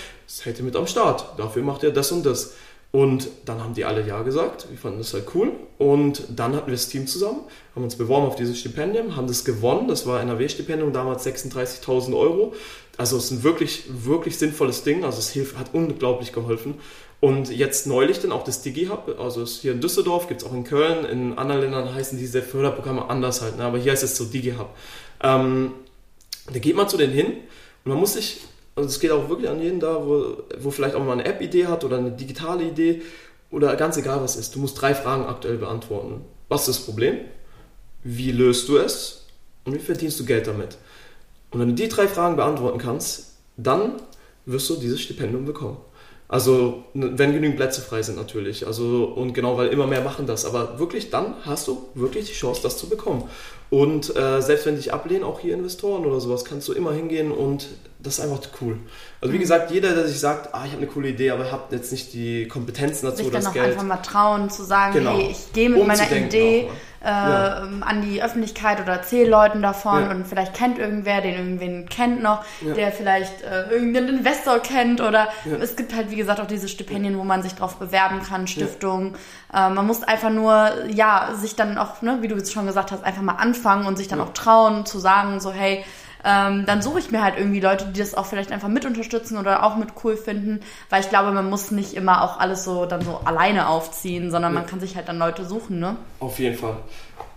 hält 0.42 0.58
ihr 0.58 0.64
mit 0.64 0.76
am 0.76 0.86
Start. 0.86 1.38
Dafür 1.38 1.62
macht 1.62 1.82
ihr 1.82 1.92
das 1.92 2.12
und 2.12 2.26
das. 2.26 2.54
Und 2.94 3.26
dann 3.44 3.60
haben 3.60 3.74
die 3.74 3.84
alle 3.84 4.06
Ja 4.06 4.22
gesagt. 4.22 4.68
Wir 4.70 4.78
fanden 4.78 4.98
das 4.98 5.12
halt 5.14 5.24
cool. 5.34 5.50
Und 5.78 6.22
dann 6.36 6.54
hatten 6.54 6.68
wir 6.68 6.74
das 6.74 6.88
Team 6.88 7.08
zusammen, 7.08 7.40
haben 7.74 7.82
uns 7.82 7.96
beworben 7.96 8.24
auf 8.24 8.36
dieses 8.36 8.56
Stipendium, 8.56 9.16
haben 9.16 9.26
das 9.26 9.44
gewonnen. 9.44 9.88
Das 9.88 10.06
war 10.06 10.20
NRW-Stipendium, 10.20 10.92
damals 10.92 11.26
36.000 11.26 12.16
Euro. 12.16 12.54
Also 12.96 13.16
es 13.16 13.24
ist 13.24 13.30
ein 13.32 13.42
wirklich, 13.42 13.86
wirklich 13.88 14.38
sinnvolles 14.38 14.84
Ding. 14.84 15.04
Also 15.04 15.18
es 15.18 15.58
hat 15.58 15.70
unglaublich 15.72 16.32
geholfen. 16.32 16.74
Und 17.18 17.50
jetzt 17.50 17.88
neulich 17.88 18.20
dann 18.20 18.30
auch 18.30 18.44
das 18.44 18.62
Digi-Hub, 18.62 19.18
also 19.18 19.42
ist 19.42 19.62
hier 19.62 19.72
in 19.72 19.80
Düsseldorf, 19.80 20.28
gibt 20.28 20.42
es 20.42 20.46
auch 20.46 20.54
in 20.54 20.62
Köln, 20.62 21.04
in 21.04 21.36
anderen 21.36 21.62
Ländern 21.62 21.92
heißen 21.92 22.16
diese 22.16 22.42
Förderprogramme 22.42 23.10
anders 23.10 23.42
halt, 23.42 23.56
ne? 23.56 23.64
aber 23.64 23.78
hier 23.78 23.90
heißt 23.90 24.04
es 24.04 24.16
so 24.16 24.26
Digi-Hub. 24.26 24.68
Ähm, 25.20 25.72
da 26.52 26.60
geht 26.60 26.76
man 26.76 26.88
zu 26.88 26.96
denen 26.96 27.12
hin 27.12 27.26
und 27.84 27.90
man 27.90 27.98
muss 27.98 28.12
sich, 28.12 28.42
also 28.76 28.88
es 28.88 29.00
geht 29.00 29.10
auch 29.10 29.28
wirklich 29.28 29.48
an 29.48 29.60
jeden 29.60 29.80
da, 29.80 30.04
wo, 30.04 30.36
wo 30.58 30.70
vielleicht 30.70 30.94
auch 30.94 31.04
mal 31.04 31.12
eine 31.12 31.24
App-Idee 31.24 31.66
hat 31.66 31.84
oder 31.84 31.98
eine 31.98 32.10
digitale 32.10 32.64
Idee 32.64 33.02
oder 33.50 33.76
ganz 33.76 33.96
egal 33.96 34.20
was 34.20 34.36
ist. 34.36 34.54
Du 34.54 34.58
musst 34.58 34.80
drei 34.80 34.94
Fragen 34.94 35.26
aktuell 35.26 35.58
beantworten. 35.58 36.24
Was 36.48 36.68
ist 36.68 36.78
das 36.78 36.84
Problem? 36.84 37.18
Wie 38.02 38.32
löst 38.32 38.68
du 38.68 38.78
es? 38.78 39.26
Und 39.64 39.74
wie 39.74 39.78
verdienst 39.78 40.18
du 40.18 40.24
Geld 40.24 40.46
damit? 40.46 40.76
Und 41.50 41.60
wenn 41.60 41.68
du 41.68 41.74
die 41.74 41.88
drei 41.88 42.08
Fragen 42.08 42.36
beantworten 42.36 42.78
kannst, 42.78 43.36
dann 43.56 43.92
wirst 44.44 44.68
du 44.68 44.76
dieses 44.76 45.00
Stipendium 45.00 45.44
bekommen. 45.44 45.78
Also, 46.26 46.84
wenn 46.94 47.32
genügend 47.32 47.56
Plätze 47.56 47.80
frei 47.80 48.02
sind 48.02 48.16
natürlich. 48.16 48.66
Also, 48.66 49.04
und 49.04 49.34
genau, 49.34 49.56
weil 49.56 49.68
immer 49.68 49.86
mehr 49.86 50.00
machen 50.00 50.26
das. 50.26 50.44
Aber 50.44 50.78
wirklich, 50.78 51.10
dann 51.10 51.34
hast 51.44 51.68
du 51.68 51.88
wirklich 51.94 52.26
die 52.26 52.32
Chance, 52.32 52.60
das 52.62 52.76
zu 52.76 52.88
bekommen. 52.88 53.28
Und 53.70 54.14
äh, 54.14 54.40
selbst 54.40 54.66
wenn 54.66 54.76
dich 54.76 54.92
ablehnen, 54.92 55.24
auch 55.24 55.40
hier 55.40 55.54
Investoren 55.54 56.04
oder 56.04 56.20
sowas, 56.20 56.44
kannst 56.44 56.68
du 56.68 56.72
immer 56.72 56.92
hingehen 56.92 57.32
und 57.32 57.68
das 58.04 58.18
ist 58.18 58.24
einfach 58.24 58.40
cool. 58.60 58.78
Also 59.20 59.32
wie 59.32 59.38
mhm. 59.38 59.42
gesagt, 59.42 59.70
jeder, 59.70 59.94
der 59.94 60.06
sich 60.06 60.20
sagt, 60.20 60.54
ah, 60.54 60.62
ich 60.66 60.72
habe 60.72 60.82
eine 60.82 60.86
coole 60.86 61.08
Idee, 61.08 61.30
aber 61.30 61.44
ich 61.44 61.52
habe 61.52 61.74
jetzt 61.74 61.90
nicht 61.90 62.12
die 62.12 62.46
Kompetenzen 62.46 63.06
dazu, 63.06 63.24
sich 63.24 63.32
das 63.32 63.52
Geld. 63.52 63.66
einfach 63.66 63.82
mal 63.82 63.96
trauen, 63.96 64.50
zu 64.50 64.62
sagen, 64.62 64.92
genau. 64.92 65.16
hey, 65.16 65.30
ich 65.30 65.52
gehe 65.54 65.70
mit 65.70 65.86
meiner 65.86 66.12
Idee 66.12 66.68
äh, 67.04 67.06
ja. 67.06 67.68
an 67.80 68.02
die 68.02 68.22
Öffentlichkeit 68.22 68.80
oder 68.80 68.92
erzähle 68.92 69.30
Leuten 69.30 69.62
davon 69.62 70.02
ja. 70.02 70.10
und 70.10 70.26
vielleicht 70.26 70.54
kennt 70.54 70.78
irgendwer, 70.78 71.22
den 71.22 71.34
irgendwen 71.34 71.88
kennt 71.88 72.22
noch, 72.22 72.44
ja. 72.60 72.74
der 72.74 72.92
vielleicht 72.92 73.42
äh, 73.42 73.70
irgendeinen 73.70 74.18
Investor 74.18 74.58
kennt 74.58 75.00
oder 75.00 75.28
es 75.60 75.76
gibt 75.76 75.94
halt, 75.94 76.10
wie 76.10 76.16
gesagt, 76.16 76.40
auch 76.40 76.46
diese 76.46 76.68
Stipendien, 76.68 77.18
wo 77.18 77.24
man 77.24 77.42
sich 77.42 77.54
drauf 77.54 77.76
bewerben 77.76 78.22
kann, 78.22 78.46
Stiftungen. 78.46 79.14
Äh, 79.52 79.70
man 79.70 79.86
muss 79.86 80.02
einfach 80.02 80.30
nur, 80.30 80.86
ja, 80.88 81.30
sich 81.34 81.56
dann 81.56 81.78
auch, 81.78 82.02
ne, 82.02 82.18
wie 82.20 82.28
du 82.28 82.36
jetzt 82.36 82.52
schon 82.52 82.66
gesagt 82.66 82.92
hast, 82.92 83.02
einfach 83.02 83.22
mal 83.22 83.36
anfangen 83.36 83.53
und 83.86 83.96
sich 83.96 84.08
dann 84.08 84.20
auch 84.20 84.32
trauen 84.32 84.86
zu 84.86 84.98
sagen, 84.98 85.40
so, 85.40 85.52
hey, 85.52 85.84
ähm, 86.24 86.64
dann 86.66 86.80
suche 86.80 86.98
ich 86.98 87.10
mir 87.10 87.22
halt 87.22 87.36
irgendwie 87.36 87.60
Leute, 87.60 87.86
die 87.86 88.00
das 88.00 88.14
auch 88.14 88.26
vielleicht 88.26 88.50
einfach 88.50 88.68
mit 88.68 88.86
unterstützen 88.86 89.36
oder 89.36 89.62
auch 89.62 89.76
mit 89.76 89.90
cool 90.02 90.16
finden, 90.16 90.60
weil 90.88 91.02
ich 91.02 91.10
glaube, 91.10 91.32
man 91.32 91.50
muss 91.50 91.70
nicht 91.70 91.92
immer 91.92 92.22
auch 92.22 92.40
alles 92.40 92.64
so 92.64 92.86
dann 92.86 93.02
so 93.02 93.20
alleine 93.24 93.68
aufziehen, 93.68 94.30
sondern 94.30 94.54
ja. 94.54 94.60
man 94.60 94.68
kann 94.68 94.80
sich 94.80 94.96
halt 94.96 95.08
dann 95.08 95.18
Leute 95.18 95.44
suchen, 95.44 95.78
ne? 95.80 95.96
Auf 96.20 96.38
jeden 96.38 96.56
Fall. 96.56 96.76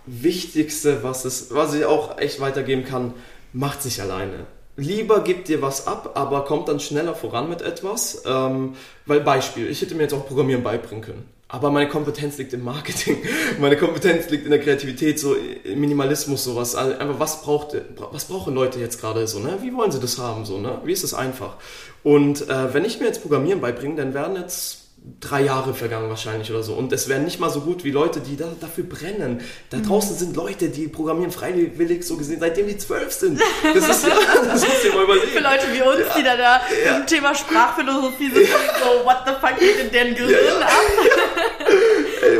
Wichtigste, 0.06 1.02
was 1.02 1.26
es, 1.26 1.54
was 1.54 1.74
ich 1.74 1.84
auch 1.84 2.18
echt 2.18 2.40
weitergeben 2.40 2.84
kann, 2.84 3.12
macht 3.52 3.82
sich 3.82 4.00
alleine. 4.00 4.46
Lieber 4.76 5.20
gebt 5.20 5.48
dir 5.48 5.60
was 5.60 5.86
ab, 5.86 6.12
aber 6.14 6.44
kommt 6.44 6.68
dann 6.68 6.80
schneller 6.80 7.14
voran 7.14 7.48
mit 7.50 7.62
etwas. 7.62 8.22
Ähm, 8.24 8.74
weil 9.06 9.20
Beispiel, 9.20 9.68
ich 9.68 9.82
hätte 9.82 9.96
mir 9.96 10.04
jetzt 10.04 10.14
auch 10.14 10.26
Programmieren 10.26 10.62
beibringen 10.62 11.04
können. 11.04 11.28
Aber 11.50 11.70
meine 11.70 11.88
Kompetenz 11.88 12.36
liegt 12.36 12.52
im 12.52 12.62
Marketing. 12.62 13.16
Meine 13.58 13.78
Kompetenz 13.78 14.28
liegt 14.28 14.44
in 14.44 14.50
der 14.50 14.60
Kreativität, 14.60 15.18
so 15.18 15.34
im 15.34 15.80
Minimalismus, 15.80 16.44
sowas. 16.44 16.74
Also 16.74 16.98
einfach, 16.98 17.18
was 17.18 17.42
braucht, 17.42 17.74
was 18.12 18.26
brauchen 18.26 18.54
Leute 18.54 18.78
jetzt 18.80 19.00
gerade 19.00 19.26
so, 19.26 19.38
ne? 19.38 19.58
Wie 19.62 19.74
wollen 19.74 19.90
sie 19.90 19.98
das 19.98 20.18
haben, 20.18 20.44
so, 20.44 20.58
ne? 20.58 20.82
Wie 20.84 20.92
ist 20.92 21.04
das 21.04 21.14
einfach? 21.14 21.56
Und 22.02 22.46
äh, 22.50 22.74
wenn 22.74 22.84
ich 22.84 23.00
mir 23.00 23.06
jetzt 23.06 23.22
Programmieren 23.22 23.62
beibringe, 23.62 23.96
dann 23.96 24.12
werden 24.12 24.36
jetzt 24.36 24.87
drei 25.20 25.42
Jahre 25.42 25.74
vergangen 25.74 26.08
wahrscheinlich 26.08 26.50
oder 26.50 26.62
so. 26.62 26.74
Und 26.74 26.92
es 26.92 27.08
wären 27.08 27.24
nicht 27.24 27.40
mal 27.40 27.50
so 27.50 27.60
gut 27.60 27.84
wie 27.84 27.90
Leute, 27.90 28.20
die 28.20 28.36
da, 28.36 28.52
dafür 28.60 28.84
brennen. 28.84 29.40
Da 29.70 29.78
mhm. 29.78 29.86
draußen 29.86 30.16
sind 30.16 30.36
Leute, 30.36 30.68
die 30.68 30.88
programmieren 30.88 31.32
freiwillig 31.32 32.04
so 32.04 32.16
gesehen, 32.16 32.40
seitdem 32.40 32.66
die 32.68 32.78
zwölf 32.78 33.12
sind. 33.12 33.40
Das 33.62 33.88
ist 33.88 34.06
ja, 34.06 34.14
das 34.44 34.66
musst 34.66 34.84
du 34.84 34.88
dir 34.88 34.94
mal 34.94 35.04
überlegen. 35.04 35.28
Für 35.28 35.40
Leute 35.40 35.66
wie 35.72 35.82
uns, 35.82 36.08
ja. 36.08 36.14
die 36.16 36.22
da, 36.22 36.36
da 36.36 36.60
ja. 36.84 36.96
im 36.98 37.06
Thema 37.06 37.34
Sprachphilosophie 37.34 38.30
sind, 38.30 38.46
so, 38.46 39.04
what 39.04 39.18
the 39.26 39.32
fuck 39.40 39.58
geht 39.58 39.80
in 39.80 39.90
deren 39.90 40.14
Gehirn 40.14 40.60
ja, 40.60 40.66
ab? 40.66 41.67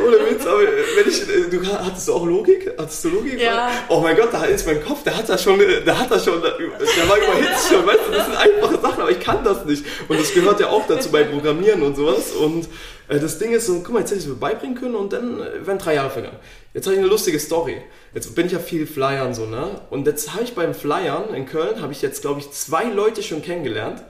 Ohne 0.08 0.30
Witz, 0.30 0.46
aber 0.46 0.60
wenn 0.60 1.08
ich, 1.08 1.22
äh, 1.22 1.50
du 1.50 1.66
hattest 1.66 2.08
du 2.08 2.14
auch 2.14 2.26
Logik? 2.26 2.72
Hattest 2.78 3.04
du 3.04 3.10
Logik? 3.10 3.40
Ja. 3.40 3.70
Oh 3.88 4.00
mein 4.00 4.16
Gott, 4.16 4.32
da 4.32 4.44
ist 4.44 4.66
mein 4.66 4.82
Kopf, 4.82 5.02
der 5.02 5.16
hat 5.16 5.28
da 5.28 5.36
schon, 5.36 5.58
der 5.58 5.98
hat 5.98 6.10
da 6.10 6.18
schon, 6.18 6.40
der 6.40 7.08
war 7.08 7.16
überhitzt 7.16 7.68
schon, 7.68 7.86
weißt 7.86 8.00
du, 8.06 8.12
das 8.12 8.26
sind 8.26 8.36
einfache 8.36 8.80
Sachen, 8.80 9.02
aber 9.02 9.10
ich 9.10 9.20
kann 9.20 9.44
das 9.44 9.64
nicht. 9.64 9.84
Und 10.08 10.18
das 10.18 10.32
gehört 10.32 10.60
ja 10.60 10.68
auch 10.68 10.86
dazu 10.86 11.10
bei 11.10 11.24
Programmieren 11.24 11.82
und 11.82 11.96
sowas. 11.96 12.32
Und 12.32 12.68
äh, 13.08 13.18
das 13.18 13.38
Ding 13.38 13.52
ist 13.52 13.66
so, 13.66 13.74
guck 13.80 13.90
mal, 13.90 14.00
jetzt 14.00 14.10
hätte 14.10 14.20
ich 14.20 14.26
es 14.26 14.30
mir 14.30 14.36
beibringen 14.36 14.76
können 14.76 14.94
und 14.94 15.12
dann 15.12 15.40
äh, 15.40 15.66
wären 15.66 15.78
drei 15.78 15.94
Jahre 15.94 16.10
vergangen. 16.10 16.38
Jetzt 16.74 16.86
habe 16.86 16.94
ich 16.94 17.00
eine 17.00 17.08
lustige 17.08 17.38
Story. 17.38 17.82
Jetzt 18.14 18.34
bin 18.34 18.46
ich 18.46 18.52
ja 18.52 18.58
viel 18.58 18.86
Flyern 18.86 19.34
so, 19.34 19.46
ne? 19.46 19.80
Und 19.90 20.06
jetzt 20.06 20.32
habe 20.32 20.44
ich 20.44 20.54
beim 20.54 20.74
Flyern 20.74 21.34
in 21.34 21.46
Köln, 21.46 21.80
habe 21.80 21.92
ich 21.92 22.02
jetzt, 22.02 22.22
glaube 22.22 22.40
ich, 22.40 22.50
zwei 22.50 22.84
Leute 22.84 23.22
schon 23.22 23.42
kennengelernt. 23.42 24.02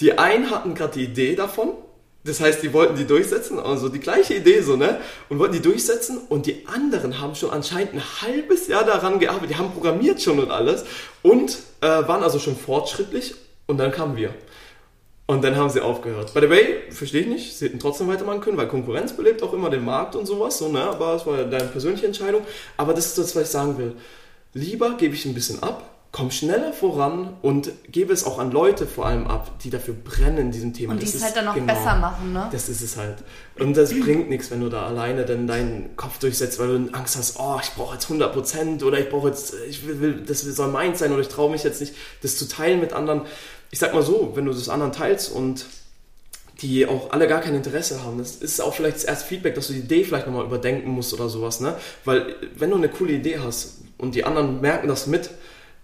Die 0.00 0.18
einen 0.18 0.50
hatten 0.50 0.74
gerade 0.74 0.92
die 0.94 1.04
Idee 1.04 1.36
davon 1.36 1.70
das 2.26 2.40
heißt, 2.40 2.62
die 2.62 2.72
wollten 2.72 2.96
die 2.96 3.06
durchsetzen, 3.06 3.58
also 3.58 3.88
die 3.88 4.00
gleiche 4.00 4.34
Idee 4.34 4.60
so, 4.60 4.76
ne? 4.76 5.00
Und 5.28 5.38
wollten 5.38 5.54
die 5.54 5.62
durchsetzen 5.62 6.18
und 6.28 6.46
die 6.46 6.66
anderen 6.66 7.20
haben 7.20 7.34
schon 7.34 7.50
anscheinend 7.50 7.94
ein 7.94 8.02
halbes 8.22 8.66
Jahr 8.66 8.84
daran 8.84 9.18
gearbeitet, 9.18 9.50
die 9.50 9.56
haben 9.56 9.72
programmiert 9.72 10.20
schon 10.20 10.38
und 10.38 10.50
alles 10.50 10.84
und 11.22 11.58
äh, 11.80 11.86
waren 11.86 12.22
also 12.22 12.38
schon 12.38 12.56
fortschrittlich 12.56 13.34
und 13.66 13.78
dann 13.78 13.92
kamen 13.92 14.16
wir. 14.16 14.34
Und 15.28 15.42
dann 15.42 15.56
haben 15.56 15.70
sie 15.70 15.80
aufgehört. 15.80 16.34
By 16.34 16.40
the 16.40 16.50
way, 16.50 16.82
verstehe 16.90 17.22
ich 17.22 17.26
nicht, 17.26 17.56
sie 17.56 17.66
hätten 17.66 17.80
trotzdem 17.80 18.06
weitermachen 18.06 18.40
können, 18.40 18.56
weil 18.56 18.68
Konkurrenz 18.68 19.12
belebt 19.12 19.42
auch 19.42 19.52
immer 19.52 19.70
den 19.70 19.84
Markt 19.84 20.14
und 20.14 20.26
sowas, 20.26 20.58
so, 20.58 20.68
ne? 20.68 20.82
Aber 20.82 21.14
es 21.14 21.26
war 21.26 21.38
ja 21.38 21.44
deine 21.44 21.64
persönliche 21.64 22.06
Entscheidung. 22.06 22.42
Aber 22.76 22.94
das 22.94 23.06
ist 23.06 23.18
das, 23.18 23.34
was 23.34 23.42
ich 23.44 23.48
sagen 23.48 23.76
will. 23.78 23.94
Lieber 24.54 24.96
gebe 24.96 25.14
ich 25.14 25.26
ein 25.26 25.34
bisschen 25.34 25.62
ab, 25.62 25.95
komm 26.16 26.30
schneller 26.30 26.72
voran 26.72 27.36
und 27.42 27.70
gebe 27.92 28.10
es 28.10 28.24
auch 28.24 28.38
an 28.38 28.50
Leute 28.50 28.86
vor 28.86 29.04
allem 29.04 29.26
ab, 29.26 29.58
die 29.62 29.68
dafür 29.68 29.92
brennen 29.92 30.38
in 30.38 30.50
diesem 30.50 30.72
Thema. 30.72 30.94
Und 30.94 31.02
die 31.02 31.04
es 31.06 31.22
halt 31.22 31.36
dann 31.36 31.44
noch 31.44 31.54
genau, 31.54 31.74
besser 31.74 31.94
machen, 31.96 32.32
ne? 32.32 32.48
Das 32.50 32.70
ist 32.70 32.80
es 32.80 32.96
halt. 32.96 33.16
Und 33.58 33.76
das 33.76 33.90
bringt 33.90 34.30
nichts, 34.30 34.50
wenn 34.50 34.60
du 34.60 34.70
da 34.70 34.86
alleine 34.86 35.26
dann 35.26 35.46
deinen 35.46 35.94
Kopf 35.96 36.18
durchsetzt, 36.18 36.58
weil 36.58 36.68
du 36.68 36.94
Angst 36.94 37.18
hast, 37.18 37.38
oh, 37.38 37.58
ich 37.62 37.68
brauche 37.72 37.96
jetzt 37.96 38.06
100% 38.06 38.82
oder 38.82 38.98
ich 38.98 39.10
brauche 39.10 39.28
jetzt, 39.28 39.52
ich 39.68 39.86
will, 39.86 40.00
will, 40.00 40.24
das 40.26 40.40
soll 40.40 40.68
meins 40.68 41.00
sein 41.00 41.12
oder 41.12 41.20
ich 41.20 41.28
traue 41.28 41.50
mich 41.50 41.64
jetzt 41.64 41.82
nicht, 41.82 41.94
das 42.22 42.38
zu 42.38 42.48
teilen 42.48 42.80
mit 42.80 42.94
anderen. 42.94 43.20
Ich 43.70 43.78
sag 43.78 43.92
mal 43.92 44.02
so, 44.02 44.32
wenn 44.36 44.46
du 44.46 44.54
das 44.54 44.70
anderen 44.70 44.92
teilst 44.92 45.30
und 45.30 45.66
die 46.62 46.86
auch 46.86 47.10
alle 47.10 47.28
gar 47.28 47.42
kein 47.42 47.54
Interesse 47.54 48.02
haben. 48.02 48.16
Das 48.16 48.36
ist 48.36 48.62
auch 48.62 48.72
vielleicht 48.72 48.96
das 48.96 49.04
erste 49.04 49.26
Feedback, 49.26 49.54
dass 49.54 49.66
du 49.66 49.74
die 49.74 49.80
Idee 49.80 50.02
vielleicht 50.02 50.26
nochmal 50.26 50.46
überdenken 50.46 50.88
musst 50.88 51.12
oder 51.12 51.28
sowas, 51.28 51.60
ne? 51.60 51.76
Weil 52.06 52.36
wenn 52.56 52.70
du 52.70 52.76
eine 52.76 52.88
coole 52.88 53.12
Idee 53.12 53.40
hast 53.40 53.82
und 53.98 54.14
die 54.14 54.24
anderen 54.24 54.62
merken 54.62 54.88
das 54.88 55.06
mit, 55.06 55.28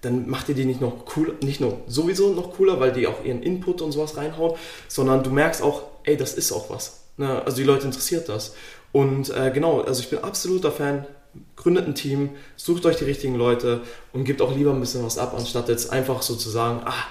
dann 0.03 0.29
macht 0.29 0.49
ihr 0.49 0.55
die 0.55 0.65
nicht 0.65 0.81
noch 0.81 1.05
cool, 1.17 1.37
nicht 1.43 1.61
nur 1.61 1.79
sowieso 1.87 2.33
noch 2.33 2.53
cooler, 2.55 2.81
weil 2.81 2.93
die 2.93 3.07
auch 3.07 3.25
ihren 3.25 3.43
Input 3.43 3.81
und 3.81 3.93
sowas 3.93 4.17
reinhauen, 4.17 4.57
sondern 4.89 5.23
du 5.23 5.31
merkst 5.31 5.63
auch, 5.63 5.85
ey, 6.05 6.17
das 6.17 6.35
ist 6.35 6.53
auch 6.53 6.71
was. 6.71 7.05
Ne? 7.17 7.43
Also 7.45 7.57
die 7.57 7.65
Leute 7.65 7.87
interessiert 7.87 8.29
das. 8.29 8.55
Und 8.91 9.31
äh, 9.31 9.51
genau, 9.53 9.81
also 9.81 10.03
ich 10.03 10.11
bin 10.11 10.19
absoluter 10.19 10.73
Fan. 10.73 11.07
Gründet 11.57 11.87
ein 11.87 11.95
Team, 11.95 12.31
sucht 12.57 12.85
euch 12.85 12.97
die 12.97 13.05
richtigen 13.05 13.37
Leute 13.37 13.81
und 14.13 14.25
gebt 14.25 14.43
auch 14.43 14.55
lieber 14.55 14.73
ein 14.73 14.81
bisschen 14.81 15.03
was 15.03 15.17
ab, 15.17 15.35
anstatt 15.35 15.71
jetzt 15.71 15.91
einfach 15.91 16.21
so 16.21 16.35
zu 16.35 16.51
sagen, 16.51 16.83
ah, 16.85 17.05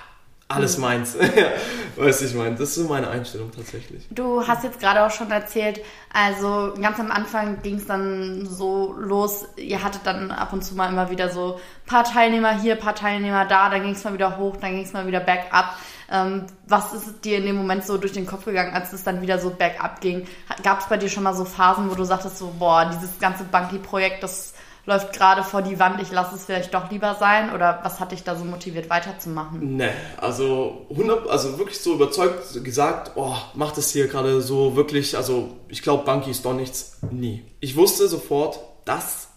alles 0.51 0.77
mhm. 0.77 0.83
meins. 0.83 1.15
weißt 1.95 2.21
du, 2.21 2.25
ich 2.25 2.33
meine, 2.33 2.55
das 2.55 2.69
ist 2.69 2.75
so 2.75 2.83
meine 2.85 3.09
Einstellung 3.09 3.51
tatsächlich. 3.51 4.07
Du 4.09 4.45
hast 4.45 4.63
jetzt 4.63 4.79
gerade 4.79 5.03
auch 5.05 5.11
schon 5.11 5.31
erzählt, 5.31 5.81
also 6.13 6.73
ganz 6.81 6.99
am 6.99 7.11
Anfang 7.11 7.61
ging 7.61 7.75
es 7.75 7.87
dann 7.87 8.45
so 8.45 8.95
los, 8.97 9.45
ihr 9.55 9.83
hattet 9.83 10.01
dann 10.05 10.31
ab 10.31 10.53
und 10.53 10.63
zu 10.63 10.75
mal 10.75 10.89
immer 10.89 11.09
wieder 11.09 11.29
so 11.29 11.59
paar 11.85 12.03
Teilnehmer 12.03 12.59
hier, 12.59 12.75
paar 12.75 12.95
Teilnehmer 12.95 13.45
da, 13.45 13.69
dann 13.69 13.83
ging 13.83 13.93
es 13.93 14.03
mal 14.03 14.13
wieder 14.13 14.37
hoch, 14.37 14.57
dann 14.57 14.71
ging 14.71 14.83
es 14.83 14.93
mal 14.93 15.07
wieder 15.07 15.19
bergab. 15.19 15.77
Ähm, 16.09 16.45
was 16.67 16.93
ist 16.93 17.23
dir 17.23 17.37
in 17.37 17.45
dem 17.45 17.55
Moment 17.55 17.85
so 17.85 17.97
durch 17.97 18.11
den 18.11 18.25
Kopf 18.25 18.45
gegangen, 18.45 18.73
als 18.73 18.91
es 18.91 19.03
dann 19.03 19.21
wieder 19.21 19.39
so 19.39 19.49
bergab 19.49 20.01
ging? 20.01 20.27
Gab 20.63 20.81
es 20.81 20.87
bei 20.87 20.97
dir 20.97 21.09
schon 21.09 21.23
mal 21.23 21.33
so 21.33 21.45
Phasen, 21.45 21.89
wo 21.89 21.95
du 21.95 22.03
sagtest 22.03 22.37
so, 22.37 22.53
boah, 22.59 22.85
dieses 22.85 23.19
ganze 23.19 23.45
Bunky-Projekt, 23.45 24.21
das 24.23 24.53
läuft 24.85 25.13
gerade 25.13 25.43
vor 25.43 25.61
die 25.61 25.79
Wand, 25.79 26.01
ich 26.01 26.11
lasse 26.11 26.35
es 26.35 26.45
vielleicht 26.45 26.73
doch 26.73 26.89
lieber 26.89 27.15
sein? 27.15 27.53
Oder 27.53 27.79
was 27.83 27.99
hat 27.99 28.11
dich 28.11 28.23
da 28.23 28.35
so 28.35 28.43
motiviert 28.43 28.89
weiterzumachen? 28.89 29.77
Ne, 29.77 29.91
also 30.17 30.85
100, 30.89 31.29
also 31.29 31.57
wirklich 31.57 31.79
so 31.79 31.93
überzeugt 31.93 32.63
gesagt, 32.63 33.11
oh, 33.15 33.35
macht 33.53 33.77
es 33.77 33.91
hier 33.91 34.07
gerade 34.07 34.41
so 34.41 34.75
wirklich, 34.75 35.15
also 35.15 35.57
ich 35.67 35.81
glaube, 35.81 36.03
Bunky 36.03 36.31
ist 36.31 36.45
doch 36.45 36.53
nichts. 36.53 36.97
Nie. 37.11 37.45
Ich 37.59 37.75
wusste 37.75 38.07
sofort, 38.07 38.59
das 38.85 39.29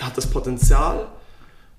hat 0.00 0.16
das 0.16 0.26
Potenzial 0.26 1.06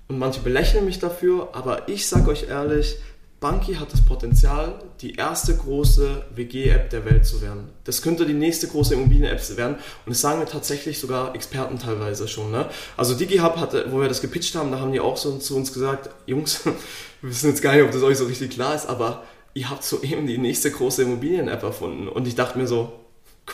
und 0.08 0.18
manche 0.18 0.40
belächeln 0.40 0.84
mich 0.84 0.98
dafür, 0.98 1.50
aber 1.52 1.88
ich 1.88 2.08
sage 2.08 2.30
euch 2.30 2.48
ehrlich, 2.48 2.96
Bunky 3.40 3.74
hat 3.74 3.92
das 3.92 4.00
Potenzial, 4.00 4.80
die 5.00 5.14
erste 5.14 5.56
große 5.56 6.24
WG-App 6.34 6.90
der 6.90 7.04
Welt 7.04 7.24
zu 7.24 7.40
werden. 7.40 7.68
Das 7.84 8.02
könnte 8.02 8.26
die 8.26 8.34
nächste 8.34 8.66
große 8.66 8.94
Immobilien-App 8.94 9.56
werden. 9.56 9.76
Und 9.76 10.10
das 10.10 10.20
sagen 10.20 10.40
mir 10.40 10.46
tatsächlich 10.46 10.98
sogar 10.98 11.36
Experten 11.36 11.78
teilweise 11.78 12.26
schon. 12.26 12.50
Ne? 12.50 12.66
Also 12.96 13.14
DigiHub 13.14 13.56
hatte, 13.58 13.86
wo 13.90 14.00
wir 14.00 14.08
das 14.08 14.22
gepitcht 14.22 14.56
haben, 14.56 14.72
da 14.72 14.80
haben 14.80 14.90
die 14.90 14.98
auch 14.98 15.16
so 15.16 15.38
zu 15.38 15.56
uns 15.56 15.72
gesagt, 15.72 16.10
Jungs, 16.26 16.64
wir 17.22 17.30
wissen 17.30 17.50
jetzt 17.50 17.62
gar 17.62 17.74
nicht, 17.74 17.84
ob 17.84 17.92
das 17.92 18.02
euch 18.02 18.18
so 18.18 18.24
richtig 18.24 18.50
klar 18.50 18.74
ist, 18.74 18.86
aber 18.86 19.22
ihr 19.54 19.70
habt 19.70 19.84
soeben 19.84 20.26
die 20.26 20.38
nächste 20.38 20.72
große 20.72 21.02
Immobilien-App 21.02 21.62
erfunden. 21.62 22.08
Und 22.08 22.26
ich 22.26 22.34
dachte 22.34 22.58
mir 22.58 22.66
so, 22.66 22.92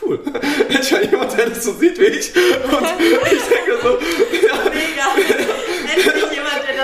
cool. 0.01 0.19
Endlich 0.69 0.93
mal 0.93 1.05
jemand, 1.05 1.37
der 1.37 1.51
das 1.51 1.63
so 1.63 1.75
sieht 1.75 1.99
wie 1.99 2.05
ich. 2.05 2.35
Und 2.35 2.43
ich 3.33 3.43
denke 3.43 3.79
so, 3.83 3.99
ja. 4.47 4.71
Mega. 4.71 5.54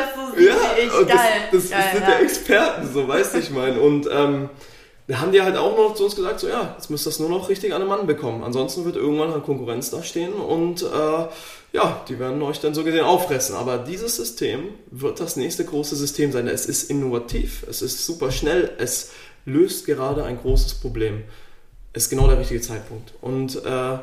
Das 0.01 0.34
so 0.34 0.40
Ja, 0.40 0.55
ich. 0.76 0.92
und 0.92 1.09
Geil. 1.09 1.16
das, 1.51 1.62
das, 1.62 1.70
Geil, 1.70 1.82
das 1.82 1.92
sind 1.92 2.03
ja. 2.03 2.11
ja 2.11 2.18
Experten, 2.20 2.90
so 2.92 3.09
weißt 3.09 3.34
du, 3.34 3.38
ich 3.38 3.51
meine. 3.51 3.80
Und 3.80 4.09
ähm, 4.12 4.48
da 5.07 5.20
haben 5.20 5.32
die 5.32 5.42
halt 5.42 5.57
auch 5.57 5.76
noch 5.76 5.94
zu 5.94 6.05
uns 6.05 6.14
gesagt, 6.14 6.40
so 6.40 6.48
ja, 6.48 6.74
jetzt 6.76 6.88
müsst 6.88 7.07
ihr 7.07 7.11
das 7.11 7.18
nur 7.18 7.28
noch 7.28 7.48
richtig 7.48 7.74
an 7.74 7.80
den 7.80 7.88
Mann 7.88 8.07
bekommen. 8.07 8.44
Ansonsten 8.44 8.84
wird 8.84 8.96
irgendwann 8.96 9.32
halt 9.32 9.44
Konkurrenz 9.44 9.90
da 9.90 10.03
stehen 10.03 10.32
und 10.32 10.82
äh, 10.82 11.26
ja, 11.72 12.05
die 12.09 12.18
werden 12.18 12.40
euch 12.42 12.61
dann 12.61 12.74
so 12.74 12.84
gesehen 12.84 13.05
auffressen. 13.05 13.57
Aber 13.57 13.78
dieses 13.78 14.16
System 14.16 14.68
wird 14.90 15.20
das 15.20 15.36
nächste 15.36 15.64
große 15.64 15.96
System 15.96 16.30
sein. 16.32 16.46
Es 16.46 16.66
ist 16.66 16.90
innovativ, 16.90 17.64
es 17.68 17.82
ist 17.82 18.07
super 18.07 18.30
schnell, 18.30 18.72
es 18.78 19.11
löst 19.44 19.86
gerade 19.86 20.24
ein 20.24 20.38
großes 20.38 20.74
Problem. 20.74 21.24
Ist 21.92 22.09
genau 22.09 22.28
der 22.28 22.38
richtige 22.38 22.61
Zeitpunkt. 22.61 23.12
Und 23.20 23.64
äh, 23.64 23.98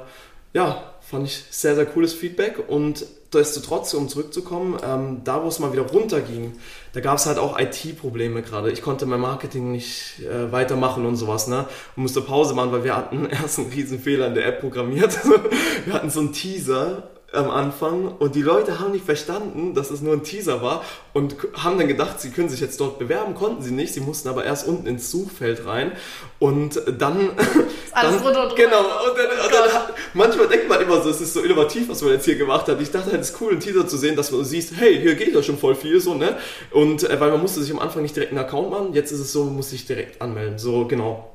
ja, 0.53 0.93
fand 0.99 1.25
ich 1.25 1.43
sehr, 1.51 1.75
sehr 1.75 1.85
cooles 1.85 2.13
Feedback 2.13 2.59
und 2.67 3.05
nichtsdestotrotz, 3.33 3.93
um 3.93 4.09
zurückzukommen, 4.09 4.77
ähm, 4.83 5.21
da 5.23 5.43
wo 5.43 5.47
es 5.47 5.59
mal 5.59 5.73
wieder 5.73 5.83
runterging, 5.83 6.53
da 6.93 7.01
gab 7.01 7.17
es 7.17 7.25
halt 7.25 7.37
auch 7.37 7.59
IT-Probleme 7.59 8.41
gerade. 8.41 8.71
Ich 8.71 8.81
konnte 8.81 9.05
mein 9.05 9.19
Marketing 9.19 9.71
nicht 9.71 10.21
äh, 10.21 10.51
weitermachen 10.51 11.05
und 11.05 11.15
sowas, 11.15 11.47
ne? 11.47 11.65
Und 11.95 12.03
musste 12.03 12.21
Pause 12.21 12.53
machen, 12.53 12.71
weil 12.71 12.83
wir 12.83 12.95
hatten 12.95 13.25
erst 13.29 13.59
einen 13.59 13.71
riesen 13.71 13.99
Fehler 13.99 14.27
in 14.27 14.35
der 14.35 14.45
App 14.45 14.61
programmiert. 14.61 15.17
wir 15.85 15.93
hatten 15.93 16.09
so 16.09 16.21
einen 16.21 16.33
Teaser 16.33 17.09
am 17.33 17.51
Anfang 17.51 18.07
und 18.19 18.35
die 18.35 18.41
Leute 18.41 18.79
haben 18.79 18.91
nicht 18.91 19.05
verstanden, 19.05 19.73
dass 19.73 19.91
es 19.91 20.01
nur 20.01 20.13
ein 20.13 20.23
Teaser 20.23 20.61
war 20.61 20.83
und 21.13 21.35
haben 21.61 21.77
dann 21.77 21.89
gedacht, 21.89 22.21
sie 22.21 22.31
können 22.31 22.47
sich 22.47 22.61
jetzt 22.61 22.79
dort 22.79 22.99
bewerben, 22.99 23.35
konnten 23.35 23.61
sie 23.61 23.71
nicht, 23.71 23.93
sie 23.93 23.99
mussten 23.99 24.29
aber 24.29 24.45
erst 24.45 24.65
unten 24.65 24.87
ins 24.87 25.11
Suchfeld 25.11 25.65
rein 25.65 25.91
und 26.39 26.81
dann... 26.97 27.31
alles 27.91 28.17
dann 28.17 28.23
runter 28.23 28.49
und. 28.49 28.55
Genau, 28.55 28.79
und 28.79 29.17
dann, 29.17 29.45
und 29.45 29.53
dann 29.53 29.73
hat, 29.73 29.93
manchmal 30.13 30.47
denkt 30.47 30.69
man 30.69 30.81
immer 30.81 31.01
so, 31.01 31.09
es 31.09 31.19
ist 31.19 31.33
so 31.33 31.41
innovativ, 31.41 31.89
was 31.89 32.01
man 32.01 32.11
jetzt 32.11 32.25
hier 32.25 32.35
gemacht 32.35 32.67
hat. 32.67 32.79
Ich 32.79 32.91
dachte 32.91 33.11
halt, 33.11 33.21
es 33.21 33.31
ist 33.31 33.41
cool, 33.41 33.51
einen 33.51 33.59
Teaser 33.59 33.87
zu 33.87 33.97
sehen, 33.97 34.15
dass 34.15 34.31
man 34.31 34.45
siehst, 34.45 34.73
hey, 34.77 34.97
hier 34.97 35.15
geht 35.15 35.33
ja 35.33 35.43
schon 35.43 35.57
voll 35.57 35.75
viel, 35.75 35.99
so, 35.99 36.13
ne? 36.13 36.37
Und 36.71 37.03
äh, 37.03 37.19
weil 37.19 37.31
man 37.31 37.41
musste 37.41 37.61
sich 37.61 37.71
am 37.71 37.79
Anfang 37.79 38.03
nicht 38.03 38.15
direkt 38.15 38.31
einen 38.31 38.39
Account 38.39 38.69
machen, 38.69 38.93
jetzt 38.93 39.11
ist 39.11 39.19
es 39.19 39.33
so, 39.33 39.45
man 39.45 39.55
muss 39.55 39.69
sich 39.71 39.85
direkt 39.85 40.21
anmelden, 40.21 40.57
so, 40.59 40.87
genau. 40.87 41.33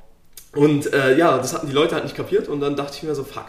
Und 0.54 0.92
äh, 0.92 1.16
ja, 1.16 1.38
das 1.38 1.54
hatten 1.54 1.66
die 1.66 1.72
Leute 1.72 1.94
halt 1.94 2.04
nicht 2.04 2.16
kapiert 2.16 2.48
und 2.48 2.60
dann 2.60 2.76
dachte 2.76 2.96
ich 2.96 3.02
mir 3.02 3.14
so, 3.14 3.24
fuck, 3.24 3.46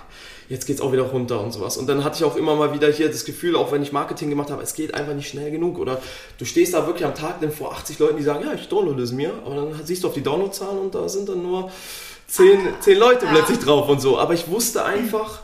jetzt 0.53 0.67
geht's 0.67 0.81
auch 0.81 0.91
wieder 0.91 1.03
runter 1.03 1.41
und 1.41 1.51
sowas. 1.51 1.77
Und 1.77 1.87
dann 1.87 2.03
hatte 2.03 2.17
ich 2.17 2.23
auch 2.23 2.35
immer 2.35 2.55
mal 2.55 2.73
wieder 2.73 2.91
hier 2.91 3.09
das 3.09 3.25
Gefühl, 3.25 3.55
auch 3.55 3.71
wenn 3.71 3.81
ich 3.81 3.91
Marketing 3.91 4.29
gemacht 4.29 4.51
habe, 4.51 4.61
es 4.61 4.75
geht 4.75 4.93
einfach 4.93 5.15
nicht 5.15 5.27
schnell 5.27 5.49
genug. 5.49 5.79
Oder 5.79 5.99
du 6.37 6.45
stehst 6.45 6.75
da 6.75 6.85
wirklich 6.85 7.05
am 7.05 7.15
Tag 7.15 7.41
dann 7.41 7.51
vor 7.51 7.73
80 7.73 7.97
Leuten, 7.97 8.17
die 8.17 8.23
sagen, 8.23 8.45
ja, 8.45 8.53
ich 8.53 8.69
downloade 8.69 9.01
es 9.01 9.11
mir, 9.11 9.33
aber 9.45 9.55
dann 9.55 9.81
siehst 9.83 10.03
du 10.03 10.09
auf 10.09 10.13
die 10.13 10.21
Downloadzahlen 10.21 10.77
und 10.77 10.93
da 10.93 11.09
sind 11.09 11.27
dann 11.27 11.41
nur 11.41 11.71
10, 12.27 12.59
10 12.79 12.97
Leute 12.99 13.25
plötzlich 13.25 13.59
drauf 13.59 13.89
und 13.89 13.99
so. 13.99 14.19
Aber 14.19 14.35
ich 14.35 14.47
wusste 14.47 14.85
einfach, 14.85 15.41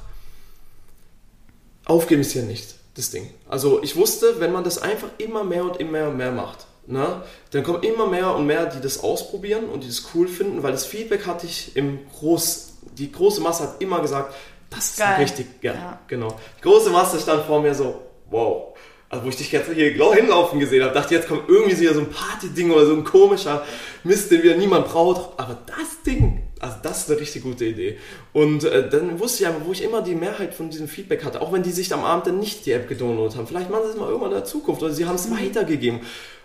aufgeben 1.86 2.22
ist 2.22 2.34
hier 2.34 2.44
nicht 2.44 2.76
das 2.96 3.10
Ding. 3.10 3.30
Also 3.48 3.82
ich 3.82 3.96
wusste, 3.96 4.40
wenn 4.40 4.52
man 4.52 4.64
das 4.64 4.78
einfach 4.78 5.10
immer 5.18 5.44
mehr 5.44 5.64
und 5.64 5.78
immer 5.78 6.12
mehr 6.12 6.32
macht, 6.32 6.68
ne, 6.86 7.24
dann 7.52 7.64
kommen 7.64 7.82
immer 7.82 8.06
mehr 8.08 8.36
und 8.36 8.46
mehr, 8.46 8.68
die 8.68 8.80
das 8.80 9.04
ausprobieren 9.04 9.66
und 9.70 9.84
die 9.84 9.88
das 9.88 10.10
cool 10.14 10.28
finden, 10.28 10.62
weil 10.62 10.72
das 10.72 10.86
Feedback 10.86 11.26
hatte 11.26 11.48
ich 11.48 11.76
im 11.76 12.00
Groß, 12.20 12.74
die 12.98 13.12
große 13.12 13.42
Masse 13.42 13.64
hat 13.64 13.82
immer 13.82 14.02
gesagt, 14.02 14.36
das 14.70 14.90
ist 14.92 15.00
Geil. 15.00 15.22
richtig, 15.22 15.48
ja, 15.62 15.74
Ja. 15.74 16.00
genau. 16.08 16.38
Große 16.62 16.90
Masse 16.90 17.20
stand 17.20 17.46
vor 17.46 17.62
mir 17.62 17.74
so, 17.74 18.02
wow. 18.30 18.66
Also 19.12 19.26
wo 19.26 19.30
ich 19.30 19.38
dich 19.38 19.52
jetzt 19.52 19.72
hier 19.72 19.92
glau- 19.96 20.14
hinlaufen 20.14 20.60
gesehen 20.60 20.84
habe, 20.84 20.94
dachte 20.94 21.16
jetzt 21.16 21.28
kommt 21.28 21.50
irgendwie 21.50 21.80
wieder 21.80 21.96
so 21.96 22.02
ein 22.02 22.12
Party-Ding 22.12 22.70
oder 22.70 22.86
so 22.86 22.94
ein 22.94 23.04
komischer 23.04 23.66
Mist, 24.04 24.30
den 24.30 24.44
wieder 24.44 24.56
niemand 24.56 24.86
braucht. 24.88 25.32
Aber 25.40 25.58
das 25.66 26.04
Ding, 26.06 26.44
also 26.60 26.76
das 26.84 27.00
ist 27.00 27.10
eine 27.12 27.20
richtig 27.20 27.42
gute 27.42 27.66
Idee. 27.66 27.98
Und 28.34 28.66
äh, 28.66 28.88
dann 28.88 29.20
wusste 29.20 29.42
ich 29.44 29.50
aber, 29.50 29.66
wo 29.66 29.72
ich 29.72 29.84
immer 29.84 30.04
die 30.04 30.14
Mehrheit 30.14 30.54
von 30.54 30.70
diesem 30.70 30.88
Feedback 30.88 31.24
hatte, 31.26 31.42
auch 31.42 31.52
wenn 31.52 31.64
die 31.64 31.72
sich 31.72 31.92
am 31.92 32.04
Abend 32.04 32.28
dann 32.28 32.40
nicht 32.40 32.68
die 32.68 32.72
App 32.72 32.88
gedownloadet 32.88 33.36
haben. 33.36 33.48
Vielleicht 33.48 33.72
machen 33.72 33.82
sie 33.86 33.94
es 33.94 33.98
mal 33.98 34.10
irgendwann 34.10 34.30
in 34.30 34.38
der 34.38 34.46
Zukunft 34.46 34.84
oder 34.84 34.94
sie 34.94 35.08
haben 35.08 35.16
es 35.16 35.32
weitergegeben. 35.32 36.02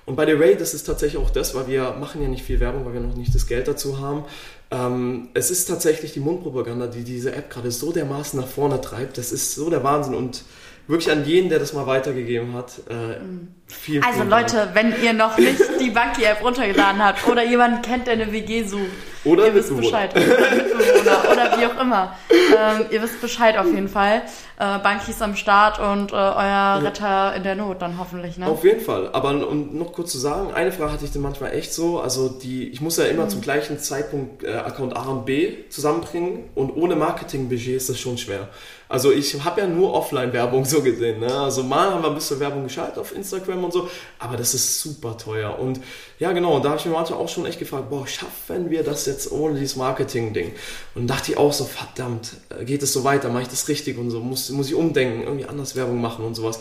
Und 0.06 0.16
bei 0.16 0.26
der 0.26 0.38
Ray, 0.38 0.56
das 0.56 0.74
ist 0.74 0.84
tatsächlich 0.84 1.20
auch 1.22 1.30
das, 1.30 1.54
weil 1.54 1.66
wir 1.66 1.92
machen 1.98 2.22
ja 2.22 2.28
nicht 2.28 2.44
viel 2.44 2.60
Werbung, 2.60 2.84
weil 2.84 2.92
wir 2.94 3.00
noch 3.00 3.16
nicht 3.16 3.34
das 3.34 3.46
Geld 3.46 3.68
dazu 3.68 4.00
haben. 4.00 4.24
Ähm, 4.70 5.28
es 5.34 5.50
ist 5.50 5.66
tatsächlich 5.66 6.12
die 6.12 6.20
Mundpropaganda, 6.20 6.86
die 6.88 7.04
diese 7.04 7.34
App 7.34 7.48
gerade 7.50 7.70
so 7.70 7.90
dermaßen 7.92 8.38
nach 8.38 8.48
vorne 8.48 8.80
treibt. 8.80 9.16
Das 9.18 9.32
ist 9.32 9.54
so 9.54 9.70
der 9.70 9.82
Wahnsinn 9.82 10.14
und 10.14 10.42
wirklich 10.86 11.10
an 11.10 11.24
jeden, 11.24 11.48
der 11.48 11.58
das 11.58 11.72
mal 11.72 11.86
weitergegeben 11.86 12.52
hat. 12.54 12.72
Äh, 12.90 13.16
vielen, 13.66 14.02
Also 14.04 14.18
vielen 14.20 14.30
Dank. 14.30 14.52
Leute, 14.52 14.68
wenn 14.74 15.02
ihr 15.02 15.12
noch 15.14 15.38
nicht 15.38 15.58
die 15.80 15.90
Bunky-App 15.90 16.42
runtergeladen 16.42 17.02
habt 17.02 17.26
oder 17.26 17.42
jemanden 17.42 17.80
kennt, 17.80 18.06
der 18.06 18.14
eine 18.14 18.30
WG 18.30 18.64
sucht, 18.64 18.82
Oder 19.24 19.46
ihr 19.46 19.54
wisst. 19.54 19.74
Bescheid. 19.74 20.14
Oder 20.14 20.54
Mitbewohner 20.54 21.24
oder 21.32 21.58
wie 21.58 21.66
auch 21.66 21.80
immer. 21.80 22.16
Ähm, 22.56 22.86
ihr 22.90 23.02
wisst 23.02 23.20
Bescheid 23.20 23.58
auf 23.58 23.66
jeden 23.66 23.88
Fall. 23.88 24.22
Äh, 24.58 24.78
Bunky 24.78 25.10
ist 25.10 25.22
am 25.22 25.36
Start 25.36 25.78
und 25.78 26.12
äh, 26.12 26.14
euer 26.14 26.80
Retter 26.82 27.34
in 27.34 27.42
der 27.42 27.54
Not 27.54 27.82
dann 27.82 27.98
hoffentlich, 27.98 28.38
ne? 28.38 28.46
Auf 28.46 28.64
jeden 28.64 28.80
Fall. 28.80 29.10
Aber 29.12 29.30
um 29.48 29.76
noch 29.76 29.92
kurz 29.92 30.12
zu 30.12 30.18
sagen, 30.18 30.52
eine 30.54 30.70
Frage 30.72 30.92
hatte 30.92 31.04
ich 31.04 31.12
dann 31.12 31.22
manchmal 31.22 31.52
echt 31.52 31.72
so. 31.72 32.00
Also 32.00 32.28
die, 32.28 32.68
ich 32.68 32.80
muss 32.80 32.96
ja 32.96 33.04
immer 33.04 33.28
zum 33.28 33.40
gleichen 33.40 33.78
Zeitpunkt 33.78 34.44
äh, 34.44 34.52
Account 34.52 34.96
A 34.96 35.02
und 35.04 35.26
B 35.26 35.68
zusammenbringen 35.70 36.50
und 36.54 36.70
ohne 36.70 36.96
Marketingbudget 36.96 37.76
ist 37.76 37.88
das 37.88 37.98
schon 37.98 38.18
schwer. 38.18 38.48
Also 38.88 39.10
ich 39.10 39.42
habe 39.42 39.62
ja 39.62 39.66
nur 39.66 39.92
Offline-Werbung 39.94 40.64
so 40.64 40.82
gesehen. 40.82 41.20
Ne? 41.20 41.32
Also 41.32 41.62
mal 41.62 41.90
haben 41.90 42.02
wir 42.02 42.10
ein 42.10 42.14
bisschen 42.14 42.38
Werbung 42.38 42.64
geschaltet 42.64 42.98
auf 42.98 43.14
Instagram 43.14 43.64
und 43.64 43.72
so, 43.72 43.88
aber 44.18 44.36
das 44.36 44.54
ist 44.54 44.80
super 44.80 45.16
teuer. 45.16 45.58
Und 45.58 45.80
ja 46.18 46.32
genau, 46.32 46.56
und 46.56 46.64
da 46.64 46.70
habe 46.70 46.78
ich 46.78 46.86
mir 46.86 46.92
manchmal 46.92 47.18
auch 47.18 47.28
schon 47.28 47.46
echt 47.46 47.58
gefragt, 47.58 47.90
boah, 47.90 48.06
schaffen 48.06 48.70
wir 48.70 48.84
das 48.84 49.06
jetzt 49.06 49.32
ohne 49.32 49.58
dieses 49.58 49.76
Marketing-Ding? 49.76 50.52
Und 50.94 51.08
dachte 51.08 51.32
ich 51.32 51.38
auch 51.38 51.52
so, 51.52 51.64
verdammt, 51.64 52.36
geht 52.64 52.82
es 52.82 52.92
so 52.92 53.04
weiter, 53.04 53.28
mache 53.28 53.42
ich 53.42 53.48
das 53.48 53.68
richtig 53.68 53.98
und 53.98 54.10
so, 54.10 54.20
muss, 54.20 54.50
muss 54.50 54.68
ich 54.68 54.74
umdenken, 54.74 55.22
irgendwie 55.22 55.46
anders 55.46 55.76
Werbung 55.76 56.00
machen 56.00 56.24
und 56.24 56.34
sowas. 56.34 56.60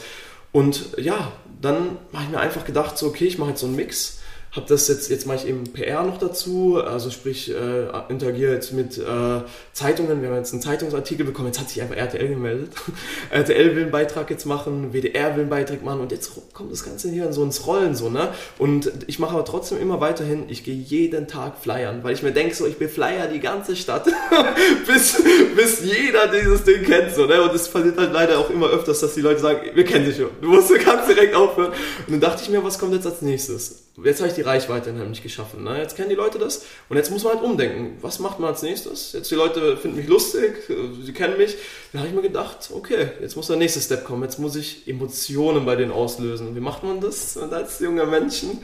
Und 0.52 0.98
ja, 0.98 1.32
dann 1.62 1.98
habe 2.14 2.24
ich 2.24 2.30
mir 2.30 2.40
einfach 2.40 2.66
gedacht, 2.66 2.98
so, 2.98 3.08
okay, 3.08 3.26
ich 3.26 3.38
mache 3.38 3.52
jetzt 3.52 3.62
so 3.62 3.68
einen 3.68 3.76
Mix. 3.76 4.20
Hab 4.56 4.68
das 4.68 4.88
jetzt, 4.88 5.10
jetzt 5.10 5.26
mache 5.26 5.38
ich 5.38 5.48
eben 5.48 5.64
PR 5.64 6.04
noch 6.04 6.20
dazu, 6.20 6.80
also 6.80 7.10
sprich, 7.10 7.50
äh, 7.50 7.88
interagiere 8.10 8.54
jetzt 8.54 8.72
mit 8.72 9.00
äh, 9.00 9.42
Zeitungen. 9.74 10.22
Wir 10.22 10.30
haben 10.30 10.36
jetzt 10.36 10.54
einen 10.54 10.62
Zeitungsartikel 10.62 11.26
bekommen, 11.26 11.48
jetzt 11.48 11.60
hat 11.60 11.70
sich 11.70 11.82
einfach 11.82 11.96
RTL 11.96 12.28
gemeldet. 12.28 12.70
RTL 13.32 13.76
will 13.76 13.82
einen 13.82 13.92
Beitrag 13.92 14.30
jetzt 14.30 14.46
machen, 14.46 14.94
WDR 14.94 15.34
will 15.34 15.42
einen 15.42 15.50
Beitrag 15.50 15.84
machen 15.84 16.02
und 16.02 16.12
jetzt 16.12 16.34
kommt 16.54 16.72
das 16.72 16.86
Ganze 16.86 17.10
hier 17.10 17.34
so 17.34 17.44
ins 17.44 17.66
Rollen 17.66 17.96
so, 17.96 18.12
ne? 18.12 18.30
Und 18.60 18.92
ich 19.08 19.18
mache 19.18 19.34
aber 19.34 19.44
trotzdem 19.44 19.82
immer 19.82 20.00
weiterhin, 20.02 20.44
ich 20.50 20.64
gehe 20.64 20.76
jeden 20.76 21.28
Tag 21.28 21.58
flyern, 21.58 22.04
weil 22.04 22.14
ich 22.14 22.22
mir 22.22 22.32
denke, 22.32 22.54
so, 22.54 22.68
ich 22.68 22.78
beflyer 22.78 23.26
die 23.26 23.40
ganze 23.40 23.76
Stadt, 23.76 24.06
bis, 24.88 25.20
bis 25.56 25.82
jeder 25.84 26.28
dieses 26.28 26.64
Ding 26.64 26.84
kennt, 26.84 27.16
so, 27.16 27.26
ne? 27.26 27.42
Und 27.42 27.56
es 27.56 27.70
passiert 27.70 27.98
halt 27.98 28.14
leider 28.14 28.38
auch 28.38 28.52
immer 28.52 28.68
öfters, 28.68 29.00
dass 29.00 29.16
die 29.16 29.22
Leute 29.22 29.40
sagen, 29.40 29.62
wir 29.74 29.84
kennen 29.84 30.06
dich 30.06 30.18
schon, 30.18 30.30
du 30.42 30.50
musst 30.50 30.70
ganz 30.86 31.08
direkt 31.08 31.34
aufhören. 31.34 31.72
Und 32.06 32.12
dann 32.12 32.22
dachte 32.22 32.44
ich 32.44 32.50
mir, 32.50 32.64
was 32.64 32.78
kommt 32.78 32.94
jetzt 32.94 33.08
als 33.08 33.24
nächstes? 33.24 33.83
Jetzt 34.04 34.22
habe 34.22 34.30
ich 34.30 34.34
die 34.34 34.42
Reichweite 34.42 34.92
nämlich 34.92 35.22
geschaffen, 35.22 35.64
ne? 35.64 35.78
Jetzt 35.78 35.96
kennen 35.96 36.10
die 36.10 36.16
Leute 36.16 36.40
das 36.40 36.66
und 36.90 36.98
jetzt 36.98 37.12
muss 37.12 37.24
man 37.24 37.36
halt 37.36 37.44
umdenken. 37.44 37.98
Was 38.02 38.18
macht 38.18 38.40
man 38.40 38.50
als 38.50 38.64
nächstes? 38.64 39.14
Jetzt 39.14 39.30
die 39.30 39.36
Leute 39.36 39.78
finden 39.78 39.98
mich 39.98 40.08
lustig, 40.08 40.64
sie 40.68 41.14
kennen 41.14 41.38
mich. 41.38 41.56
Dann 41.92 42.02
habe 42.02 42.10
ich 42.10 42.16
mir 42.16 42.24
gedacht, 42.24 42.72
okay, 42.74 43.10
jetzt 43.22 43.36
muss 43.36 43.48
der 43.48 43.58
nächste 43.58 43.80
Step 43.82 44.04
kommen. 44.04 44.24
Jetzt 44.24 44.40
muss 44.40 44.56
ich 44.56 44.88
Emotionen 44.88 45.64
bei 45.66 45.76
denen 45.76 45.92
auslösen. 45.92 46.56
Wie 46.56 46.60
macht 46.60 46.84
man 46.84 47.02
das 47.02 47.38
als 47.38 47.80
junger 47.82 48.08
Menschen? 48.08 48.64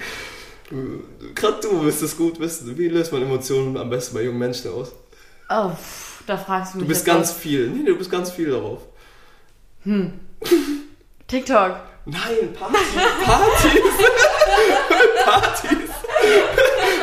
Gerade 1.36 1.59
du 1.61 1.84
wirst 1.84 2.01
es 2.01 2.17
gut 2.17 2.39
wissen. 2.39 2.75
Wie 2.77 2.88
löst 2.88 3.11
man 3.11 3.21
Emotionen 3.21 3.77
am 3.77 3.89
besten 3.91 4.15
bei 4.15 4.23
jungen 4.23 4.39
Menschen 4.39 4.71
aus? 4.71 4.91
Oh, 5.49 5.71
da 6.25 6.38
fragst 6.38 6.73
du 6.73 6.77
mich 6.80 6.88
Du 6.88 6.89
bist 6.89 7.05
ganz 7.05 7.32
viel. 7.32 7.69
Nee, 7.69 7.86
du 7.86 7.95
bist 7.95 8.09
ganz 8.09 8.32
viel 8.32 8.49
darauf. 8.49 8.82
was. 9.86 10.11
TikTok. 11.27 11.75
Nein, 12.05 12.53
Partys. 12.53 12.80
Partys. 13.25 13.82
Partys. 15.24 15.89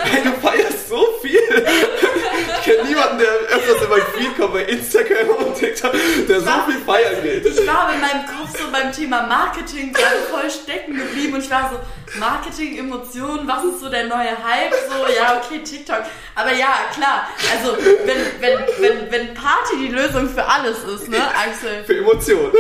Hey, 0.04 0.22
du 0.22 0.32
feierst 0.40 0.88
so 0.88 1.06
viel. 1.22 1.40
Ich 1.40 2.64
kenne 2.64 2.88
niemanden, 2.88 3.18
der 3.18 3.28
öfters 3.56 3.82
in 3.82 3.88
mein 3.88 4.02
Feed 4.16 4.36
kommt 4.36 4.54
bei 4.54 4.64
Instagram 4.64 5.28
und 5.38 5.54
TikTok, 5.54 5.92
der 6.28 6.40
so 6.40 6.50
viel 6.66 6.80
feiern 6.84 7.22
geht. 7.22 7.46
Ich 7.46 7.66
war 7.66 7.92
in 7.94 8.00
meinem 8.00 8.26
Kopf 8.26 8.58
so 8.58 8.70
beim 8.70 8.92
Thema 8.92 9.26
Marketing 9.26 9.92
gerade 9.92 10.16
voll 10.30 10.50
stecken 10.50 10.96
geblieben 10.96 11.34
und 11.34 11.44
ich 11.44 11.50
war 11.50 11.70
so, 11.70 12.05
Marketing, 12.18 12.78
Emotionen, 12.78 13.46
was 13.46 13.64
ist 13.64 13.80
so 13.80 13.88
der 13.88 14.04
neue 14.04 14.30
Hype? 14.30 14.72
So, 14.88 15.12
ja, 15.12 15.40
okay, 15.40 15.62
TikTok. 15.62 16.02
Aber 16.34 16.52
ja, 16.52 16.86
klar, 16.92 17.28
also 17.52 17.76
wenn, 18.04 18.16
wenn, 18.40 18.58
wenn, 18.80 19.10
wenn 19.10 19.34
Party 19.34 19.76
die 19.80 19.88
Lösung 19.88 20.28
für 20.28 20.44
alles 20.44 20.78
ist, 20.84 21.08
ne, 21.08 21.18
Axel? 21.18 21.84
Für 21.84 21.96
Emotionen. 21.96 22.52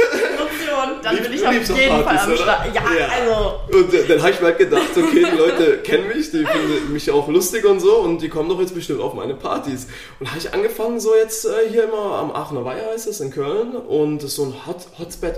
Aktion, 0.66 1.02
dann 1.02 1.22
bin 1.22 1.32
ich 1.32 1.46
auf 1.46 1.52
jeden 1.52 2.04
Fall 2.04 2.18
am 2.18 2.36
Start. 2.36 2.74
Ja, 2.74 2.82
ja, 2.98 3.08
also. 3.08 3.60
Und 3.72 3.94
äh, 3.94 4.06
dann 4.06 4.20
habe 4.20 4.30
ich 4.30 4.40
mir 4.40 4.46
halt 4.46 4.58
gedacht, 4.58 4.96
okay, 4.96 5.26
die 5.30 5.36
Leute 5.36 5.78
kennen 5.78 6.08
mich, 6.08 6.30
die 6.30 6.44
finden 6.44 6.92
mich 6.92 7.10
auch 7.10 7.28
lustig 7.28 7.64
und 7.64 7.80
so 7.80 7.96
und 7.96 8.22
die 8.22 8.28
kommen 8.28 8.48
doch 8.48 8.60
jetzt 8.60 8.74
bestimmt 8.74 9.00
auf 9.00 9.14
meine 9.14 9.34
Partys. 9.34 9.86
Und 10.20 10.28
habe 10.28 10.38
ich 10.38 10.52
angefangen, 10.52 11.00
so 11.00 11.14
jetzt 11.14 11.44
äh, 11.44 11.68
hier 11.70 11.84
immer 11.84 12.18
am 12.18 12.32
Aachener 12.32 12.64
Weiher 12.64 12.90
heißt 12.92 13.06
es 13.06 13.20
in 13.20 13.30
Köln 13.30 13.76
und 13.76 14.20
so 14.22 14.44
ein 14.44 14.66
Hot, 14.66 14.86
Hotspot, 14.98 15.34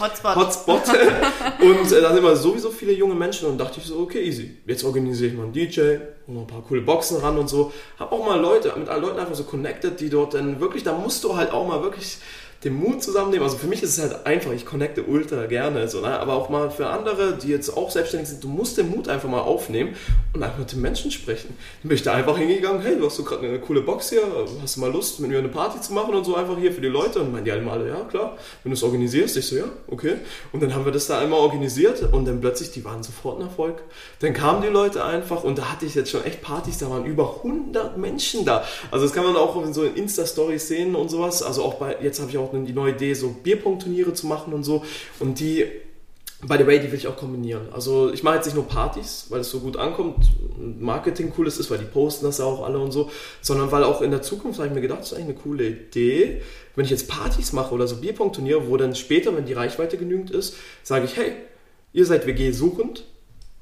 Hotspot. 0.00 0.36
Hotspot. 0.36 0.82
und 1.60 1.92
äh, 1.92 2.00
da 2.00 2.08
sind 2.08 2.18
immer 2.18 2.36
sowieso 2.36 2.70
viele 2.70 2.92
junge 2.92 3.14
Menschen 3.14 3.48
und 3.48 3.58
dachte 3.58 3.80
ich 3.80 3.86
so, 3.86 3.98
okay, 3.98 4.22
easy. 4.22 4.58
Jetzt 4.66 4.84
organisiere 4.84 5.30
ich 5.30 5.36
mal 5.36 5.44
einen 5.44 5.52
DJ 5.52 5.96
und 6.26 6.34
noch 6.34 6.42
ein 6.42 6.46
paar 6.46 6.62
coole 6.62 6.80
Boxen 6.80 7.18
ran 7.18 7.38
und 7.38 7.48
so. 7.48 7.72
Hab 7.98 8.12
auch 8.12 8.24
mal 8.24 8.40
Leute, 8.40 8.72
mit 8.76 8.88
allen 8.88 9.02
Leuten 9.02 9.18
einfach 9.18 9.34
so 9.34 9.44
connected, 9.44 10.00
die 10.00 10.10
dort 10.10 10.34
dann 10.34 10.60
wirklich, 10.60 10.82
da 10.82 10.92
musst 10.92 11.24
du 11.24 11.36
halt 11.36 11.52
auch 11.52 11.66
mal 11.66 11.82
wirklich 11.82 12.18
den 12.64 12.74
Mut 12.74 13.02
zusammennehmen. 13.02 13.44
Also 13.44 13.58
für 13.58 13.66
mich 13.66 13.82
ist 13.82 13.98
es 13.98 14.02
halt 14.02 14.26
einfach, 14.26 14.52
ich 14.52 14.64
connecte 14.64 15.02
ultra 15.02 15.46
gerne, 15.46 15.86
so, 15.88 16.00
ne? 16.00 16.18
aber 16.18 16.34
auch 16.34 16.48
mal 16.48 16.70
für 16.70 16.86
andere, 16.86 17.36
die 17.36 17.48
jetzt 17.48 17.76
auch 17.76 17.90
selbstständig 17.90 18.28
sind, 18.28 18.42
du 18.42 18.48
musst 18.48 18.78
den 18.78 18.90
Mut 18.90 19.08
einfach 19.08 19.28
mal 19.28 19.40
aufnehmen 19.40 19.94
und 20.32 20.42
einfach 20.42 20.58
mit 20.58 20.72
den 20.72 20.80
Menschen 20.80 21.10
sprechen. 21.10 21.54
Dann 21.82 21.88
bin 21.88 21.96
ich 21.96 22.02
da 22.02 22.14
einfach 22.14 22.38
hingegangen, 22.38 22.80
hey, 22.80 22.96
du 22.96 23.06
hast 23.06 23.16
so 23.16 23.24
gerade 23.24 23.46
eine 23.46 23.60
coole 23.60 23.82
Box 23.82 24.10
hier, 24.10 24.22
hast 24.62 24.76
du 24.76 24.80
mal 24.80 24.90
Lust, 24.90 25.20
mit 25.20 25.30
mir 25.30 25.38
eine 25.38 25.48
Party 25.48 25.80
zu 25.80 25.92
machen 25.92 26.14
und 26.14 26.24
so 26.24 26.36
einfach 26.36 26.56
hier 26.56 26.72
für 26.72 26.80
die 26.80 26.88
Leute? 26.88 27.20
Und 27.20 27.32
meinen 27.32 27.44
die 27.44 27.52
alle, 27.52 27.88
ja 27.88 28.00
klar, 28.08 28.36
wenn 28.62 28.70
du 28.70 28.74
es 28.74 28.82
organisierst, 28.82 29.36
ich 29.36 29.46
so, 29.46 29.56
ja, 29.56 29.64
okay. 29.88 30.14
Und 30.52 30.62
dann 30.62 30.74
haben 30.74 30.84
wir 30.84 30.92
das 30.92 31.06
da 31.06 31.18
einmal 31.18 31.40
organisiert 31.40 32.02
und 32.12 32.24
dann 32.24 32.40
plötzlich, 32.40 32.70
die 32.70 32.84
waren 32.84 33.02
sofort 33.02 33.38
ein 33.38 33.42
Erfolg. 33.42 33.82
Dann 34.20 34.32
kamen 34.32 34.62
die 34.62 34.68
Leute 34.68 35.04
einfach 35.04 35.44
und 35.44 35.58
da 35.58 35.70
hatte 35.70 35.84
ich 35.84 35.94
jetzt 35.94 36.10
schon 36.10 36.24
echt 36.24 36.40
Partys, 36.40 36.78
da 36.78 36.88
waren 36.88 37.04
über 37.04 37.36
100 37.44 37.98
Menschen 37.98 38.44
da. 38.44 38.64
Also 38.90 39.04
das 39.04 39.14
kann 39.14 39.24
man 39.24 39.36
auch 39.36 39.62
in 39.62 39.74
so 39.74 39.84
Insta-Stories 39.84 40.66
sehen 40.66 40.94
und 40.94 41.10
sowas. 41.10 41.42
Also 41.42 41.62
auch 41.62 41.74
bei, 41.74 41.96
jetzt 42.00 42.20
habe 42.20 42.30
ich 42.30 42.38
auch 42.38 42.53
die 42.64 42.72
neue 42.72 42.92
Idee, 42.92 43.14
so 43.14 43.30
Bierpunktturniere 43.42 44.12
zu 44.12 44.26
machen 44.26 44.52
und 44.52 44.64
so. 44.64 44.84
Und 45.20 45.40
die, 45.40 45.66
by 46.42 46.56
the 46.58 46.66
way, 46.66 46.78
die 46.78 46.90
will 46.90 46.98
ich 46.98 47.06
auch 47.08 47.16
kombinieren. 47.16 47.68
Also 47.72 48.12
ich 48.12 48.22
mache 48.22 48.36
jetzt 48.36 48.46
nicht 48.46 48.54
nur 48.54 48.68
Partys, 48.68 49.26
weil 49.30 49.40
es 49.40 49.50
so 49.50 49.60
gut 49.60 49.76
ankommt, 49.76 50.26
Marketing 50.58 51.32
cool 51.36 51.46
ist, 51.46 51.70
weil 51.70 51.78
die 51.78 51.84
posten 51.84 52.26
das 52.26 52.38
ja 52.38 52.44
auch 52.44 52.64
alle 52.64 52.78
und 52.78 52.92
so, 52.92 53.10
sondern 53.40 53.72
weil 53.72 53.84
auch 53.84 54.02
in 54.02 54.10
der 54.10 54.22
Zukunft 54.22 54.58
habe 54.58 54.68
ich 54.68 54.74
mir 54.74 54.80
gedacht, 54.80 55.00
das 55.00 55.12
ist 55.12 55.14
eigentlich 55.14 55.36
eine 55.36 55.42
coole 55.42 55.66
Idee. 55.66 56.42
Wenn 56.76 56.84
ich 56.84 56.90
jetzt 56.90 57.08
Partys 57.08 57.52
mache 57.52 57.74
oder 57.74 57.86
so 57.86 57.96
Bierpunktturniere, 57.96 58.68
wo 58.68 58.76
dann 58.76 58.94
später, 58.94 59.36
wenn 59.36 59.46
die 59.46 59.52
Reichweite 59.52 59.96
genügend 59.96 60.30
ist, 60.30 60.56
sage 60.82 61.06
ich, 61.06 61.16
hey, 61.16 61.32
ihr 61.92 62.06
seid 62.06 62.26
WG 62.26 62.50
suchend, 62.52 63.04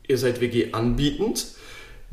ihr 0.07 0.19
seid 0.19 0.41
WG 0.41 0.73
anbietend 0.73 1.47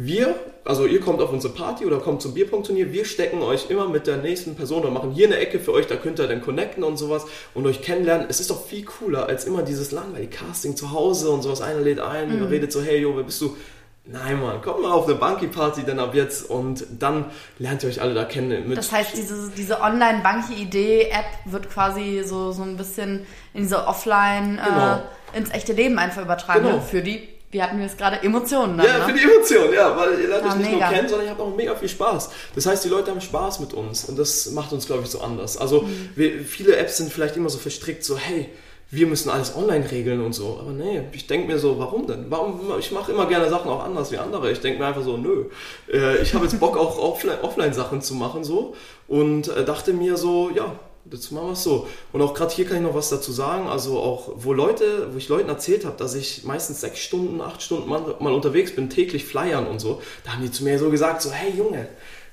wir, 0.01 0.33
also 0.63 0.85
ihr 0.85 1.01
kommt 1.01 1.21
auf 1.21 1.33
unsere 1.33 1.53
Party 1.53 1.85
oder 1.85 1.99
kommt 1.99 2.21
zum 2.21 2.33
Bierpunktturnier, 2.33 2.93
wir 2.93 3.03
stecken 3.03 3.41
euch 3.41 3.69
immer 3.69 3.89
mit 3.89 4.07
der 4.07 4.15
nächsten 4.15 4.55
Person 4.55 4.83
oder 4.83 4.91
machen 4.91 5.11
hier 5.11 5.27
eine 5.27 5.35
Ecke 5.35 5.59
für 5.59 5.73
euch, 5.73 5.87
da 5.87 5.97
könnt 5.97 6.19
ihr 6.21 6.27
dann 6.27 6.41
connecten 6.41 6.85
und 6.85 6.95
sowas 6.95 7.25
und 7.53 7.65
euch 7.65 7.81
kennenlernen. 7.81 8.27
Es 8.29 8.39
ist 8.39 8.49
doch 8.49 8.65
viel 8.65 8.85
cooler 8.85 9.27
als 9.27 9.43
immer 9.43 9.61
dieses 9.61 9.91
langweilige 9.91 10.37
Casting 10.37 10.77
zu 10.77 10.93
Hause 10.93 11.31
und 11.31 11.41
sowas. 11.41 11.59
Einer 11.59 11.81
lädt 11.81 11.99
ein, 11.99 12.39
mhm. 12.39 12.45
redet 12.45 12.71
so, 12.71 12.81
hey, 12.81 12.99
jo, 12.99 13.17
wer 13.17 13.23
bist 13.23 13.41
du? 13.41 13.57
Nein, 14.05 14.41
Mann, 14.41 14.61
kommt 14.61 14.81
mal 14.81 14.91
auf 14.93 15.05
eine 15.05 15.15
Bunky-Party 15.15 15.83
dann 15.83 15.99
ab 15.99 16.15
jetzt 16.15 16.49
und 16.49 16.85
dann 16.97 17.25
lernt 17.57 17.83
ihr 17.83 17.89
euch 17.89 18.01
alle 18.01 18.13
da 18.13 18.23
kennen. 18.23 18.73
das 18.73 18.93
heißt, 18.93 19.17
diese, 19.17 19.51
diese 19.51 19.81
Online-Bunky-Idee-App 19.81 21.25
wird 21.51 21.69
quasi 21.69 22.23
so, 22.25 22.53
so 22.53 22.63
ein 22.63 22.77
bisschen 22.77 23.25
in 23.53 23.63
diese 23.63 23.85
Offline, 23.85 24.61
genau. 24.63 25.01
äh, 25.33 25.37
ins 25.37 25.51
echte 25.51 25.73
Leben 25.73 25.99
einfach 25.99 26.21
übertragen 26.21 26.63
genau. 26.63 26.79
für 26.79 27.01
die 27.01 27.27
wie 27.51 27.61
hatten 27.61 27.79
wir 27.79 27.87
es 27.87 27.97
gerade, 27.97 28.21
Emotionen 28.21 28.77
dann, 28.77 28.85
Ja, 28.85 28.99
ne? 28.99 29.05
für 29.05 29.13
die 29.13 29.23
Emotionen, 29.23 29.73
ja, 29.73 29.97
weil 29.97 30.19
ihr 30.19 30.27
lernt 30.27 30.45
euch 30.45 30.55
nicht 30.55 30.71
mega. 30.71 30.85
nur 30.87 30.95
kennen, 30.95 31.09
sondern 31.09 31.27
ihr 31.27 31.31
habt 31.31 31.41
auch 31.41 31.55
mega 31.55 31.75
viel 31.75 31.89
Spaß. 31.89 32.29
Das 32.55 32.65
heißt, 32.65 32.85
die 32.85 32.89
Leute 32.89 33.11
haben 33.11 33.21
Spaß 33.21 33.59
mit 33.59 33.73
uns 33.73 34.05
und 34.05 34.19
das 34.19 34.51
macht 34.51 34.71
uns, 34.71 34.85
glaube 34.85 35.03
ich, 35.03 35.09
so 35.09 35.21
anders. 35.21 35.57
Also 35.57 35.81
mhm. 35.81 36.09
wir, 36.15 36.43
viele 36.43 36.75
Apps 36.75 36.97
sind 36.97 37.11
vielleicht 37.11 37.37
immer 37.37 37.49
so 37.49 37.57
verstrickt, 37.57 38.03
so 38.03 38.17
hey, 38.17 38.49
wir 38.91 39.05
müssen 39.05 39.29
alles 39.29 39.55
online 39.55 39.89
regeln 39.89 40.21
und 40.21 40.33
so. 40.33 40.57
Aber 40.59 40.71
nee, 40.71 41.03
ich 41.11 41.27
denke 41.27 41.47
mir 41.47 41.59
so, 41.59 41.77
warum 41.77 42.07
denn? 42.07 42.25
Warum? 42.29 42.59
Ich 42.79 42.91
mache 42.91 43.11
immer 43.11 43.27
gerne 43.27 43.49
Sachen 43.49 43.69
auch 43.69 43.83
anders 43.83 44.11
wie 44.11 44.17
andere. 44.17 44.51
Ich 44.51 44.61
denke 44.61 44.79
mir 44.79 44.87
einfach 44.87 45.03
so, 45.03 45.17
nö. 45.17 45.45
Äh, 45.91 46.21
ich 46.21 46.33
habe 46.33 46.45
jetzt 46.45 46.59
Bock 46.59 46.75
auch 46.77 46.97
Offline-Sachen 47.43 48.01
zu 48.01 48.15
machen 48.15 48.43
so 48.43 48.75
und 49.07 49.47
äh, 49.47 49.63
dachte 49.63 49.93
mir 49.93 50.17
so, 50.17 50.49
ja, 50.49 50.75
Dazu 51.11 51.33
machen 51.33 51.47
wir 51.47 51.53
es 51.53 51.63
so. 51.63 51.87
Und 52.13 52.21
auch 52.21 52.33
gerade 52.33 52.53
hier 52.53 52.65
kann 52.65 52.77
ich 52.77 52.83
noch 52.83 52.95
was 52.95 53.09
dazu 53.09 53.31
sagen. 53.31 53.67
Also 53.67 53.99
auch, 53.99 54.31
wo 54.35 54.53
Leute, 54.53 55.09
wo 55.11 55.17
ich 55.17 55.29
Leuten 55.29 55.49
erzählt 55.49 55.85
habe, 55.85 55.97
dass 55.97 56.15
ich 56.15 56.43
meistens 56.43 56.81
sechs 56.81 56.99
Stunden, 56.99 57.41
acht 57.41 57.61
Stunden 57.61 57.89
mal, 57.89 58.15
mal 58.19 58.33
unterwegs 58.33 58.75
bin, 58.75 58.89
täglich 58.89 59.25
flyern 59.25 59.67
und 59.67 59.79
so, 59.79 60.01
da 60.23 60.33
haben 60.33 60.43
die 60.43 60.51
zu 60.51 60.63
mir 60.63 60.77
so 60.79 60.89
gesagt, 60.89 61.21
so, 61.21 61.31
hey 61.31 61.51
Junge, 61.57 61.87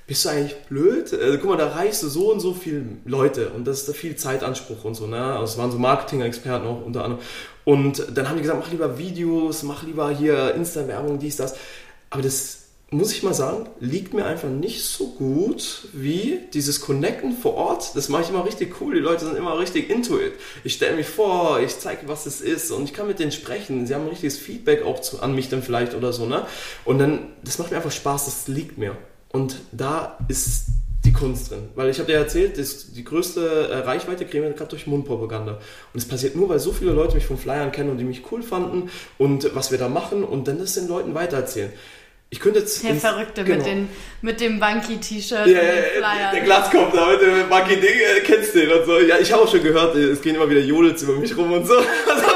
bist 0.07 0.25
du 0.25 0.29
eigentlich 0.29 0.57
blöd? 0.69 1.13
Also, 1.13 1.39
guck 1.39 1.51
mal, 1.51 1.57
da 1.57 1.69
reichst 1.69 2.03
du 2.03 2.09
so 2.09 2.31
und 2.31 2.41
so 2.41 2.55
viele 2.55 2.85
Leute 3.05 3.51
und 3.51 3.67
das 3.67 3.81
ist 3.81 3.89
da 3.89 3.93
viel 3.93 4.17
Zeitanspruch 4.17 4.85
und 4.85 4.95
so, 4.95 5.07
ne? 5.07 5.21
Also 5.21 5.55
es 5.55 5.59
waren 5.59 5.73
so 5.73 5.79
Marketing-Experten 5.79 6.67
auch 6.67 6.85
unter 6.85 7.05
anderem. 7.05 7.23
Und 7.65 8.17
dann 8.17 8.29
haben 8.29 8.37
die 8.37 8.43
gesagt, 8.43 8.61
mach 8.61 8.71
lieber 8.71 8.99
Videos, 8.99 9.65
mach 9.65 9.83
lieber 9.83 10.11
hier 10.11 10.55
Insta-Werbung, 10.55 11.19
dies, 11.19 11.37
das. 11.37 11.57
Aber 12.11 12.23
das 12.23 12.66
muss 12.91 13.11
ich 13.11 13.25
mal 13.25 13.35
sagen, 13.35 13.69
liegt 13.81 14.15
mir 14.15 14.25
einfach 14.25 14.49
nicht 14.49 14.85
so 14.85 15.09
gut 15.09 15.89
wie 15.93 16.39
dieses 16.55 16.81
Connecten 16.81 17.33
vor 17.33 17.55
Ort. 17.55 17.97
Das 17.97 18.09
mache 18.09 18.23
ich 18.23 18.29
immer 18.29 18.45
richtig 18.45 18.81
cool. 18.81 18.95
Die 18.95 19.01
Leute 19.01 19.25
sind 19.25 19.37
immer 19.37 19.59
richtig 19.59 19.91
into 19.91 20.21
it. 20.21 20.35
Ich 20.63 20.75
stelle 20.75 20.97
mich 20.97 21.09
vor, 21.09 21.59
ich 21.61 21.79
zeige, 21.81 22.07
was 22.07 22.27
es 22.27 22.41
ist 22.41 22.71
und 22.71 22.85
ich 22.85 22.93
kann 22.93 23.09
mit 23.09 23.19
denen 23.19 23.33
sprechen. 23.33 23.87
Sie 23.87 23.95
haben 23.95 24.03
ein 24.03 24.11
richtiges 24.11 24.39
Feedback 24.39 24.85
auch 24.85 25.01
zu, 25.01 25.21
an 25.21 25.35
mich 25.35 25.49
dann 25.49 25.65
vielleicht 25.65 25.95
oder 25.95 26.13
so. 26.13 26.27
Ne? 26.27 26.47
Und 26.85 26.99
dann, 26.99 27.31
das 27.43 27.59
macht 27.59 27.73
mir 27.73 27.79
einfach 27.79 27.91
Spaß, 27.91 28.27
das 28.27 28.47
liegt 28.47 28.79
mir. 28.79 28.97
Und 29.33 29.57
da 29.73 30.17
ist 30.29 30.67
die 31.05 31.13
Kunst 31.13 31.51
drin. 31.51 31.69
Weil 31.75 31.91
ich 31.91 31.99
habe 31.99 32.11
dir 32.11 32.19
erzählt, 32.19 32.59
das, 32.59 32.93
die 32.93 33.05
größte 33.05 33.69
äh, 33.69 33.77
Reichweite 33.79 34.27
kriegen 34.27 34.45
wir 34.45 34.53
gerade 34.53 34.71
durch 34.71 34.87
Mundpropaganda. 34.87 35.53
Und 35.93 35.99
es 35.99 36.07
passiert 36.07 36.37
nur, 36.37 36.49
weil 36.49 36.59
so 36.59 36.73
viele 36.73 36.93
Leute 36.93 37.15
mich 37.15 37.27
von 37.27 37.39
Flyern 37.39 37.73
kennen 37.73 37.91
und 37.91 37.99
die 37.99 38.05
mich 38.05 38.31
cool 38.31 38.43
fanden 38.43 38.91
und 39.19 39.55
was 39.55 39.71
wir 39.71 39.79
da 39.79 39.89
machen 39.89 40.25
und 40.25 40.47
dann 40.49 40.59
das 40.59 40.75
den 40.75 40.89
Leuten 40.89 41.15
weitererzählen. 41.15 41.73
Ich 42.29 42.41
könnte 42.41 42.59
jetzt. 42.59 42.83
Der 42.83 42.95
Verrückte 42.97 43.45
genau. 43.45 43.59
mit, 43.59 43.67
den, 43.67 43.89
mit 44.21 44.41
dem 44.41 44.59
Bunky-T-Shirt 44.59 45.47
ja, 45.47 45.61
Flyer. 45.61 46.31
Der 46.33 46.41
Glatzkopf 46.43 46.93
da 46.93 47.07
mit 47.13 47.21
dem 47.21 47.49
Bunky-Ding, 47.49 47.89
äh, 47.89 48.21
kennst 48.25 48.55
du 48.55 48.61
den 48.61 48.73
und 48.73 48.85
so. 48.85 48.99
Ja, 48.99 49.19
ich 49.19 49.33
habe 49.33 49.43
auch 49.43 49.51
schon 49.51 49.63
gehört, 49.63 49.95
es 49.95 50.21
gehen 50.21 50.35
immer 50.35 50.51
wieder 50.51 50.61
Jodels 50.61 51.03
über 51.03 51.15
mich 51.15 51.37
rum 51.37 51.53
und 51.53 51.67
so. 51.67 51.75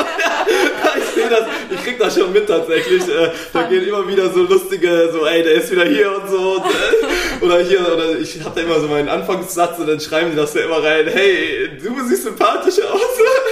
Das, 1.31 1.47
ich 1.70 1.85
krieg 1.85 1.99
das 1.99 2.18
schon 2.18 2.33
mit 2.33 2.47
tatsächlich. 2.47 3.03
Äh, 3.09 3.31
da 3.53 3.62
gehen 3.62 3.87
immer 3.87 4.07
wieder 4.07 4.31
so 4.31 4.43
lustige, 4.43 5.11
so, 5.12 5.26
ey, 5.26 5.43
der 5.43 5.55
ist 5.55 5.70
wieder 5.70 5.85
hier 5.85 6.14
und 6.16 6.28
so. 6.28 6.57
Und, 6.57 6.64
äh, 6.64 7.45
oder 7.45 7.61
hier, 7.61 7.81
oder 7.81 8.18
ich 8.18 8.43
habe 8.43 8.55
da 8.55 8.66
immer 8.66 8.81
so 8.81 8.89
meinen 8.89 9.09
Anfangssatz 9.09 9.78
und 9.78 9.87
dann 9.87 10.01
schreiben 10.01 10.31
die 10.31 10.37
das 10.37 10.53
da 10.53 10.61
immer 10.61 10.83
rein, 10.83 11.07
hey, 11.07 11.70
du 11.83 12.09
siehst 12.09 12.24
sympathisch 12.24 12.83
aus. 12.85 13.01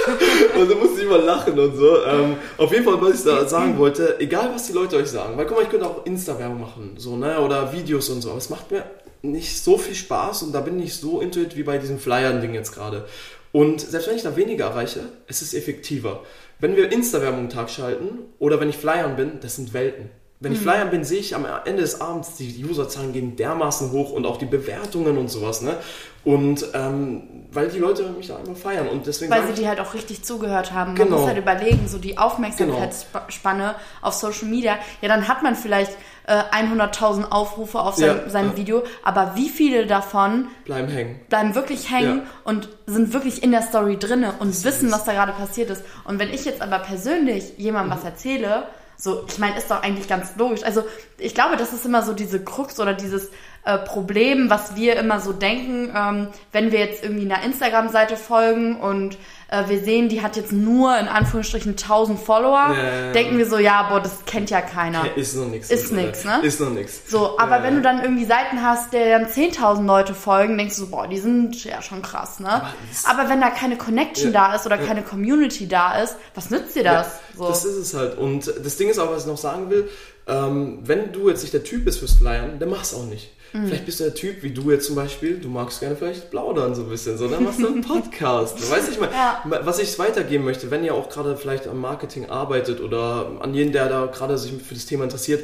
und 0.59 0.69
dann 0.69 0.79
musste 0.79 0.99
ich 0.99 1.05
immer 1.05 1.17
lachen 1.19 1.57
und 1.57 1.75
so. 1.75 2.03
Ähm, 2.03 2.35
auf 2.57 2.71
jeden 2.71 2.83
Fall, 2.83 3.01
was 3.01 3.19
ich 3.19 3.25
da 3.25 3.47
sagen 3.47 3.77
wollte, 3.77 4.19
egal 4.19 4.51
was 4.53 4.67
die 4.67 4.73
Leute 4.73 4.97
euch 4.97 5.07
sagen, 5.07 5.37
weil 5.37 5.45
guck 5.45 5.57
mal, 5.57 5.63
ich 5.63 5.69
könnte 5.69 5.85
auch 5.85 6.05
Insta-Werbung 6.05 6.59
machen, 6.59 6.95
so, 6.97 7.15
ne, 7.15 7.39
oder 7.39 7.71
Videos 7.73 8.09
und 8.09 8.21
so, 8.21 8.29
aber 8.29 8.37
es 8.37 8.49
macht 8.49 8.71
mir 8.71 8.83
nicht 9.21 9.61
so 9.63 9.77
viel 9.77 9.95
Spaß 9.95 10.43
und 10.43 10.53
da 10.53 10.61
bin 10.61 10.81
ich 10.81 10.95
so 10.95 11.19
intuit 11.19 11.55
wie 11.57 11.63
bei 11.63 11.77
diesem 11.77 11.99
Flyern-Ding 11.99 12.53
jetzt 12.53 12.73
gerade. 12.73 13.05
Und 13.51 13.81
selbst 13.81 14.07
wenn 14.07 14.15
ich 14.15 14.23
da 14.23 14.35
weniger 14.35 14.65
erreiche, 14.65 15.01
es 15.27 15.41
ist 15.41 15.53
effektiver. 15.53 16.21
Wenn 16.59 16.75
wir 16.75 16.91
Insta-Werbung 16.91 17.49
Tag 17.49 17.69
schalten 17.69 18.19
oder 18.37 18.59
wenn 18.59 18.69
ich 18.69 18.77
Flyern 18.77 19.15
bin, 19.15 19.39
das 19.41 19.55
sind 19.55 19.73
Welten. 19.73 20.09
Wenn 20.41 20.53
ich 20.53 20.59
mhm. 20.59 20.63
Flyern 20.63 20.89
bin, 20.89 21.03
sehe 21.03 21.19
ich 21.19 21.35
am 21.35 21.45
Ende 21.65 21.81
des 21.81 21.99
Abends, 21.99 22.35
die 22.37 22.63
Userzahlen 22.63 23.11
gehen 23.11 23.35
dermaßen 23.35 23.91
hoch 23.91 24.11
und 24.11 24.25
auch 24.25 24.37
die 24.37 24.45
Bewertungen 24.45 25.17
und 25.17 25.29
sowas, 25.29 25.61
ne? 25.61 25.75
Und 26.23 26.65
ähm, 26.73 27.47
weil 27.51 27.69
die 27.69 27.79
Leute 27.79 28.03
mich 28.09 28.27
da 28.27 28.37
einfach 28.37 28.55
feiern 28.55 28.87
und 28.87 29.05
deswegen. 29.05 29.31
Weil 29.31 29.47
sie 29.47 29.53
die 29.53 29.67
halt 29.67 29.79
auch 29.81 29.93
richtig 29.93 30.23
zugehört 30.23 30.71
haben. 30.71 30.93
Man 30.93 31.03
genau. 31.03 31.17
muss 31.17 31.27
halt 31.27 31.37
überlegen, 31.37 31.87
so 31.87 31.97
die 31.97 32.17
Aufmerksamkeitsspanne 32.17 33.63
genau. 33.63 33.75
auf 34.01 34.13
Social 34.13 34.47
Media. 34.47 34.77
Ja, 35.01 35.09
dann 35.09 35.27
hat 35.27 35.43
man 35.43 35.55
vielleicht 35.55 35.91
äh, 36.29 36.43
100.000 36.55 37.31
Aufrufe 37.31 37.79
auf 37.79 37.95
sein, 37.95 38.21
ja, 38.23 38.29
seinem 38.29 38.51
ja. 38.51 38.57
Video, 38.57 38.83
aber 39.03 39.33
wie 39.35 39.49
viele 39.49 39.87
davon 39.87 40.47
bleiben 40.63 40.87
hängen? 40.87 41.19
Bleiben 41.27 41.55
wirklich 41.55 41.91
hängen 41.91 42.19
ja. 42.19 42.23
und 42.43 42.69
sind 42.85 43.13
wirklich 43.13 43.41
in 43.41 43.51
der 43.51 43.63
Story 43.63 43.97
drinne 43.97 44.35
und 44.39 44.49
das 44.49 44.63
wissen, 44.63 44.91
was 44.91 45.05
da 45.05 45.13
gerade 45.13 45.31
passiert 45.31 45.71
ist. 45.71 45.83
Und 46.05 46.19
wenn 46.19 46.29
ich 46.29 46.45
jetzt 46.45 46.61
aber 46.61 46.79
persönlich 46.79 47.57
jemandem 47.57 47.91
mhm. 47.91 47.97
was 47.97 48.05
erzähle, 48.05 48.63
so, 49.01 49.25
ich 49.29 49.39
meine, 49.39 49.57
ist 49.57 49.71
doch 49.71 49.81
eigentlich 49.81 50.09
ganz 50.09 50.35
logisch. 50.35 50.63
Also, 50.63 50.83
ich 51.17 51.33
glaube, 51.33 51.55
das 51.55 51.71
ist 51.71 51.85
immer 51.85 52.03
so 52.03 52.13
diese 52.13 52.43
Krux 52.43 52.81
oder 52.81 52.93
dieses 52.93 53.31
äh, 53.63 53.77
Problem, 53.77 54.49
was 54.49 54.75
wir 54.75 54.97
immer 54.97 55.21
so 55.21 55.31
denken, 55.31 55.93
ähm, 55.95 56.27
wenn 56.51 56.73
wir 56.73 56.79
jetzt 56.79 57.01
irgendwie 57.01 57.23
einer 57.23 57.41
Instagram-Seite 57.43 58.17
folgen 58.17 58.75
und 58.75 59.17
äh, 59.51 59.67
wir 59.67 59.83
sehen, 59.83 60.09
die 60.09 60.21
hat 60.21 60.35
jetzt 60.35 60.51
nur 60.51 60.97
in 60.97 61.07
Anführungsstrichen 61.07 61.71
1000 61.71 62.19
Follower, 62.19 62.75
ja, 62.75 63.11
denken 63.13 63.37
wir 63.37 63.47
so, 63.47 63.57
ja, 63.57 63.89
boah, 63.89 63.99
das 63.99 64.25
kennt 64.25 64.49
ja 64.49 64.61
keiner. 64.61 65.05
Ist 65.17 65.35
noch 65.35 65.47
nichts. 65.47 65.69
Ist 65.69 65.91
nichts, 65.91 66.23
ne? 66.23 66.39
Ist 66.43 66.59
noch 66.59 66.69
nichts. 66.69 67.01
So, 67.07 67.39
aber 67.39 67.63
wenn 67.63 67.75
du 67.75 67.81
dann 67.81 68.01
irgendwie 68.01 68.25
Seiten 68.25 68.61
hast, 68.63 68.93
der 68.93 69.19
dann 69.19 69.29
10.000 69.29 69.85
Leute 69.85 70.13
folgen, 70.13 70.57
denkst 70.57 70.75
du 70.75 70.81
so, 70.81 70.87
boah, 70.91 71.07
die 71.07 71.17
sind 71.17 71.63
ja 71.63 71.81
schon 71.81 72.01
krass, 72.01 72.39
ne? 72.39 72.49
Aber, 72.49 72.73
aber 73.05 73.29
wenn 73.29 73.41
da 73.41 73.49
keine 73.49 73.77
Connection 73.77 74.31
da 74.31 74.55
ist 74.55 74.65
oder 74.65 74.77
keine 74.77 75.01
Community 75.01 75.67
da 75.67 75.99
ist, 76.01 76.15
was 76.35 76.49
nützt 76.49 76.75
dir 76.75 76.83
das? 76.83 77.19
So. 77.35 77.47
Das 77.47 77.65
ist 77.65 77.77
es 77.77 77.93
halt. 77.93 78.17
Und 78.17 78.53
das 78.63 78.77
Ding 78.77 78.89
ist 78.89 78.99
auch, 78.99 79.09
was 79.09 79.23
ich 79.23 79.27
noch 79.27 79.37
sagen 79.37 79.69
will, 79.69 79.89
ähm, 80.27 80.79
wenn 80.83 81.11
du 81.11 81.29
jetzt 81.29 81.41
nicht 81.41 81.53
der 81.53 81.63
Typ 81.63 81.85
bist 81.85 81.99
fürs 81.99 82.13
Flyern, 82.13 82.59
dann 82.59 82.69
mach's 82.69 82.93
auch 82.93 83.05
nicht. 83.05 83.31
Mhm. 83.53 83.67
Vielleicht 83.67 83.85
bist 83.85 83.99
du 83.99 84.03
der 84.03 84.13
Typ, 84.13 84.43
wie 84.43 84.51
du 84.51 84.69
jetzt 84.71 84.85
zum 84.85 84.95
Beispiel, 84.95 85.39
du 85.39 85.49
magst 85.49 85.79
gerne 85.79 85.95
vielleicht 85.95 86.29
plaudern 86.29 86.75
so 86.75 86.83
ein 86.83 86.89
bisschen, 86.89 87.17
so, 87.17 87.27
dann 87.27 87.43
machst 87.43 87.59
du 87.61 87.67
einen 87.67 87.81
Podcast. 87.81 88.69
weißt 88.69 88.89
ich 88.89 88.99
mal, 88.99 89.09
ja. 89.11 89.43
was 89.45 89.79
ich 89.79 89.97
weitergeben 89.97 90.45
möchte, 90.45 90.69
wenn 90.71 90.83
ihr 90.83 90.93
auch 90.93 91.09
gerade 91.09 91.35
vielleicht 91.37 91.67
am 91.67 91.81
Marketing 91.81 92.29
arbeitet 92.29 92.81
oder 92.81 93.31
an 93.41 93.53
jeden, 93.53 93.71
der 93.71 93.89
da 93.89 94.05
gerade 94.05 94.37
sich 94.37 94.51
für 94.61 94.73
das 94.73 94.85
Thema 94.85 95.03
interessiert, 95.03 95.43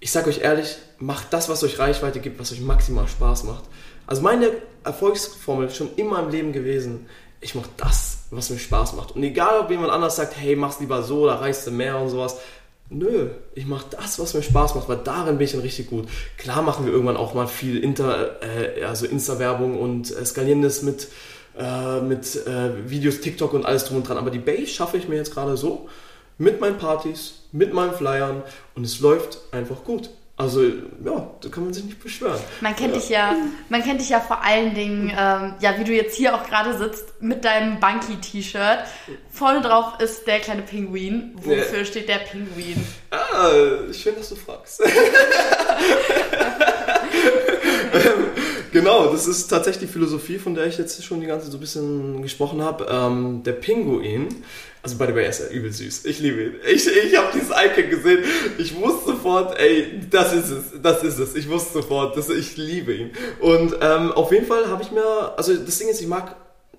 ich 0.00 0.10
sag 0.10 0.26
euch 0.26 0.40
ehrlich, 0.40 0.76
macht 0.98 1.32
das, 1.32 1.48
was 1.48 1.62
euch 1.62 1.78
Reichweite 1.78 2.20
gibt, 2.20 2.40
was 2.40 2.52
euch 2.52 2.60
maximal 2.60 3.06
Spaß 3.06 3.44
macht. 3.44 3.64
Also 4.06 4.22
meine 4.22 4.50
Erfolgsformel 4.84 5.70
schon 5.70 5.90
immer 5.96 6.18
im 6.20 6.30
Leben 6.30 6.52
gewesen, 6.52 7.06
ich 7.40 7.54
mache 7.54 7.68
das, 7.76 8.24
was 8.30 8.50
mir 8.50 8.58
Spaß 8.58 8.94
macht. 8.94 9.16
Und 9.16 9.22
egal, 9.22 9.58
ob 9.60 9.70
jemand 9.70 9.90
anders 9.90 10.16
sagt, 10.16 10.36
hey, 10.36 10.56
mach's 10.56 10.80
lieber 10.80 11.02
so, 11.02 11.26
da 11.26 11.36
reichst 11.36 11.66
du 11.66 11.72
mehr 11.72 11.98
und 11.98 12.08
sowas. 12.08 12.38
Nö, 12.94 13.30
ich 13.54 13.66
mache 13.66 13.86
das, 13.90 14.18
was 14.18 14.34
mir 14.34 14.42
Spaß 14.42 14.74
macht, 14.74 14.88
weil 14.88 14.98
darin 14.98 15.38
bin 15.38 15.46
ich 15.46 15.52
dann 15.52 15.62
richtig 15.62 15.88
gut. 15.88 16.08
Klar 16.36 16.60
machen 16.60 16.84
wir 16.84 16.92
irgendwann 16.92 17.16
auch 17.16 17.32
mal 17.32 17.46
viel 17.46 17.82
Inter, 17.82 18.42
äh, 18.42 18.84
also 18.84 19.06
Insta-Werbung 19.06 19.80
und 19.80 20.14
äh, 20.14 20.24
skalieren 20.26 20.60
das 20.60 20.82
mit, 20.82 21.08
äh, 21.58 22.00
mit 22.00 22.46
äh, 22.46 22.90
Videos, 22.90 23.20
TikTok 23.20 23.54
und 23.54 23.64
alles 23.64 23.86
drum 23.86 23.98
und 23.98 24.08
dran. 24.08 24.18
Aber 24.18 24.30
die 24.30 24.38
Base 24.38 24.66
schaffe 24.66 24.98
ich 24.98 25.08
mir 25.08 25.16
jetzt 25.16 25.32
gerade 25.32 25.56
so, 25.56 25.88
mit 26.36 26.60
meinen 26.60 26.76
Partys, 26.76 27.34
mit 27.50 27.72
meinen 27.72 27.94
Flyern 27.94 28.42
und 28.74 28.84
es 28.84 29.00
läuft 29.00 29.38
einfach 29.52 29.84
gut. 29.84 30.10
Also 30.42 30.64
ja, 30.64 31.30
da 31.40 31.48
kann 31.50 31.62
man 31.62 31.72
sich 31.72 31.84
nicht 31.84 32.02
beschweren. 32.02 32.40
Man 32.60 32.74
kennt 32.74 32.94
ja. 32.94 33.00
dich 33.00 33.08
ja, 33.08 33.36
man 33.68 33.80
kennt 33.84 34.00
dich 34.00 34.08
ja 34.08 34.18
vor 34.18 34.42
allen 34.42 34.74
Dingen, 34.74 35.08
ähm, 35.16 35.54
ja, 35.60 35.78
wie 35.78 35.84
du 35.84 35.92
jetzt 35.92 36.16
hier 36.16 36.34
auch 36.34 36.44
gerade 36.48 36.76
sitzt, 36.76 37.22
mit 37.22 37.44
deinem 37.44 37.78
Bunky-T-Shirt. 37.78 38.80
Vorne 39.30 39.60
drauf 39.60 40.00
ist 40.00 40.26
der 40.26 40.40
kleine 40.40 40.62
Pinguin. 40.62 41.36
Wofür 41.36 41.78
ja. 41.78 41.84
steht 41.84 42.08
der 42.08 42.18
Pinguin? 42.18 42.84
Ah, 43.10 43.50
schön, 43.92 44.16
dass 44.16 44.30
du 44.30 44.34
fragst. 44.34 44.82
genau, 48.72 49.12
das 49.12 49.28
ist 49.28 49.46
tatsächlich 49.46 49.88
die 49.88 49.92
Philosophie, 49.92 50.38
von 50.38 50.56
der 50.56 50.66
ich 50.66 50.76
jetzt 50.76 51.04
schon 51.04 51.20
die 51.20 51.28
ganze 51.28 51.44
Zeit 51.44 51.52
so 51.52 51.58
ein 51.58 51.60
bisschen 51.60 52.20
gesprochen 52.20 52.62
habe. 52.62 52.88
Ähm, 52.90 53.44
der 53.44 53.52
Pinguin 53.52 54.42
also 54.82 54.96
by 54.96 55.06
the 55.06 55.14
way, 55.14 55.24
er 55.24 55.30
ist 55.30 55.40
ja 55.40 55.46
übel 55.46 55.72
süß. 55.72 56.04
Ich 56.06 56.18
liebe 56.18 56.42
ihn. 56.42 56.54
Ich, 56.68 56.86
ich 56.88 57.16
habe 57.16 57.28
dieses 57.32 57.50
Icon 57.50 57.88
gesehen. 57.88 58.24
Ich 58.58 58.76
wusste 58.76 59.12
sofort, 59.12 59.58
ey, 59.58 60.00
das 60.10 60.32
ist 60.32 60.50
es. 60.50 60.64
Das 60.82 61.04
ist 61.04 61.18
es. 61.18 61.36
Ich 61.36 61.48
wusste 61.48 61.74
sofort, 61.74 62.16
dass 62.16 62.28
ich 62.28 62.56
liebe 62.56 62.92
ihn. 62.92 63.10
Und 63.40 63.76
ähm, 63.80 64.10
auf 64.12 64.32
jeden 64.32 64.46
Fall 64.46 64.68
habe 64.68 64.82
ich 64.82 64.90
mir, 64.90 65.34
also 65.36 65.54
das 65.54 65.78
Ding 65.78 65.88
ist, 65.88 66.00
ich 66.00 66.08
mag 66.08 66.34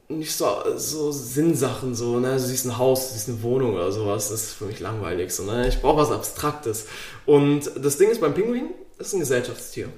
nicht 0.10 0.36
so, 0.36 0.48
so 0.76 1.12
Sinnsachen, 1.12 1.96
so, 1.96 2.20
ne, 2.20 2.34
du 2.34 2.40
siehst 2.40 2.66
ein 2.66 2.78
Haus, 2.78 3.08
du 3.08 3.14
siehst 3.14 3.30
eine 3.30 3.42
Wohnung 3.42 3.74
oder 3.74 3.92
sowas, 3.92 4.30
das 4.30 4.44
ist 4.44 4.54
für 4.54 4.66
mich 4.66 4.80
langweilig, 4.80 5.32
so, 5.32 5.44
ne, 5.44 5.68
ich 5.68 5.82
brauche 5.82 5.98
was 5.98 6.12
Abstraktes. 6.12 6.88
Und 7.26 7.72
das 7.78 7.98
Ding 7.98 8.10
ist 8.10 8.22
beim 8.22 8.34
Pinguin, 8.34 8.70
das 8.98 9.08
ist 9.08 9.14
ein 9.14 9.20
Gesellschaftstier. 9.20 9.90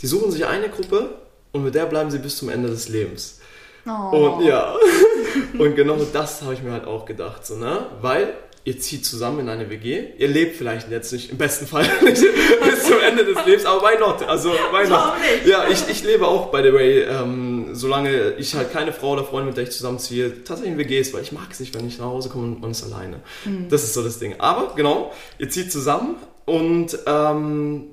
Die 0.00 0.06
suchen 0.06 0.30
sich 0.30 0.46
eine 0.46 0.68
Gruppe 0.68 1.10
und 1.52 1.64
mit 1.64 1.74
der 1.74 1.86
bleiben 1.86 2.10
sie 2.10 2.18
bis 2.18 2.36
zum 2.36 2.48
Ende 2.48 2.68
des 2.68 2.88
Lebens. 2.88 3.38
Oh. 3.86 3.90
Und 3.90 4.44
ja, 4.44 4.74
und 5.58 5.74
genau 5.74 5.98
das 6.12 6.42
habe 6.42 6.54
ich 6.54 6.62
mir 6.62 6.72
halt 6.72 6.86
auch 6.86 7.04
gedacht, 7.04 7.46
so, 7.46 7.56
ne? 7.56 7.86
Weil 8.00 8.34
ihr 8.64 8.80
zieht 8.80 9.04
zusammen 9.04 9.40
in 9.40 9.48
eine 9.50 9.68
WG, 9.68 10.04
ihr 10.16 10.28
lebt 10.28 10.56
vielleicht 10.56 10.90
jetzt 10.90 11.12
nicht, 11.12 11.30
im 11.30 11.36
besten 11.36 11.66
Fall 11.66 11.82
nicht 12.02 12.22
bis 12.22 12.84
zum 12.84 12.98
Ende 13.06 13.24
des 13.24 13.44
Lebens, 13.44 13.66
aber 13.66 13.82
why 13.82 13.98
not? 14.00 14.26
Also, 14.26 14.50
why 14.50 14.88
not? 14.88 15.12
Ja, 15.46 15.68
ich, 15.68 15.86
ich 15.88 16.02
lebe 16.02 16.26
auch, 16.26 16.50
by 16.50 16.62
the 16.62 16.72
way, 16.72 17.02
ähm, 17.02 17.70
solange 17.72 18.32
ich 18.38 18.54
halt 18.54 18.72
keine 18.72 18.92
Frau 18.92 19.12
oder 19.12 19.24
Freundin, 19.24 19.48
mit 19.48 19.56
der 19.58 19.64
ich 19.64 19.70
zusammenziehe, 19.70 20.44
tatsächlich 20.44 20.72
in 20.72 20.78
WGs, 20.78 21.12
weil 21.12 21.22
ich 21.22 21.32
mag 21.32 21.48
es 21.50 21.60
nicht, 21.60 21.74
wenn 21.74 21.86
ich 21.86 21.98
nach 21.98 22.06
Hause 22.06 22.30
komme 22.30 22.56
und 22.60 22.70
ist 22.70 22.84
alleine. 22.84 23.20
Mhm. 23.44 23.68
Das 23.68 23.84
ist 23.84 23.92
so 23.92 24.02
das 24.02 24.18
Ding. 24.18 24.36
Aber, 24.38 24.74
genau, 24.74 25.12
ihr 25.38 25.50
zieht 25.50 25.70
zusammen 25.70 26.16
und, 26.46 26.98
ähm, 27.06 27.90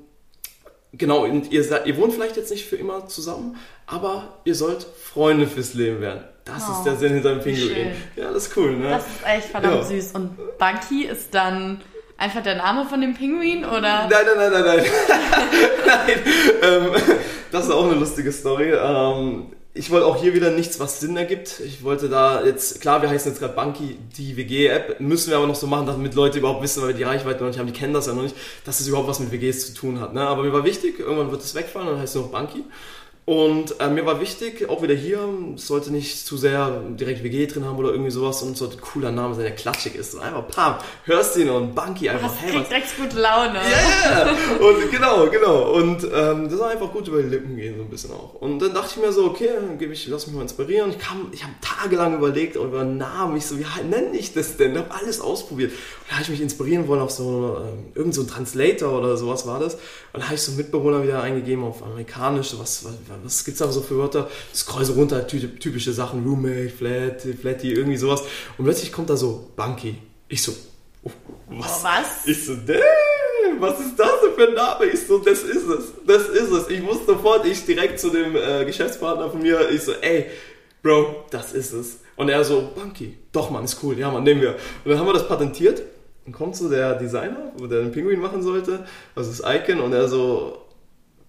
genau, 0.94 1.24
und 1.24 1.52
ihr, 1.52 1.86
ihr 1.86 1.96
wohnt 1.98 2.14
vielleicht 2.14 2.38
jetzt 2.38 2.50
nicht 2.50 2.64
für 2.64 2.76
immer 2.76 3.08
zusammen, 3.08 3.56
aber 3.86 4.38
ihr 4.44 4.54
sollt 4.54 4.86
Freunde 5.02 5.46
fürs 5.46 5.74
Leben 5.74 6.00
werden. 6.00 6.24
Das 6.44 6.64
oh, 6.68 6.72
ist 6.72 6.84
der 6.84 6.96
Sinn 6.96 7.14
hinter 7.14 7.34
dem 7.34 7.40
Pinguin. 7.40 7.92
Ja, 8.16 8.32
das 8.32 8.48
ist 8.48 8.56
cool, 8.56 8.76
ne? 8.76 8.90
Das 8.90 9.06
ist 9.06 9.24
echt 9.24 9.48
verdammt 9.48 9.76
ja. 9.76 9.84
süß. 9.84 10.12
Und 10.12 10.36
Bunky 10.58 11.06
ist 11.06 11.32
dann 11.34 11.80
einfach 12.16 12.42
der 12.42 12.56
Name 12.56 12.84
von 12.84 13.00
dem 13.00 13.14
Pinguin, 13.14 13.64
oder? 13.64 14.08
Nein, 14.08 14.10
nein, 14.10 14.36
nein, 14.36 14.52
nein, 14.52 14.64
nein. 14.64 14.86
nein. 15.86 16.18
Ähm, 16.62 16.90
das 17.52 17.66
ist 17.66 17.70
auch 17.70 17.84
eine 17.84 17.94
lustige 17.94 18.32
Story. 18.32 18.72
Ähm, 18.72 19.52
ich 19.74 19.90
wollte 19.90 20.06
auch 20.06 20.20
hier 20.20 20.34
wieder 20.34 20.50
nichts, 20.50 20.80
was 20.80 21.00
Sinn 21.00 21.16
ergibt. 21.16 21.60
Ich 21.60 21.82
wollte 21.82 22.10
da 22.10 22.44
jetzt, 22.44 22.82
klar, 22.82 23.00
wir 23.00 23.08
heißen 23.08 23.30
jetzt 23.30 23.38
gerade 23.38 23.54
Bunky, 23.54 23.96
die 24.18 24.36
WG-App, 24.36 25.00
müssen 25.00 25.30
wir 25.30 25.38
aber 25.38 25.46
noch 25.46 25.54
so 25.54 25.66
machen, 25.66 25.86
damit 25.86 26.14
Leute 26.14 26.38
überhaupt 26.38 26.62
wissen, 26.62 26.82
weil 26.82 26.88
wir 26.88 26.96
die 26.96 27.04
Reichweite 27.04 27.40
noch 27.40 27.48
nicht 27.48 27.58
haben, 27.58 27.66
die 27.66 27.72
kennen 27.72 27.94
das 27.94 28.06
ja 28.06 28.12
noch 28.12 28.22
nicht, 28.22 28.36
dass 28.66 28.80
es 28.80 28.88
überhaupt 28.88 29.08
was 29.08 29.20
mit 29.20 29.32
WGs 29.32 29.68
zu 29.68 29.74
tun 29.74 30.00
hat. 30.00 30.12
Ne? 30.12 30.20
Aber 30.20 30.42
mir 30.42 30.52
war 30.52 30.64
wichtig, 30.64 30.98
irgendwann 30.98 31.30
wird 31.30 31.40
es 31.40 31.54
wegfallen 31.54 31.88
und 31.88 31.94
dann 31.94 32.02
heißt 32.02 32.16
es 32.16 32.20
noch 32.20 32.30
Bunky. 32.30 32.64
Und 33.24 33.78
äh, 33.78 33.88
mir 33.88 34.04
war 34.04 34.20
wichtig, 34.20 34.68
auch 34.68 34.82
wieder 34.82 34.94
hier, 34.94 35.20
es 35.54 35.68
sollte 35.68 35.92
nicht 35.92 36.26
zu 36.26 36.36
sehr 36.36 36.82
direkt 36.90 37.22
WG 37.22 37.46
drin 37.46 37.64
haben 37.64 37.78
oder 37.78 37.90
irgendwie 37.90 38.10
sowas 38.10 38.42
und 38.42 38.56
sollte 38.56 38.78
ein 38.78 38.80
cooler 38.80 39.12
Name 39.12 39.36
sein, 39.36 39.44
der 39.44 39.54
klatschig 39.54 39.94
ist. 39.94 40.14
Und 40.14 40.22
einfach 40.22 40.48
Pam, 40.48 40.74
hörst 41.04 41.36
ihn 41.36 41.48
und 41.48 41.72
Bunky 41.72 42.08
einfach. 42.08 42.30
Das 42.32 42.40
hey, 42.40 42.50
kriegt 42.50 42.72
echt 42.72 42.96
gute 42.96 43.20
Laune. 43.20 43.54
Ja, 43.54 44.24
yeah. 44.24 44.30
und 44.58 44.90
genau, 44.90 45.28
genau. 45.28 45.72
Und 45.72 46.02
ähm, 46.02 46.48
das 46.48 46.58
soll 46.58 46.68
einfach 46.68 46.90
gut 46.90 47.06
über 47.06 47.22
die 47.22 47.28
Lippen 47.28 47.56
gehen, 47.56 47.76
so 47.76 47.84
ein 47.84 47.90
bisschen 47.90 48.10
auch. 48.10 48.34
Und 48.40 48.58
dann 48.58 48.74
dachte 48.74 48.94
ich 48.96 49.04
mir 49.04 49.12
so, 49.12 49.26
okay, 49.26 49.50
dann 49.54 49.78
gebe 49.78 49.92
ich, 49.92 50.08
lass 50.08 50.26
mich 50.26 50.34
mal 50.34 50.42
inspirieren. 50.42 50.90
Ich 50.90 50.98
kam, 50.98 51.28
ich 51.30 51.44
habe 51.44 51.54
tagelang 51.60 52.16
überlegt 52.16 52.56
über 52.56 52.82
Namen. 52.82 53.36
Ich 53.36 53.46
so, 53.46 53.56
wie 53.56 53.64
nenne 53.88 54.16
ich 54.16 54.34
das 54.34 54.56
denn? 54.56 54.72
Ich 54.72 54.78
habe 54.78 54.90
alles 54.90 55.20
ausprobiert. 55.20 55.70
Und 55.70 55.78
da 56.08 56.14
habe 56.14 56.24
ich 56.24 56.28
mich 56.30 56.40
inspirieren 56.40 56.88
wollen 56.88 57.00
auf 57.00 57.12
so 57.12 57.58
ähm, 57.60 57.92
irgend 57.94 58.16
so 58.16 58.22
ein 58.22 58.26
Translator 58.26 58.98
oder 58.98 59.16
sowas 59.16 59.46
war 59.46 59.60
das. 59.60 59.74
Und 60.12 60.20
da 60.20 60.24
habe 60.24 60.34
ich 60.34 60.42
so 60.42 60.50
Mitbewohner 60.52 61.04
wieder 61.04 61.22
eingegeben 61.22 61.62
auf 61.62 61.84
amerikanisch, 61.84 62.54
was, 62.58 62.84
was 62.84 62.92
was 63.22 63.44
gibt's 63.44 63.60
da 63.60 63.70
so 63.70 63.82
für 63.82 63.98
Wörter? 63.98 64.28
Scroll 64.54 64.84
so 64.84 64.94
runter, 64.94 65.26
typische 65.26 65.92
Sachen, 65.92 66.24
Roommate, 66.24 66.70
Flat, 66.70 67.22
Flatty, 67.40 67.72
irgendwie 67.72 67.96
sowas. 67.96 68.22
Und 68.58 68.64
plötzlich 68.64 68.92
kommt 68.92 69.10
da 69.10 69.16
so 69.16 69.50
Bunky. 69.56 69.96
Ich 70.28 70.42
so, 70.42 70.52
oh, 71.04 71.10
was? 71.48 71.82
Oh, 71.82 71.84
was? 71.84 72.26
Ich 72.26 72.46
so, 72.46 72.54
damn, 72.54 73.60
was 73.60 73.80
ist 73.80 73.96
das 73.96 74.20
denn 74.24 74.34
für 74.34 74.48
ein 74.48 74.54
Name? 74.54 74.86
Ich 74.86 75.06
so, 75.06 75.18
das 75.18 75.42
ist 75.42 75.66
es, 75.66 75.92
das 76.06 76.28
ist 76.28 76.50
es. 76.50 76.68
Ich 76.68 76.82
wusste 76.84 77.06
sofort, 77.06 77.46
ich 77.46 77.64
direkt 77.64 78.00
zu 78.00 78.10
dem 78.10 78.36
äh, 78.36 78.64
Geschäftspartner 78.64 79.30
von 79.30 79.42
mir, 79.42 79.70
ich 79.70 79.82
so, 79.82 79.92
ey, 80.00 80.26
Bro, 80.82 81.26
das 81.30 81.52
ist 81.52 81.72
es. 81.72 82.00
Und 82.16 82.28
er 82.28 82.44
so, 82.44 82.72
Bunky, 82.74 83.16
doch 83.30 83.50
Mann, 83.50 83.64
ist 83.64 83.82
cool, 83.82 83.98
ja 83.98 84.10
Mann, 84.10 84.24
nehmen 84.24 84.40
wir. 84.40 84.56
Und 84.84 84.90
dann 84.90 84.98
haben 84.98 85.06
wir 85.06 85.12
das 85.12 85.28
patentiert. 85.28 85.82
Dann 86.24 86.32
kommt 86.32 86.54
so 86.54 86.68
der 86.68 86.94
Designer, 86.94 87.52
wo 87.56 87.66
der 87.66 87.80
den 87.80 87.90
Pinguin 87.90 88.20
machen 88.20 88.42
sollte, 88.42 88.86
also 89.14 89.30
das 89.30 89.42
Icon, 89.44 89.80
und 89.80 89.92
er 89.92 90.06
so, 90.08 90.61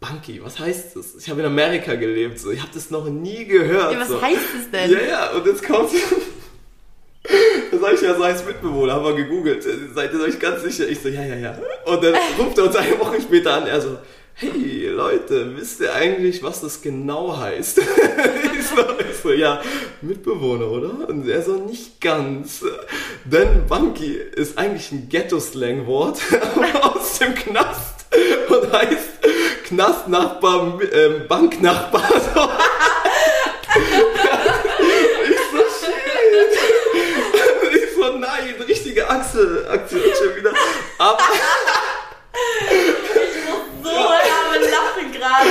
Bunky, 0.04 0.44
was 0.44 0.60
heißt 0.60 0.98
das? 0.98 1.16
Ich 1.16 1.30
habe 1.30 1.40
in 1.40 1.46
Amerika 1.46 1.96
gelebt, 1.96 2.38
so. 2.38 2.52
ich 2.52 2.60
habe 2.60 2.72
das 2.74 2.90
noch 2.90 3.06
nie 3.06 3.46
gehört. 3.46 3.94
Ja, 3.94 4.00
was 4.02 4.10
so. 4.10 4.22
heißt 4.22 4.38
das 4.58 4.72
denn? 4.72 4.92
Ja, 4.92 5.02
ja, 5.02 5.32
und 5.32 5.46
jetzt 5.46 5.64
kommt. 5.66 5.92
da 7.72 7.78
sag 7.80 7.94
ich 7.94 8.02
ja, 8.02 8.14
so 8.14 8.24
als 8.24 8.46
Mitbewohner, 8.46 8.96
haben 8.96 9.06
wir 9.06 9.16
gegoogelt. 9.16 9.64
Seid 9.96 10.14
ihr 10.14 10.20
euch 10.20 10.38
ganz 10.40 10.62
sicher? 10.62 10.90
Ich 10.90 11.00
so, 11.00 11.08
ja, 11.08 11.24
ja, 11.24 11.36
ja. 11.36 11.58
Und 11.86 12.04
dann 12.04 12.16
ruft 12.38 12.58
er 12.58 12.66
uns 12.66 12.76
eine 12.76 13.00
Woche 13.00 13.22
später 13.22 13.54
an, 13.54 13.66
er 13.66 13.80
so, 13.80 13.98
hey 14.34 14.90
Leute, 14.90 15.56
wisst 15.56 15.80
ihr 15.80 15.94
eigentlich, 15.94 16.44
was 16.44 16.60
das 16.60 16.82
genau 16.82 17.38
heißt? 17.38 17.78
ich, 18.58 18.66
so, 18.66 18.76
ich 19.10 19.18
so, 19.24 19.32
ja, 19.32 19.62
Mitbewohner, 20.02 20.70
oder? 20.70 21.08
Und 21.08 21.30
er 21.30 21.42
so, 21.42 21.56
nicht 21.56 22.02
ganz. 22.02 22.66
Denn 23.24 23.68
Bunky 23.68 24.16
ist 24.16 24.58
eigentlich 24.58 24.92
ein 24.92 25.08
Ghetto-Slang-Wort 25.08 26.20
aus 26.82 27.20
dem 27.20 27.36
Knast 27.36 28.06
und 28.50 28.74
heißt 28.74 29.13
Knastnachbar, 29.74 30.80
ähm, 30.92 31.28
Banknachbar. 31.28 32.04
ich 35.26 35.40
so, 35.52 35.58
shit. 35.58 36.54
Ich 37.74 37.96
so, 37.96 38.18
nein, 38.18 38.54
richtige 38.68 39.10
Achse, 39.10 39.68
Aktion 39.72 40.02
schon 40.02 40.36
wieder. 40.36 40.52
Aber. 41.00 41.24
ich 42.70 43.46
muss 43.50 43.66
so 43.84 43.90
ja. 43.90 44.20
lachen 44.70 45.12
gerade. 45.12 45.50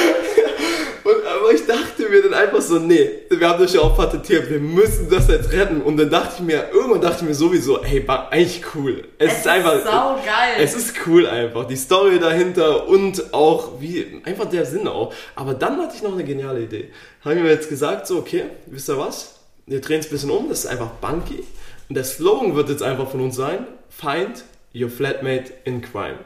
Und, 1.05 1.27
aber 1.27 1.53
ich 1.53 1.67
dachte 1.67 2.09
mir 2.09 2.23
dann 2.23 2.35
einfach 2.35 2.61
so, 2.61 2.79
nee, 2.79 3.11
wir 3.29 3.49
haben 3.49 3.61
das 3.61 3.73
ja 3.73 3.81
auch 3.81 3.97
patentiert, 3.97 4.49
wir 4.49 4.61
müssen 4.61 5.11
das 5.11 5.29
jetzt 5.29 5.51
retten. 5.53 5.83
Und 5.83 5.97
dann 5.97 6.11
dachte 6.11 6.35
ich 6.37 6.41
mir, 6.43 6.69
irgendwann 6.73 7.01
dachte 7.01 7.19
ich 7.23 7.29
mir 7.29 7.35
sowieso, 7.35 7.83
hey, 7.83 8.05
eigentlich 8.31 8.63
cool. 8.75 9.09
Es, 9.19 9.33
es 9.33 9.39
ist 9.39 9.49
einfach, 9.49 9.85
sau 9.85 10.15
geil. 10.25 10.55
Es 10.59 10.75
ist 10.75 10.95
cool 11.07 11.27
einfach, 11.27 11.67
die 11.67 11.77
Story 11.77 12.19
dahinter 12.21 12.87
und 12.89 13.35
auch 13.35 13.81
wie, 13.81 14.23
einfach 14.25 14.47
der 14.47 14.65
Sinn 14.65 14.87
auch. 14.87 15.13
Aber 15.35 15.55
dann 15.55 15.81
hatte 15.81 15.97
ich 15.97 16.03
noch 16.03 16.13
eine 16.13 16.25
geniale 16.25 16.61
Idee. 16.61 16.91
Haben 17.25 17.43
wir 17.43 17.51
jetzt 17.51 17.69
gesagt, 17.69 18.07
so, 18.07 18.19
okay, 18.19 18.45
wisst 18.67 18.89
ihr 18.89 18.99
was? 18.99 19.41
Wir 19.67 19.81
drehen 19.81 20.01
es 20.01 20.07
ein 20.07 20.11
bisschen 20.11 20.31
um, 20.31 20.49
das 20.49 20.61
ist 20.61 20.67
einfach 20.67 20.91
Bunky. 21.01 21.45
Und 21.89 21.97
der 21.97 22.05
Slogan 22.05 22.55
wird 22.55 22.69
jetzt 22.69 22.83
einfach 22.83 23.11
von 23.11 23.21
uns 23.21 23.37
sein, 23.37 23.67
find 23.89 24.45
your 24.75 24.89
flatmate 24.89 25.53
in 25.65 25.83
crime. 25.83 26.19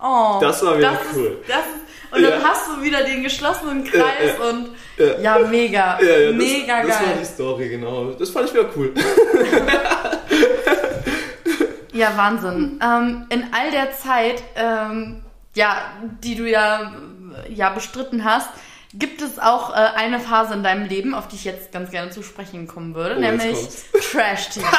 Oh, 0.00 0.38
das 0.40 0.64
war 0.64 0.78
wieder 0.78 0.98
cool. 1.14 1.38
das 1.48 1.58
ist 1.58 1.87
und 2.10 2.22
dann 2.22 2.42
hast 2.42 2.68
du 2.68 2.82
wieder 2.82 3.04
den 3.04 3.22
geschlossenen 3.22 3.84
Kreis 3.84 4.38
und 4.50 4.70
ja, 5.22 5.38
mega. 5.38 5.98
mega 6.32 6.82
das, 6.82 6.88
geil. 6.88 6.88
Das 6.88 7.00
war 7.00 7.18
die 7.18 7.24
Story, 7.24 7.68
genau. 7.68 8.10
Das 8.12 8.30
fand 8.30 8.48
ich 8.48 8.54
wieder 8.54 8.68
cool. 8.76 8.92
ja, 11.92 12.16
Wahnsinn. 12.16 12.80
Ähm, 12.82 13.26
in 13.30 13.44
all 13.52 13.70
der 13.70 13.92
Zeit, 13.92 14.42
ähm, 14.56 15.22
ja, 15.54 15.92
die 16.22 16.34
du 16.34 16.48
ja 16.48 16.92
ja 17.48 17.70
bestritten 17.70 18.24
hast, 18.24 18.48
gibt 18.94 19.22
es 19.22 19.38
auch 19.38 19.70
äh, 19.70 19.74
eine 19.74 20.18
Phase 20.18 20.54
in 20.54 20.62
deinem 20.62 20.86
Leben, 20.86 21.14
auf 21.14 21.28
die 21.28 21.36
ich 21.36 21.44
jetzt 21.44 21.72
ganz 21.72 21.90
gerne 21.90 22.10
zu 22.10 22.22
sprechen 22.22 22.66
kommen 22.66 22.94
würde, 22.94 23.16
Oh, 23.16 23.20
nämlich. 23.20 23.56
Trash-TV. 23.92 24.66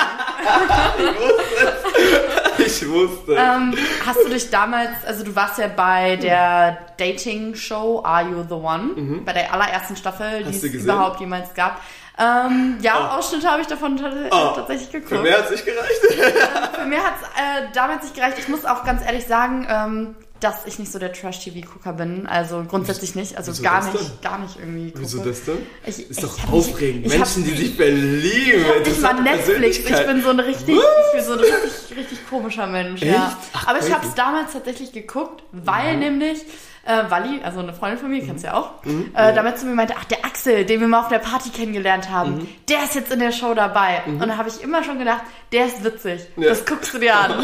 Ich 2.65 2.87
wusste. 2.89 3.33
ähm, 3.35 3.75
hast 4.05 4.19
du 4.23 4.29
dich 4.29 4.49
damals, 4.49 4.89
also 5.05 5.23
du 5.23 5.35
warst 5.35 5.57
ja 5.59 5.67
bei 5.67 6.15
der 6.17 6.77
Dating-Show 6.97 8.01
Are 8.03 8.23
You 8.23 8.43
the 8.47 8.53
One, 8.55 9.21
bei 9.25 9.33
der 9.33 9.53
allerersten 9.53 9.95
Staffel, 9.95 10.43
die 10.43 10.49
Mhm. 10.49 10.49
Es 10.49 10.63
überhaupt 10.63 11.19
jemals 11.19 11.53
gab. 11.53 11.81
Ähm, 12.17 12.77
ja, 12.81 12.95
Oh. 13.13 13.17
Ausschnitte 13.19 13.49
habe 13.49 13.61
ich 13.61 13.67
davon 13.67 13.97
Oh, 14.29 14.51
tatsächlich 14.55 14.91
geguckt. 14.91 15.09
Für 15.09 15.21
mehr 15.21 15.37
hat's 15.37 15.51
nicht 15.51 15.65
gereicht. 15.65 16.01
Für 16.77 16.85
mir 16.85 16.97
hat 17.01 17.13
es 17.21 17.27
äh, 17.27 17.67
damals 17.73 18.03
nicht 18.03 18.13
gereicht. 18.15 18.37
Ich 18.39 18.49
muss 18.49 18.65
auch 18.65 18.83
ganz 18.83 19.05
ehrlich 19.05 19.25
sagen, 19.25 19.65
ähm, 19.69 20.15
dass 20.39 20.65
ich 20.65 20.79
nicht 20.79 20.91
so 20.91 20.99
der 20.99 21.11
Trash-TV-Gucker 21.13 21.93
bin. 21.93 22.25
Also 22.27 22.63
grundsätzlich 22.67 23.15
nicht. 23.15 23.37
Also 23.37 23.51
Wieso 23.51 23.63
gar 23.63 23.91
nicht, 23.91 24.21
gar 24.21 24.39
nicht 24.39 24.57
irgendwie 24.57 24.91
gucke. 24.91 25.01
Wieso 25.03 25.23
das 25.23 25.43
denn? 25.45 25.57
Ich, 25.85 25.99
Ist 25.99 26.11
ich 26.11 26.17
doch 26.19 26.51
aufregend. 26.51 27.05
ich 27.05 27.11
hab- 27.13 27.19
Menschen, 27.19 27.43
die 27.43 27.51
sich 27.57 27.75
verlieben. 27.75 28.61
Ich 28.61 28.67
hab 28.67 28.85
nicht 28.85 29.01
mal 29.01 29.09
interessante 29.11 29.23
Netflix. 29.23 29.77
Ich 29.77 30.05
bin 30.05 30.21
so 30.21 30.29
ein 30.29 30.39
richtig, 30.39 30.75
ich 30.75 31.15
bin 31.15 31.23
so 31.25 31.33
ein 31.33 31.39
richtig, 31.39 31.97
richtig 31.97 32.29
komischer 32.29 32.67
Mensch. 32.67 33.01
Ja. 33.01 33.27
Echt? 33.27 33.37
Ach, 33.53 33.67
Aber 33.67 33.79
ich 33.85 33.93
habe 33.93 34.05
es 34.07 34.13
damals 34.15 34.53
tatsächlich 34.53 34.91
geguckt, 34.91 35.43
weil 35.51 35.97
nämlich 35.97 36.39
äh, 36.85 37.09
Wally, 37.09 37.41
also 37.43 37.59
eine 37.59 37.73
Freundin 37.73 37.99
von 37.99 38.09
mir, 38.09 38.25
kennst 38.25 38.43
du 38.43 38.47
ja 38.47 38.53
auch, 38.55 38.83
Mhm. 38.85 39.11
äh, 39.15 39.33
damit 39.33 39.59
zu 39.59 39.65
mir 39.65 39.75
meinte, 39.75 39.93
ach 39.99 40.05
der 40.05 40.25
Axel, 40.25 40.65
den 40.65 40.79
wir 40.79 40.87
mal 40.87 41.01
auf 41.01 41.07
der 41.09 41.19
Party 41.19 41.49
kennengelernt 41.49 42.09
haben, 42.09 42.37
Mhm. 42.37 42.47
der 42.69 42.83
ist 42.83 42.95
jetzt 42.95 43.11
in 43.11 43.19
der 43.19 43.31
Show 43.31 43.53
dabei. 43.53 44.01
Und 44.07 44.27
da 44.27 44.37
habe 44.37 44.49
ich 44.49 44.61
immer 44.63 44.83
schon 44.83 44.97
gedacht, 44.99 45.21
der 45.51 45.65
ist 45.67 45.83
witzig. 45.83 46.21
Ja. 46.37 46.49
Das 46.49 46.65
guckst 46.65 46.93
du 46.93 46.99
dir 46.99 47.15
an. 47.15 47.31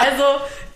Also 0.00 0.24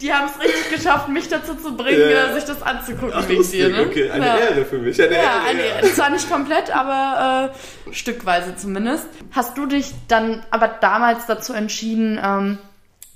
die 0.01 0.13
haben 0.13 0.27
es 0.29 0.41
richtig 0.45 0.71
geschafft, 0.77 1.09
mich 1.09 1.29
dazu 1.29 1.55
zu 1.55 1.75
bringen, 1.77 2.11
Ja. 2.11 2.33
sich 2.35 2.45
das 2.45 2.63
anzugucken 2.63 3.13
Ach, 3.15 3.29
lustig. 3.29 3.69
Ne? 3.73 3.87
Okay, 3.89 4.11
eine 4.11 4.27
ja. 4.27 4.37
Ehre 4.37 4.65
für 4.67 4.79
mich. 4.79 5.01
Eine 5.03 5.15
Ja, 5.15 5.23
Ehre. 5.23 5.79
eine, 5.81 5.93
zwar 5.93 6.11
nicht 6.11 6.31
komplett, 6.31 6.75
aber 6.75 7.51
äh, 7.89 7.93
stückweise 7.95 8.55
zumindest. 8.57 9.07
Hast 9.33 9.57
du 9.59 9.67
dich 9.67 9.93
dann 10.09 10.45
aber 10.51 10.69
damals 10.69 11.27
dazu 11.27 11.55
entschieden, 11.55 12.21
ähm, 12.23 12.59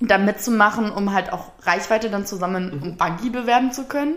da 0.01 0.17
mitzumachen, 0.17 0.91
um 0.91 1.13
halt 1.13 1.31
auch 1.33 1.51
Reichweite 1.65 2.09
dann 2.09 2.25
zusammen 2.25 2.75
Mhm. 2.75 2.83
um 2.83 2.97
Buggy 2.97 3.29
bewerben 3.29 3.71
zu 3.73 3.85
können? 3.85 4.15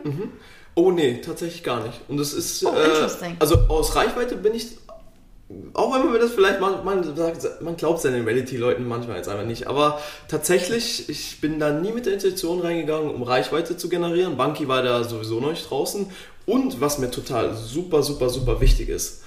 Oh 0.75 0.91
nee, 0.91 1.21
tatsächlich 1.21 1.63
gar 1.63 1.83
nicht. 1.83 1.99
Und 2.07 2.17
das 2.17 2.33
ist. 2.33 2.65
Oh, 2.65 2.69
äh, 2.69 3.35
also 3.39 3.55
aus 3.67 3.95
Reichweite 3.95 4.35
bin 4.35 4.53
ich. 4.53 4.77
Auch 5.73 5.93
wenn 5.93 6.01
man 6.01 6.13
mir 6.13 6.19
das 6.19 6.31
vielleicht 6.31 6.59
man, 6.59 6.83
man 6.83 7.15
sagt, 7.15 7.61
man 7.61 7.75
glaubt 7.77 8.01
seinen 8.01 8.25
Reality-Leuten 8.25 8.87
manchmal 8.87 9.17
jetzt 9.17 9.29
einfach 9.29 9.45
nicht. 9.45 9.67
Aber 9.67 9.99
tatsächlich, 10.27 11.09
ich 11.09 11.41
bin 11.41 11.59
da 11.59 11.71
nie 11.71 11.91
mit 11.91 12.07
der 12.07 12.13
Intention 12.13 12.61
reingegangen, 12.61 13.11
um 13.11 13.21
Reichweite 13.21 13.77
zu 13.77 13.87
generieren. 13.87 14.35
Bunky 14.35 14.67
war 14.67 14.81
da 14.81 15.03
sowieso 15.03 15.39
noch 15.39 15.51
nicht 15.51 15.69
draußen. 15.69 16.07
Und 16.47 16.81
was 16.81 16.97
mir 16.97 17.11
total 17.11 17.55
super, 17.55 18.01
super, 18.01 18.29
super 18.29 18.61
wichtig 18.61 18.89
ist, 18.89 19.22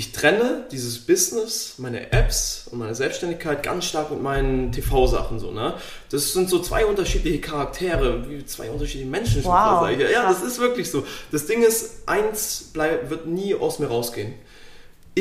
ich 0.00 0.12
trenne 0.12 0.64
dieses 0.72 0.98
Business, 1.00 1.74
meine 1.76 2.10
Apps 2.10 2.66
und 2.70 2.78
meine 2.78 2.94
Selbstständigkeit 2.94 3.62
ganz 3.62 3.84
stark 3.84 4.10
mit 4.10 4.22
meinen 4.22 4.72
TV-Sachen 4.72 5.38
so, 5.38 5.50
ne? 5.50 5.74
Das 6.10 6.32
sind 6.32 6.48
so 6.48 6.60
zwei 6.60 6.86
unterschiedliche 6.86 7.38
Charaktere, 7.38 8.26
wie 8.26 8.42
zwei 8.46 8.70
unterschiedliche 8.70 9.10
Menschen. 9.10 9.44
Wow. 9.44 9.90
Ja, 9.90 10.26
das 10.30 10.42
ist 10.42 10.58
wirklich 10.58 10.90
so. 10.90 11.04
Das 11.32 11.44
Ding 11.44 11.62
ist, 11.62 12.08
eins 12.08 12.70
bleib, 12.72 13.10
wird 13.10 13.26
nie 13.26 13.54
aus 13.54 13.78
mir 13.78 13.88
rausgehen. 13.88 14.32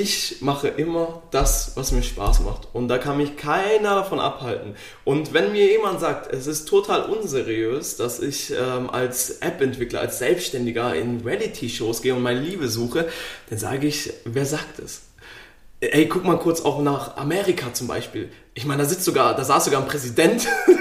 Ich 0.02 0.38
mache 0.40 0.70
immer 0.70 1.24
das, 1.30 1.74
was 1.76 1.92
mir 1.92 2.04
Spaß 2.04 2.40
macht. 2.44 2.70
Und 2.72 2.88
da 2.88 2.98
kann 2.98 3.18
mich 3.18 3.36
keiner 3.36 3.96
davon 3.96 4.22
abhalten. 4.22 4.76
Und 5.04 5.34
wenn 5.34 5.52
mir 5.52 5.70
jemand 5.70 6.00
sagt, 6.00 6.34
es 6.34 6.48
ist 6.48 6.70
total 6.70 7.02
unseriös, 7.02 7.98
dass 7.98 8.22
ich 8.22 8.52
ähm, 8.52 8.90
als 8.90 9.42
App-Entwickler, 9.42 10.00
als 10.00 10.20
Selbstständiger 10.20 10.96
in 10.96 11.20
Reality-Shows 11.20 12.02
gehe 12.02 12.16
und 12.16 12.22
meine 12.22 12.40
Liebe 12.40 12.70
suche, 12.70 13.10
dann 13.50 13.60
sage 13.60 13.88
ich, 13.88 14.14
wer 14.24 14.46
sagt 14.46 14.80
es? 14.80 15.02
Ey, 15.82 16.08
guck 16.08 16.24
mal 16.24 16.40
kurz 16.40 16.62
auch 16.62 16.82
nach 16.82 17.18
Amerika 17.18 17.74
zum 17.74 17.88
Beispiel. 17.88 18.32
Ich 18.54 18.66
meine, 18.66 18.84
da 18.84 18.88
sitzt 18.88 19.04
sogar, 19.04 19.36
da 19.36 19.44
saß 19.44 19.66
sogar 19.66 19.82
ein 19.82 19.88
Präsident, 19.88 20.48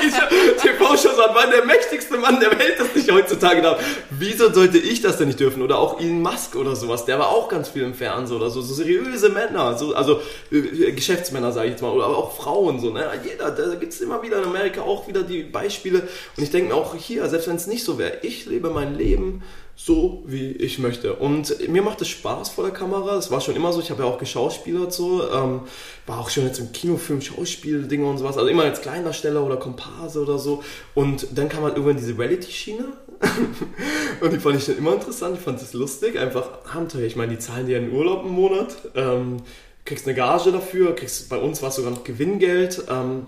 der 0.00 0.30
in 0.30 0.36
Reality-TV-Shows 0.36 1.18
hat, 1.18 1.34
war 1.34 1.46
der 1.50 1.64
mächtigste 1.64 2.16
Mann 2.16 2.40
der 2.40 2.50
Welt, 2.58 2.78
das 2.78 2.94
nicht 2.94 3.10
heutzutage 3.10 3.62
darf. 3.62 3.82
Wieso 4.10 4.52
sollte 4.52 4.78
ich 4.78 5.00
das 5.02 5.18
denn 5.18 5.28
nicht 5.28 5.40
dürfen? 5.40 5.62
Oder 5.62 5.78
auch 5.78 6.00
Elon 6.00 6.22
Musk 6.22 6.56
oder 6.56 6.76
sowas, 6.76 7.04
der 7.04 7.18
war 7.18 7.28
auch 7.28 7.48
ganz 7.48 7.68
viel 7.68 7.82
im 7.82 7.94
Fernsehen 7.94 8.36
oder 8.36 8.50
so, 8.50 8.60
so 8.60 8.74
seriöse 8.74 9.28
Männer, 9.28 9.76
so, 9.76 9.94
also 9.94 10.20
äh, 10.50 10.92
Geschäftsmänner, 10.92 11.52
sage 11.52 11.66
ich 11.66 11.72
jetzt 11.72 11.82
mal, 11.82 11.90
oder 11.90 12.06
auch 12.06 12.36
Frauen, 12.36 12.80
so, 12.80 12.90
ne? 12.90 13.08
Jeder, 13.24 13.50
da 13.50 13.74
gibt's 13.74 14.00
immer 14.00 14.22
wieder 14.22 14.38
in 14.38 14.44
Amerika 14.44 14.82
auch 14.82 15.08
wieder 15.08 15.22
die 15.22 15.42
Beispiele. 15.42 16.00
Und 16.36 16.42
ich 16.42 16.50
denke 16.50 16.72
mir 16.72 16.74
auch 16.74 16.94
hier, 16.94 17.28
selbst 17.28 17.48
wenn 17.48 17.56
es 17.56 17.66
nicht 17.66 17.84
so 17.84 17.98
wäre, 17.98 18.18
ich 18.22 18.46
lebe 18.46 18.70
mein 18.70 18.96
Leben 18.96 19.42
so, 19.82 20.22
wie 20.26 20.50
ich 20.52 20.78
möchte. 20.78 21.14
Und 21.14 21.66
mir 21.70 21.80
macht 21.80 22.02
es 22.02 22.08
Spaß 22.08 22.50
vor 22.50 22.64
der 22.64 22.72
Kamera. 22.72 23.14
Das 23.14 23.30
war 23.30 23.40
schon 23.40 23.56
immer 23.56 23.72
so. 23.72 23.80
Ich 23.80 23.90
habe 23.90 24.02
ja 24.02 24.08
auch 24.10 24.18
geschauspielert 24.18 24.92
so. 24.92 25.22
Ähm, 25.32 25.62
war 26.06 26.20
auch 26.20 26.28
schon 26.28 26.44
jetzt 26.44 26.58
im 26.58 26.70
Kinofilm, 26.70 27.22
Schauspiel, 27.22 27.88
Dinge 27.88 28.04
und 28.04 28.18
sowas. 28.18 28.36
Also 28.36 28.50
immer 28.50 28.64
als 28.64 28.82
Kleindarsteller 28.82 29.42
oder 29.42 29.56
Komparse 29.56 30.20
oder 30.20 30.38
so. 30.38 30.62
Und 30.94 31.28
dann 31.34 31.48
kam 31.48 31.62
halt 31.62 31.76
irgendwann 31.76 31.96
diese 31.96 32.18
Reality-Schiene. 32.18 32.88
und 34.20 34.32
die 34.34 34.38
fand 34.38 34.56
ich 34.56 34.66
dann 34.66 34.76
immer 34.76 34.92
interessant. 34.92 35.38
Ich 35.38 35.42
fand 35.42 35.62
es 35.62 35.72
lustig. 35.72 36.18
Einfach 36.18 36.46
Abenteuer. 36.74 37.06
Ich 37.06 37.16
meine, 37.16 37.32
die 37.32 37.38
zahlen 37.38 37.66
dir 37.66 37.78
einen 37.78 37.90
Urlaub 37.90 38.26
im 38.26 38.32
Monat. 38.32 38.76
Ähm, 38.94 39.38
kriegst 39.86 40.06
eine 40.06 40.14
Gage 40.14 40.52
dafür. 40.52 40.94
Kriegst, 40.94 41.30
bei 41.30 41.38
uns 41.38 41.62
war 41.62 41.70
es 41.70 41.76
sogar 41.76 41.90
noch 41.90 42.04
Gewinngeld. 42.04 42.84
Ähm, 42.90 43.26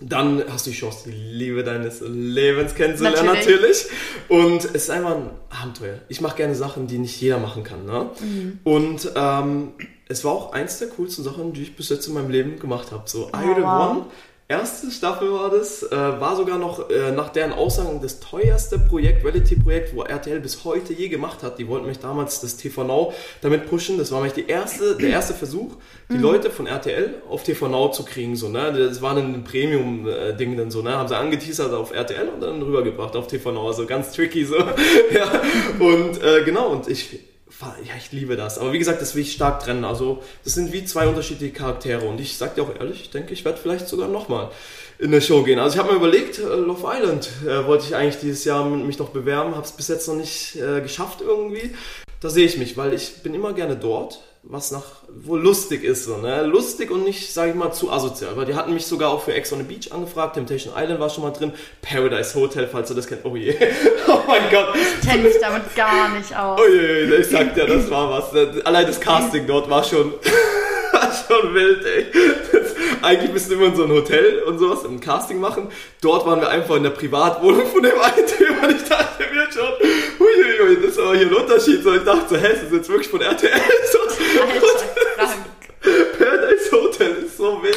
dann 0.00 0.42
hast 0.50 0.66
du 0.66 0.70
die 0.70 0.76
Chance, 0.76 1.08
die 1.10 1.12
Liebe 1.12 1.62
deines 1.62 2.00
Lebens 2.00 2.74
kennenzulernen, 2.74 3.26
Natürlich. 3.26 3.46
natürlich. 3.48 3.86
Und 4.28 4.64
es 4.64 4.72
ist 4.74 4.90
einfach 4.90 5.16
ein 5.16 5.30
Abenteuer. 5.50 5.98
Ich 6.08 6.20
mache 6.20 6.36
gerne 6.36 6.54
Sachen, 6.54 6.86
die 6.86 6.98
nicht 6.98 7.20
jeder 7.20 7.38
machen 7.38 7.62
kann. 7.62 7.84
Ne? 7.86 8.10
Und 8.64 9.10
ähm, 9.14 9.72
es 10.08 10.24
war 10.24 10.32
auch 10.32 10.52
eins 10.52 10.78
der 10.80 10.88
coolsten 10.88 11.22
Sachen, 11.22 11.52
die 11.52 11.62
ich 11.62 11.76
bis 11.76 11.88
jetzt 11.88 12.06
in 12.08 12.14
meinem 12.14 12.30
Leben 12.30 12.58
gemacht 12.58 12.90
habe. 12.92 13.04
So, 13.06 13.28
I 13.28 13.30
Oh, 13.34 13.54
the 13.56 13.62
wow. 13.62 13.90
One. 13.90 14.02
Erste 14.46 14.90
Staffel 14.90 15.32
war 15.32 15.48
das, 15.48 15.82
äh, 15.84 15.90
war 15.90 16.36
sogar 16.36 16.58
noch 16.58 16.90
äh, 16.90 17.12
nach 17.12 17.30
deren 17.30 17.52
Aussagen 17.52 18.00
das 18.02 18.20
teuerste 18.20 18.78
Projekt, 18.78 19.24
Reality-Projekt, 19.24 19.96
wo 19.96 20.02
RTL 20.02 20.38
bis 20.38 20.64
heute 20.64 20.92
je 20.92 21.08
gemacht 21.08 21.42
hat. 21.42 21.58
Die 21.58 21.66
wollten 21.66 21.86
mich 21.86 21.98
damals, 21.98 22.42
das 22.42 22.58
TV 22.58 22.84
Now, 22.84 23.14
damit 23.40 23.70
pushen. 23.70 23.96
Das 23.96 24.12
war 24.12 24.18
nämlich 24.18 24.34
die 24.34 24.46
erste, 24.46 24.96
der 24.96 25.08
erste 25.08 25.32
Versuch, 25.32 25.76
die 26.10 26.18
Leute 26.18 26.50
von 26.50 26.66
RTL 26.66 27.22
auf 27.30 27.42
TV 27.42 27.68
Now 27.68 27.90
zu 27.90 28.04
kriegen. 28.04 28.36
So, 28.36 28.50
ne? 28.50 28.70
Das 28.70 29.00
war 29.00 29.16
ein 29.16 29.44
Premium-Ding 29.44 30.58
dann 30.58 30.70
so, 30.70 30.82
ne? 30.82 30.90
Haben 30.90 31.08
sie 31.08 31.16
angeteasert 31.16 31.72
auf 31.72 31.94
RTL 31.94 32.28
und 32.28 32.42
dann 32.42 32.60
rübergebracht 32.60 33.16
auf 33.16 33.28
TV 33.28 33.50
Now. 33.50 33.68
Also 33.68 33.86
ganz 33.86 34.12
tricky 34.12 34.44
so. 34.44 34.56
ja. 35.14 35.40
Und 35.78 36.22
äh, 36.22 36.44
genau, 36.44 36.68
und 36.68 36.86
ich 36.86 37.18
ja, 37.60 37.94
ich 37.96 38.12
liebe 38.12 38.36
das. 38.36 38.58
Aber 38.58 38.72
wie 38.72 38.78
gesagt, 38.78 39.00
das 39.00 39.14
will 39.14 39.22
ich 39.22 39.32
stark 39.32 39.60
trennen. 39.60 39.84
Also, 39.84 40.22
das 40.42 40.54
sind 40.54 40.72
wie 40.72 40.84
zwei 40.84 41.06
unterschiedliche 41.06 41.52
Charaktere. 41.52 42.06
Und 42.06 42.20
ich 42.20 42.36
sag 42.36 42.54
dir 42.54 42.62
auch 42.62 42.74
ehrlich, 42.74 43.00
ich 43.02 43.10
denke, 43.10 43.32
ich 43.32 43.44
werde 43.44 43.58
vielleicht 43.58 43.88
sogar 43.88 44.08
nochmal 44.08 44.50
in 44.98 45.10
der 45.10 45.20
Show 45.20 45.42
gehen. 45.42 45.58
Also, 45.58 45.76
ich 45.76 45.80
habe 45.80 45.92
mir 45.92 45.98
überlegt, 45.98 46.38
äh, 46.38 46.42
Love 46.42 46.86
Island 46.86 47.30
äh, 47.46 47.66
wollte 47.66 47.84
ich 47.86 47.94
eigentlich 47.94 48.20
dieses 48.20 48.44
Jahr 48.44 48.64
mich 48.68 48.98
noch 48.98 49.10
bewerben, 49.10 49.54
habe 49.54 49.64
es 49.64 49.72
bis 49.72 49.88
jetzt 49.88 50.08
noch 50.08 50.16
nicht 50.16 50.56
äh, 50.56 50.80
geschafft 50.80 51.20
irgendwie. 51.20 51.74
Da 52.20 52.30
sehe 52.30 52.46
ich 52.46 52.56
mich, 52.56 52.76
weil 52.76 52.94
ich 52.94 53.22
bin 53.22 53.34
immer 53.34 53.52
gerne 53.52 53.76
dort, 53.76 54.20
was 54.46 54.70
nach, 54.70 54.84
wo 55.08 55.36
lustig 55.36 55.84
ist, 55.84 56.04
so, 56.04 56.18
ne? 56.18 56.42
Lustig 56.42 56.90
und 56.90 57.04
nicht, 57.04 57.32
sage 57.32 57.50
ich 57.50 57.56
mal, 57.56 57.72
zu 57.72 57.90
asozial. 57.90 58.36
Weil 58.36 58.44
die 58.44 58.54
hatten 58.54 58.74
mich 58.74 58.86
sogar 58.86 59.10
auch 59.10 59.22
für 59.22 59.32
Ex 59.32 59.52
on 59.52 59.58
the 59.58 59.64
Beach 59.64 59.90
angefragt, 59.90 60.34
Temptation 60.34 60.74
Island 60.76 61.00
war 61.00 61.08
schon 61.08 61.24
mal 61.24 61.30
drin, 61.30 61.52
Paradise 61.80 62.34
Hotel, 62.34 62.68
falls 62.70 62.88
du 62.88 62.94
das 62.94 63.06
kennt. 63.06 63.24
Oh 63.24 63.34
je. 63.36 63.54
oh 64.06 64.20
mein 64.26 64.42
Gott. 64.50 64.74
Kenn 65.04 65.22
mich 65.22 65.36
damit 65.40 65.74
gar 65.74 66.10
nicht 66.10 66.36
aus. 66.36 66.60
Uiuiui, 66.60 67.20
ich 67.20 67.28
sag 67.28 67.54
dir, 67.54 67.66
das 67.66 67.90
war 67.90 68.10
was. 68.10 68.64
Allein 68.64 68.86
das 68.86 69.00
Casting 69.00 69.46
dort 69.46 69.70
war 69.70 69.82
schon, 69.82 70.12
war 70.92 71.10
schon 71.10 71.54
wild, 71.54 71.84
ey. 71.84 72.06
Das, 72.52 72.74
eigentlich 73.02 73.48
du 73.48 73.54
immer 73.54 73.66
in 73.66 73.76
so 73.76 73.84
ein 73.84 73.90
Hotel 73.90 74.42
und 74.42 74.58
sowas, 74.58 74.84
ein 74.84 75.00
Casting 75.00 75.40
machen. 75.40 75.68
Dort 76.02 76.26
waren 76.26 76.40
wir 76.40 76.50
einfach 76.50 76.76
in 76.76 76.82
der 76.82 76.90
Privatwohnung 76.90 77.66
von 77.66 77.82
dem 77.82 77.98
einen 77.98 78.26
Typ 78.26 78.43
und 78.64 78.76
ich 78.76 78.88
dachte 78.88 79.24
mir 79.32 79.46
schon, 79.52 79.72
uiuiui, 80.18 80.76
das 80.82 80.92
ist 80.92 80.98
aber 80.98 81.16
hier 81.16 81.26
ein 81.26 81.34
Unterschied. 81.34 81.82
So, 81.82 81.94
ich 81.94 82.04
dachte 82.04 82.26
so, 82.30 82.36
hä, 82.36 82.52
ist 82.52 82.64
das 82.64 82.72
jetzt 82.72 82.88
wirklich 82.88 83.08
von 83.08 83.20
RTL? 83.20 83.50
So, 83.92 83.98
Alter, 85.18 85.44
Hotel 87.04 87.24
ist 87.24 87.36
so 87.36 87.62
wild. 87.62 87.76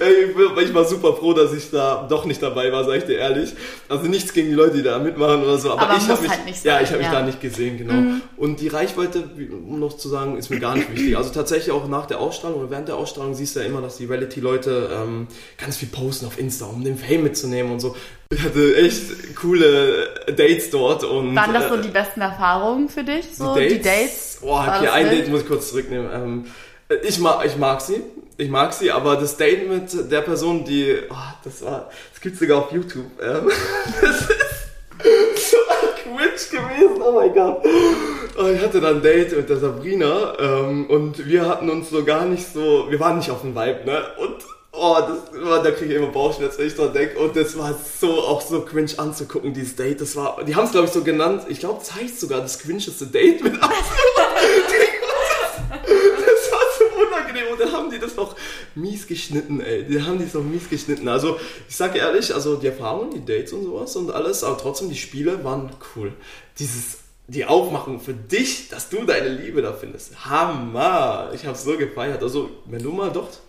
Ey, 0.00 0.24
ich 0.24 0.34
bin- 0.36 0.74
war 0.74 0.84
super 0.84 1.14
froh, 1.14 1.32
dass 1.32 1.52
ich 1.52 1.70
da 1.70 2.06
doch 2.08 2.24
nicht 2.24 2.42
dabei 2.42 2.70
war, 2.72 2.84
sag 2.84 2.96
ich 2.98 3.04
dir 3.04 3.18
ehrlich. 3.18 3.54
Also 3.88 4.06
nichts 4.06 4.32
gegen 4.32 4.48
die 4.48 4.54
Leute, 4.54 4.76
die 4.76 4.82
da 4.82 4.98
mitmachen 4.98 5.42
oder 5.42 5.58
so. 5.58 5.72
Aber, 5.72 5.82
Aber 5.82 5.96
ich 5.96 6.08
habe 6.08 6.20
mich, 6.22 6.30
halt 6.30 6.40
ja, 6.64 6.80
ich 6.80 6.88
habe 6.88 6.98
mich 6.98 7.06
ja. 7.06 7.12
Mhm. 7.12 7.16
da 7.16 7.22
nicht 7.22 7.40
gesehen, 7.40 7.78
genau. 7.78 8.18
Und 8.36 8.60
die 8.60 8.68
Reichweite, 8.68 9.24
um 9.68 9.80
noch 9.80 9.96
zu 9.96 10.08
sagen, 10.08 10.36
ist 10.36 10.50
mir 10.50 10.60
gar 10.60 10.74
nicht 10.76 10.92
wichtig. 10.92 11.16
Also 11.16 11.30
tatsächlich 11.30 11.70
auch 11.72 11.88
nach 11.88 12.06
der 12.06 12.20
Ausstrahlung 12.20 12.60
oder 12.60 12.70
während 12.70 12.88
der 12.88 12.96
Ausstrahlung 12.96 13.34
siehst 13.34 13.56
du 13.56 13.60
ja 13.60 13.66
immer, 13.66 13.80
dass 13.80 13.96
die 13.96 14.04
Reality-Leute 14.04 14.90
ähm, 14.92 15.28
ganz 15.58 15.76
viel 15.76 15.88
posten 15.88 16.26
auf 16.26 16.38
Insta, 16.38 16.66
um 16.66 16.84
den 16.84 16.98
Fame 16.98 17.22
mitzunehmen 17.22 17.72
und 17.72 17.80
so. 17.80 17.96
Ich 18.32 18.42
hatte 18.42 18.76
echt 18.76 19.36
coole 19.36 20.08
Dates 20.26 20.70
dort 20.70 21.04
und 21.04 21.36
Waren 21.36 21.54
das 21.54 21.68
so 21.68 21.76
äh, 21.76 21.80
die 21.82 21.88
besten 21.88 22.20
Erfahrungen 22.20 22.88
für 22.88 23.04
dich? 23.04 23.24
So, 23.32 23.54
die 23.54 23.80
Dates? 23.80 24.38
Boah, 24.40 24.76
okay, 24.78 24.88
ein? 24.88 25.10
Date 25.10 25.28
muss 25.28 25.42
ich 25.42 25.46
kurz 25.46 25.70
zurücknehmen. 25.70 26.08
Ähm, 26.12 26.44
ich, 27.04 27.18
mag, 27.18 27.44
ich 27.46 27.56
mag 27.56 27.80
sie. 27.80 28.02
Ich 28.38 28.50
mag 28.50 28.72
sie, 28.74 28.90
aber 28.90 29.16
das 29.16 29.36
Date 29.36 29.68
mit 29.68 30.10
der 30.10 30.20
Person, 30.20 30.64
die. 30.64 30.98
Oh, 31.08 31.14
das 31.42 31.62
war. 31.62 31.90
Das 32.12 32.20
gibt's 32.20 32.38
sogar 32.38 32.58
auf 32.58 32.72
YouTube. 32.72 33.06
Ähm, 33.22 33.50
das 34.00 34.20
ist 34.20 35.50
so 35.50 35.56
ein 35.56 36.02
cringe 36.02 36.68
gewesen, 36.68 37.02
oh 37.02 37.12
mein 37.12 37.32
Gott. 37.32 37.64
Und 38.36 38.54
ich 38.54 38.60
hatte 38.60 38.80
dann 38.80 38.96
ein 38.96 39.02
Date 39.02 39.34
mit 39.34 39.48
der 39.48 39.56
Sabrina 39.56 40.34
ähm, 40.38 40.86
und 40.90 41.26
wir 41.26 41.48
hatten 41.48 41.70
uns 41.70 41.88
so 41.88 42.04
gar 42.04 42.26
nicht 42.26 42.52
so, 42.52 42.90
wir 42.90 43.00
waren 43.00 43.16
nicht 43.16 43.30
auf 43.30 43.40
dem 43.40 43.54
Vibe, 43.54 43.86
ne? 43.86 44.02
Und 44.18 44.44
Oh, 44.78 44.98
das, 45.00 45.62
da 45.64 45.70
kriege 45.70 45.94
ich 45.94 45.96
immer 45.96 46.08
Bauchschmerzen, 46.08 46.58
wenn 46.58 46.66
ich 46.66 46.74
dran 46.74 46.92
denke. 46.92 47.18
Und 47.18 47.34
das 47.34 47.56
war 47.56 47.74
so, 47.98 48.20
auch 48.20 48.42
so 48.42 48.60
cringe 48.60 48.90
anzugucken, 48.98 49.54
dieses 49.54 49.74
Date. 49.74 50.02
Das 50.02 50.14
war, 50.16 50.44
die 50.44 50.54
haben 50.54 50.66
es 50.66 50.72
glaube 50.72 50.86
ich 50.86 50.92
so 50.92 51.02
genannt. 51.02 51.44
Ich 51.48 51.60
glaube, 51.60 51.78
das 51.78 51.94
heißt 51.94 52.20
sogar 52.20 52.42
das 52.42 52.58
cringeste 52.58 53.06
Date 53.06 53.42
mit 53.42 53.54
das, 53.60 53.70
das 53.70 53.80
war 56.52 56.60
so 56.78 56.84
unangenehm. 57.06 57.45
Und 57.56 57.60
dann 57.60 57.72
haben 57.72 57.90
die 57.90 57.98
das 57.98 58.16
noch 58.16 58.36
mies 58.74 59.06
geschnitten, 59.06 59.60
ey. 59.60 59.84
Die 59.84 60.02
haben 60.02 60.18
die 60.18 60.26
so 60.26 60.40
mies 60.40 60.68
geschnitten. 60.68 61.08
Also, 61.08 61.38
ich 61.68 61.76
sage 61.76 61.98
ehrlich, 61.98 62.34
also 62.34 62.56
die 62.56 62.66
Erfahrungen, 62.66 63.10
die 63.12 63.24
Dates 63.24 63.52
und 63.52 63.64
sowas 63.64 63.96
und 63.96 64.10
alles, 64.10 64.44
aber 64.44 64.58
trotzdem, 64.58 64.88
die 64.88 64.96
Spiele 64.96 65.42
waren 65.44 65.70
cool. 65.94 66.12
Dieses 66.58 66.98
die 67.28 67.44
Aufmachung 67.44 67.98
für 68.00 68.14
dich, 68.14 68.68
dass 68.68 68.88
du 68.88 69.04
deine 69.04 69.28
Liebe 69.28 69.60
da 69.60 69.72
findest. 69.72 70.26
Hammer! 70.26 71.30
Ich 71.34 71.44
habe 71.44 71.58
so 71.58 71.76
gefeiert. 71.76 72.22
Also, 72.22 72.50
wenn 72.66 72.82
du 72.82 72.92
mal 72.92 73.10
dort 73.10 73.40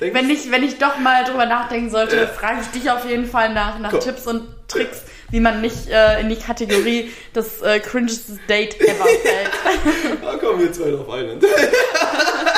denkst. 0.00 0.18
Wenn 0.18 0.30
ich, 0.30 0.50
wenn 0.50 0.62
ich 0.62 0.78
doch 0.78 0.98
mal 0.98 1.24
drüber 1.24 1.46
nachdenken 1.46 1.90
sollte, 1.90 2.16
ja. 2.16 2.26
frage 2.26 2.60
ich 2.62 2.80
dich 2.80 2.90
auf 2.90 3.08
jeden 3.08 3.26
Fall 3.26 3.52
nach, 3.52 3.78
nach 3.78 3.98
Tipps 3.98 4.26
und 4.26 4.42
Tricks, 4.68 5.02
wie 5.30 5.40
man 5.40 5.60
nicht 5.60 5.88
äh, 5.88 6.20
in 6.20 6.28
die 6.28 6.36
Kategorie 6.36 7.10
des 7.34 7.62
äh, 7.62 7.80
cringest 7.80 8.30
Date 8.48 8.80
ever 8.80 9.04
fällt. 9.22 10.22
da 10.22 10.36
kommen 10.36 10.60
wir 10.60 10.72
zwei 10.72 10.90
drauf 10.90 11.10
ein. 11.10 11.40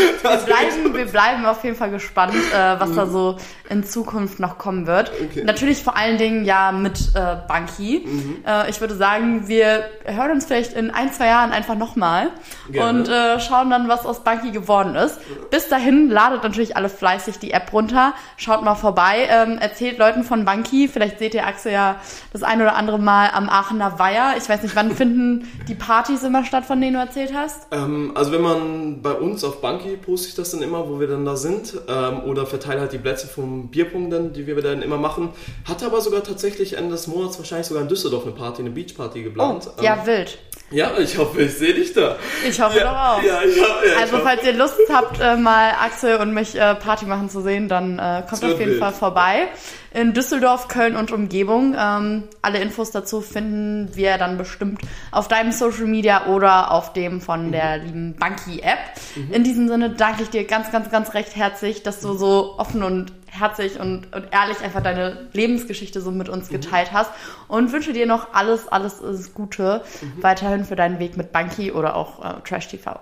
wir, 0.22 0.36
bleiben, 0.38 0.94
wir 0.94 1.06
bleiben 1.06 1.46
auf 1.46 1.62
jeden 1.64 1.76
Fall 1.76 1.90
gespannt, 1.90 2.34
äh, 2.34 2.80
was 2.80 2.90
mhm. 2.90 2.96
da 2.96 3.06
so 3.06 3.36
in 3.68 3.84
Zukunft 3.84 4.40
noch 4.40 4.58
kommen 4.58 4.86
wird. 4.86 5.12
Okay. 5.12 5.44
Natürlich 5.44 5.82
vor 5.82 5.96
allen 5.96 6.18
Dingen 6.18 6.44
ja 6.44 6.72
mit 6.72 7.12
äh, 7.14 7.36
Banky. 7.46 8.04
Mhm. 8.04 8.44
Äh, 8.46 8.68
ich 8.68 8.80
würde 8.80 8.96
sagen, 8.96 9.48
wir 9.48 9.84
hören 10.04 10.32
uns 10.32 10.46
vielleicht 10.46 10.72
in 10.72 10.90
ein, 10.90 11.12
zwei 11.12 11.26
Jahren 11.26 11.52
einfach 11.52 11.76
nochmal 11.76 12.30
und 12.68 13.08
äh, 13.08 13.38
schauen 13.40 13.70
dann, 13.70 13.88
was 13.88 14.06
aus 14.06 14.24
Banky 14.24 14.50
geworden 14.50 14.94
ist. 14.96 15.20
Bis 15.50 15.68
dahin 15.68 16.10
ladet 16.10 16.42
natürlich 16.42 16.76
alle 16.76 16.88
fleißig 16.88 17.38
die 17.38 17.52
App 17.52 17.72
runter. 17.72 18.14
Schaut 18.36 18.62
mal 18.64 18.74
vorbei, 18.74 19.28
ähm, 19.30 19.58
erzählt 19.58 19.98
Leuten 19.98 20.24
von 20.24 20.44
Banky. 20.44 20.88
Vielleicht 20.88 21.18
seht 21.18 21.34
ihr 21.34 21.46
Axel 21.46 21.72
ja 21.72 21.96
das 22.32 22.42
ein 22.42 22.60
oder 22.60 22.74
andere 22.74 22.98
Mal 22.98 23.30
am 23.32 23.48
Aachener 23.48 23.98
Weiher. 23.98 24.34
Ich 24.36 24.48
weiß 24.48 24.62
nicht, 24.62 24.74
wann 24.74 24.90
finden 24.96 25.48
die 25.68 25.74
Partys 25.74 26.22
immer 26.24 26.44
statt, 26.44 26.64
von 26.64 26.80
denen 26.80 26.94
du 26.94 27.00
erzählt 27.00 27.32
hast? 27.34 27.68
Ähm, 27.70 28.12
also 28.14 28.32
wenn 28.32 28.42
man 28.42 29.02
bei 29.02 29.12
uns 29.12 29.44
auf 29.44 29.60
Banky 29.60 29.89
Poste 29.96 30.28
ich 30.28 30.34
das 30.34 30.50
dann 30.50 30.62
immer, 30.62 30.88
wo 30.88 31.00
wir 31.00 31.06
dann 31.06 31.24
da 31.24 31.36
sind. 31.36 31.74
Ähm, 31.88 32.24
oder 32.24 32.46
verteile 32.46 32.80
halt 32.80 32.92
die 32.92 32.98
Plätze 32.98 33.26
vom 33.26 33.68
Bierpunkt 33.68 34.12
dann, 34.12 34.32
die 34.32 34.46
wir 34.46 34.60
dann 34.60 34.82
immer 34.82 34.98
machen. 34.98 35.30
Hatte 35.64 35.86
aber 35.86 36.00
sogar 36.00 36.22
tatsächlich 36.22 36.74
Ende 36.74 36.92
des 36.92 37.06
Monats 37.06 37.38
wahrscheinlich 37.38 37.66
sogar 37.66 37.82
in 37.82 37.88
Düsseldorf 37.88 38.24
eine 38.24 38.32
Party, 38.32 38.62
eine 38.62 38.70
Beachparty 38.70 39.22
geplant. 39.22 39.68
Oh, 39.78 39.82
ja, 39.82 39.96
ähm, 39.96 40.06
wild. 40.06 40.38
Ja, 40.70 40.96
ich 40.98 41.18
hoffe, 41.18 41.42
ich 41.42 41.54
sehe 41.54 41.74
dich 41.74 41.92
da. 41.92 42.16
Ich 42.48 42.60
hoffe 42.60 42.78
ja, 42.78 42.84
doch 42.84 43.18
auch. 43.18 43.22
Ja, 43.24 43.42
ich 43.42 43.60
hoffe, 43.60 43.86
ja, 43.88 44.00
also, 44.00 44.18
ich 44.18 44.22
falls 44.22 44.44
ihr 44.44 44.52
Lust 44.52 44.78
habt, 44.88 45.20
äh, 45.20 45.36
mal 45.36 45.72
Axel 45.80 46.16
und 46.18 46.32
mich 46.32 46.54
äh, 46.54 46.76
Party 46.76 47.06
machen 47.06 47.28
zu 47.28 47.40
sehen, 47.40 47.68
dann 47.68 47.98
äh, 47.98 48.22
kommt 48.28 48.44
auf 48.44 48.58
jeden 48.58 48.72
wild. 48.72 48.78
Fall 48.78 48.92
vorbei 48.92 49.48
in 49.92 50.12
Düsseldorf, 50.12 50.68
Köln 50.68 50.96
und 50.96 51.12
Umgebung. 51.12 51.74
Ähm, 51.78 52.24
alle 52.42 52.60
Infos 52.60 52.90
dazu 52.90 53.20
finden 53.20 53.90
wir 53.94 54.18
dann 54.18 54.38
bestimmt 54.38 54.82
auf 55.10 55.28
deinem 55.28 55.52
Social 55.52 55.86
Media 55.86 56.26
oder 56.26 56.70
auf 56.70 56.92
dem 56.92 57.20
von 57.20 57.46
mhm. 57.46 57.52
der 57.52 57.78
lieben 57.78 58.16
Banky 58.16 58.60
App. 58.60 58.78
Mhm. 59.16 59.32
In 59.32 59.44
diesem 59.44 59.68
Sinne 59.68 59.90
danke 59.90 60.22
ich 60.22 60.30
dir 60.30 60.44
ganz, 60.44 60.70
ganz, 60.70 60.90
ganz 60.90 61.14
recht 61.14 61.34
herzlich, 61.34 61.82
dass 61.82 62.00
du 62.00 62.14
so 62.14 62.54
offen 62.58 62.82
und 62.82 63.12
herzlich 63.30 63.78
und, 63.78 64.12
und 64.14 64.26
ehrlich 64.32 64.60
einfach 64.60 64.82
deine 64.82 65.28
Lebensgeschichte 65.32 66.00
so 66.00 66.10
mit 66.10 66.28
uns 66.28 66.50
mhm. 66.50 66.54
geteilt 66.54 66.92
mhm. 66.92 66.96
hast 66.96 67.10
und 67.48 67.72
wünsche 67.72 67.92
dir 67.92 68.06
noch 68.06 68.34
alles, 68.34 68.68
alles, 68.68 69.02
alles 69.02 69.34
Gute 69.34 69.82
mhm. 70.00 70.22
weiterhin 70.22 70.64
für 70.64 70.76
deinen 70.76 70.98
Weg 70.98 71.16
mit 71.16 71.32
Banky 71.32 71.72
oder 71.72 71.96
auch 71.96 72.24
äh, 72.24 72.40
Trash 72.42 72.68
TV. 72.68 72.98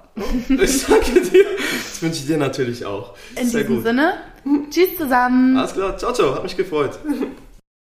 Ich 0.49 0.87
danke 0.87 1.21
dir. 1.21 1.45
Das 1.89 2.03
wünsche 2.03 2.21
ich 2.21 2.27
dir 2.27 2.37
natürlich 2.37 2.85
auch. 2.85 3.15
In 3.37 3.49
Sehr 3.49 3.63
diesem 3.63 3.77
gut. 3.77 3.85
Sinne, 3.85 4.15
tschüss 4.71 4.97
zusammen. 4.97 5.57
Alles 5.57 5.73
klar, 5.75 5.97
ciao, 5.97 6.13
ciao, 6.13 6.35
hat 6.35 6.43
mich 6.43 6.57
gefreut. 6.57 6.99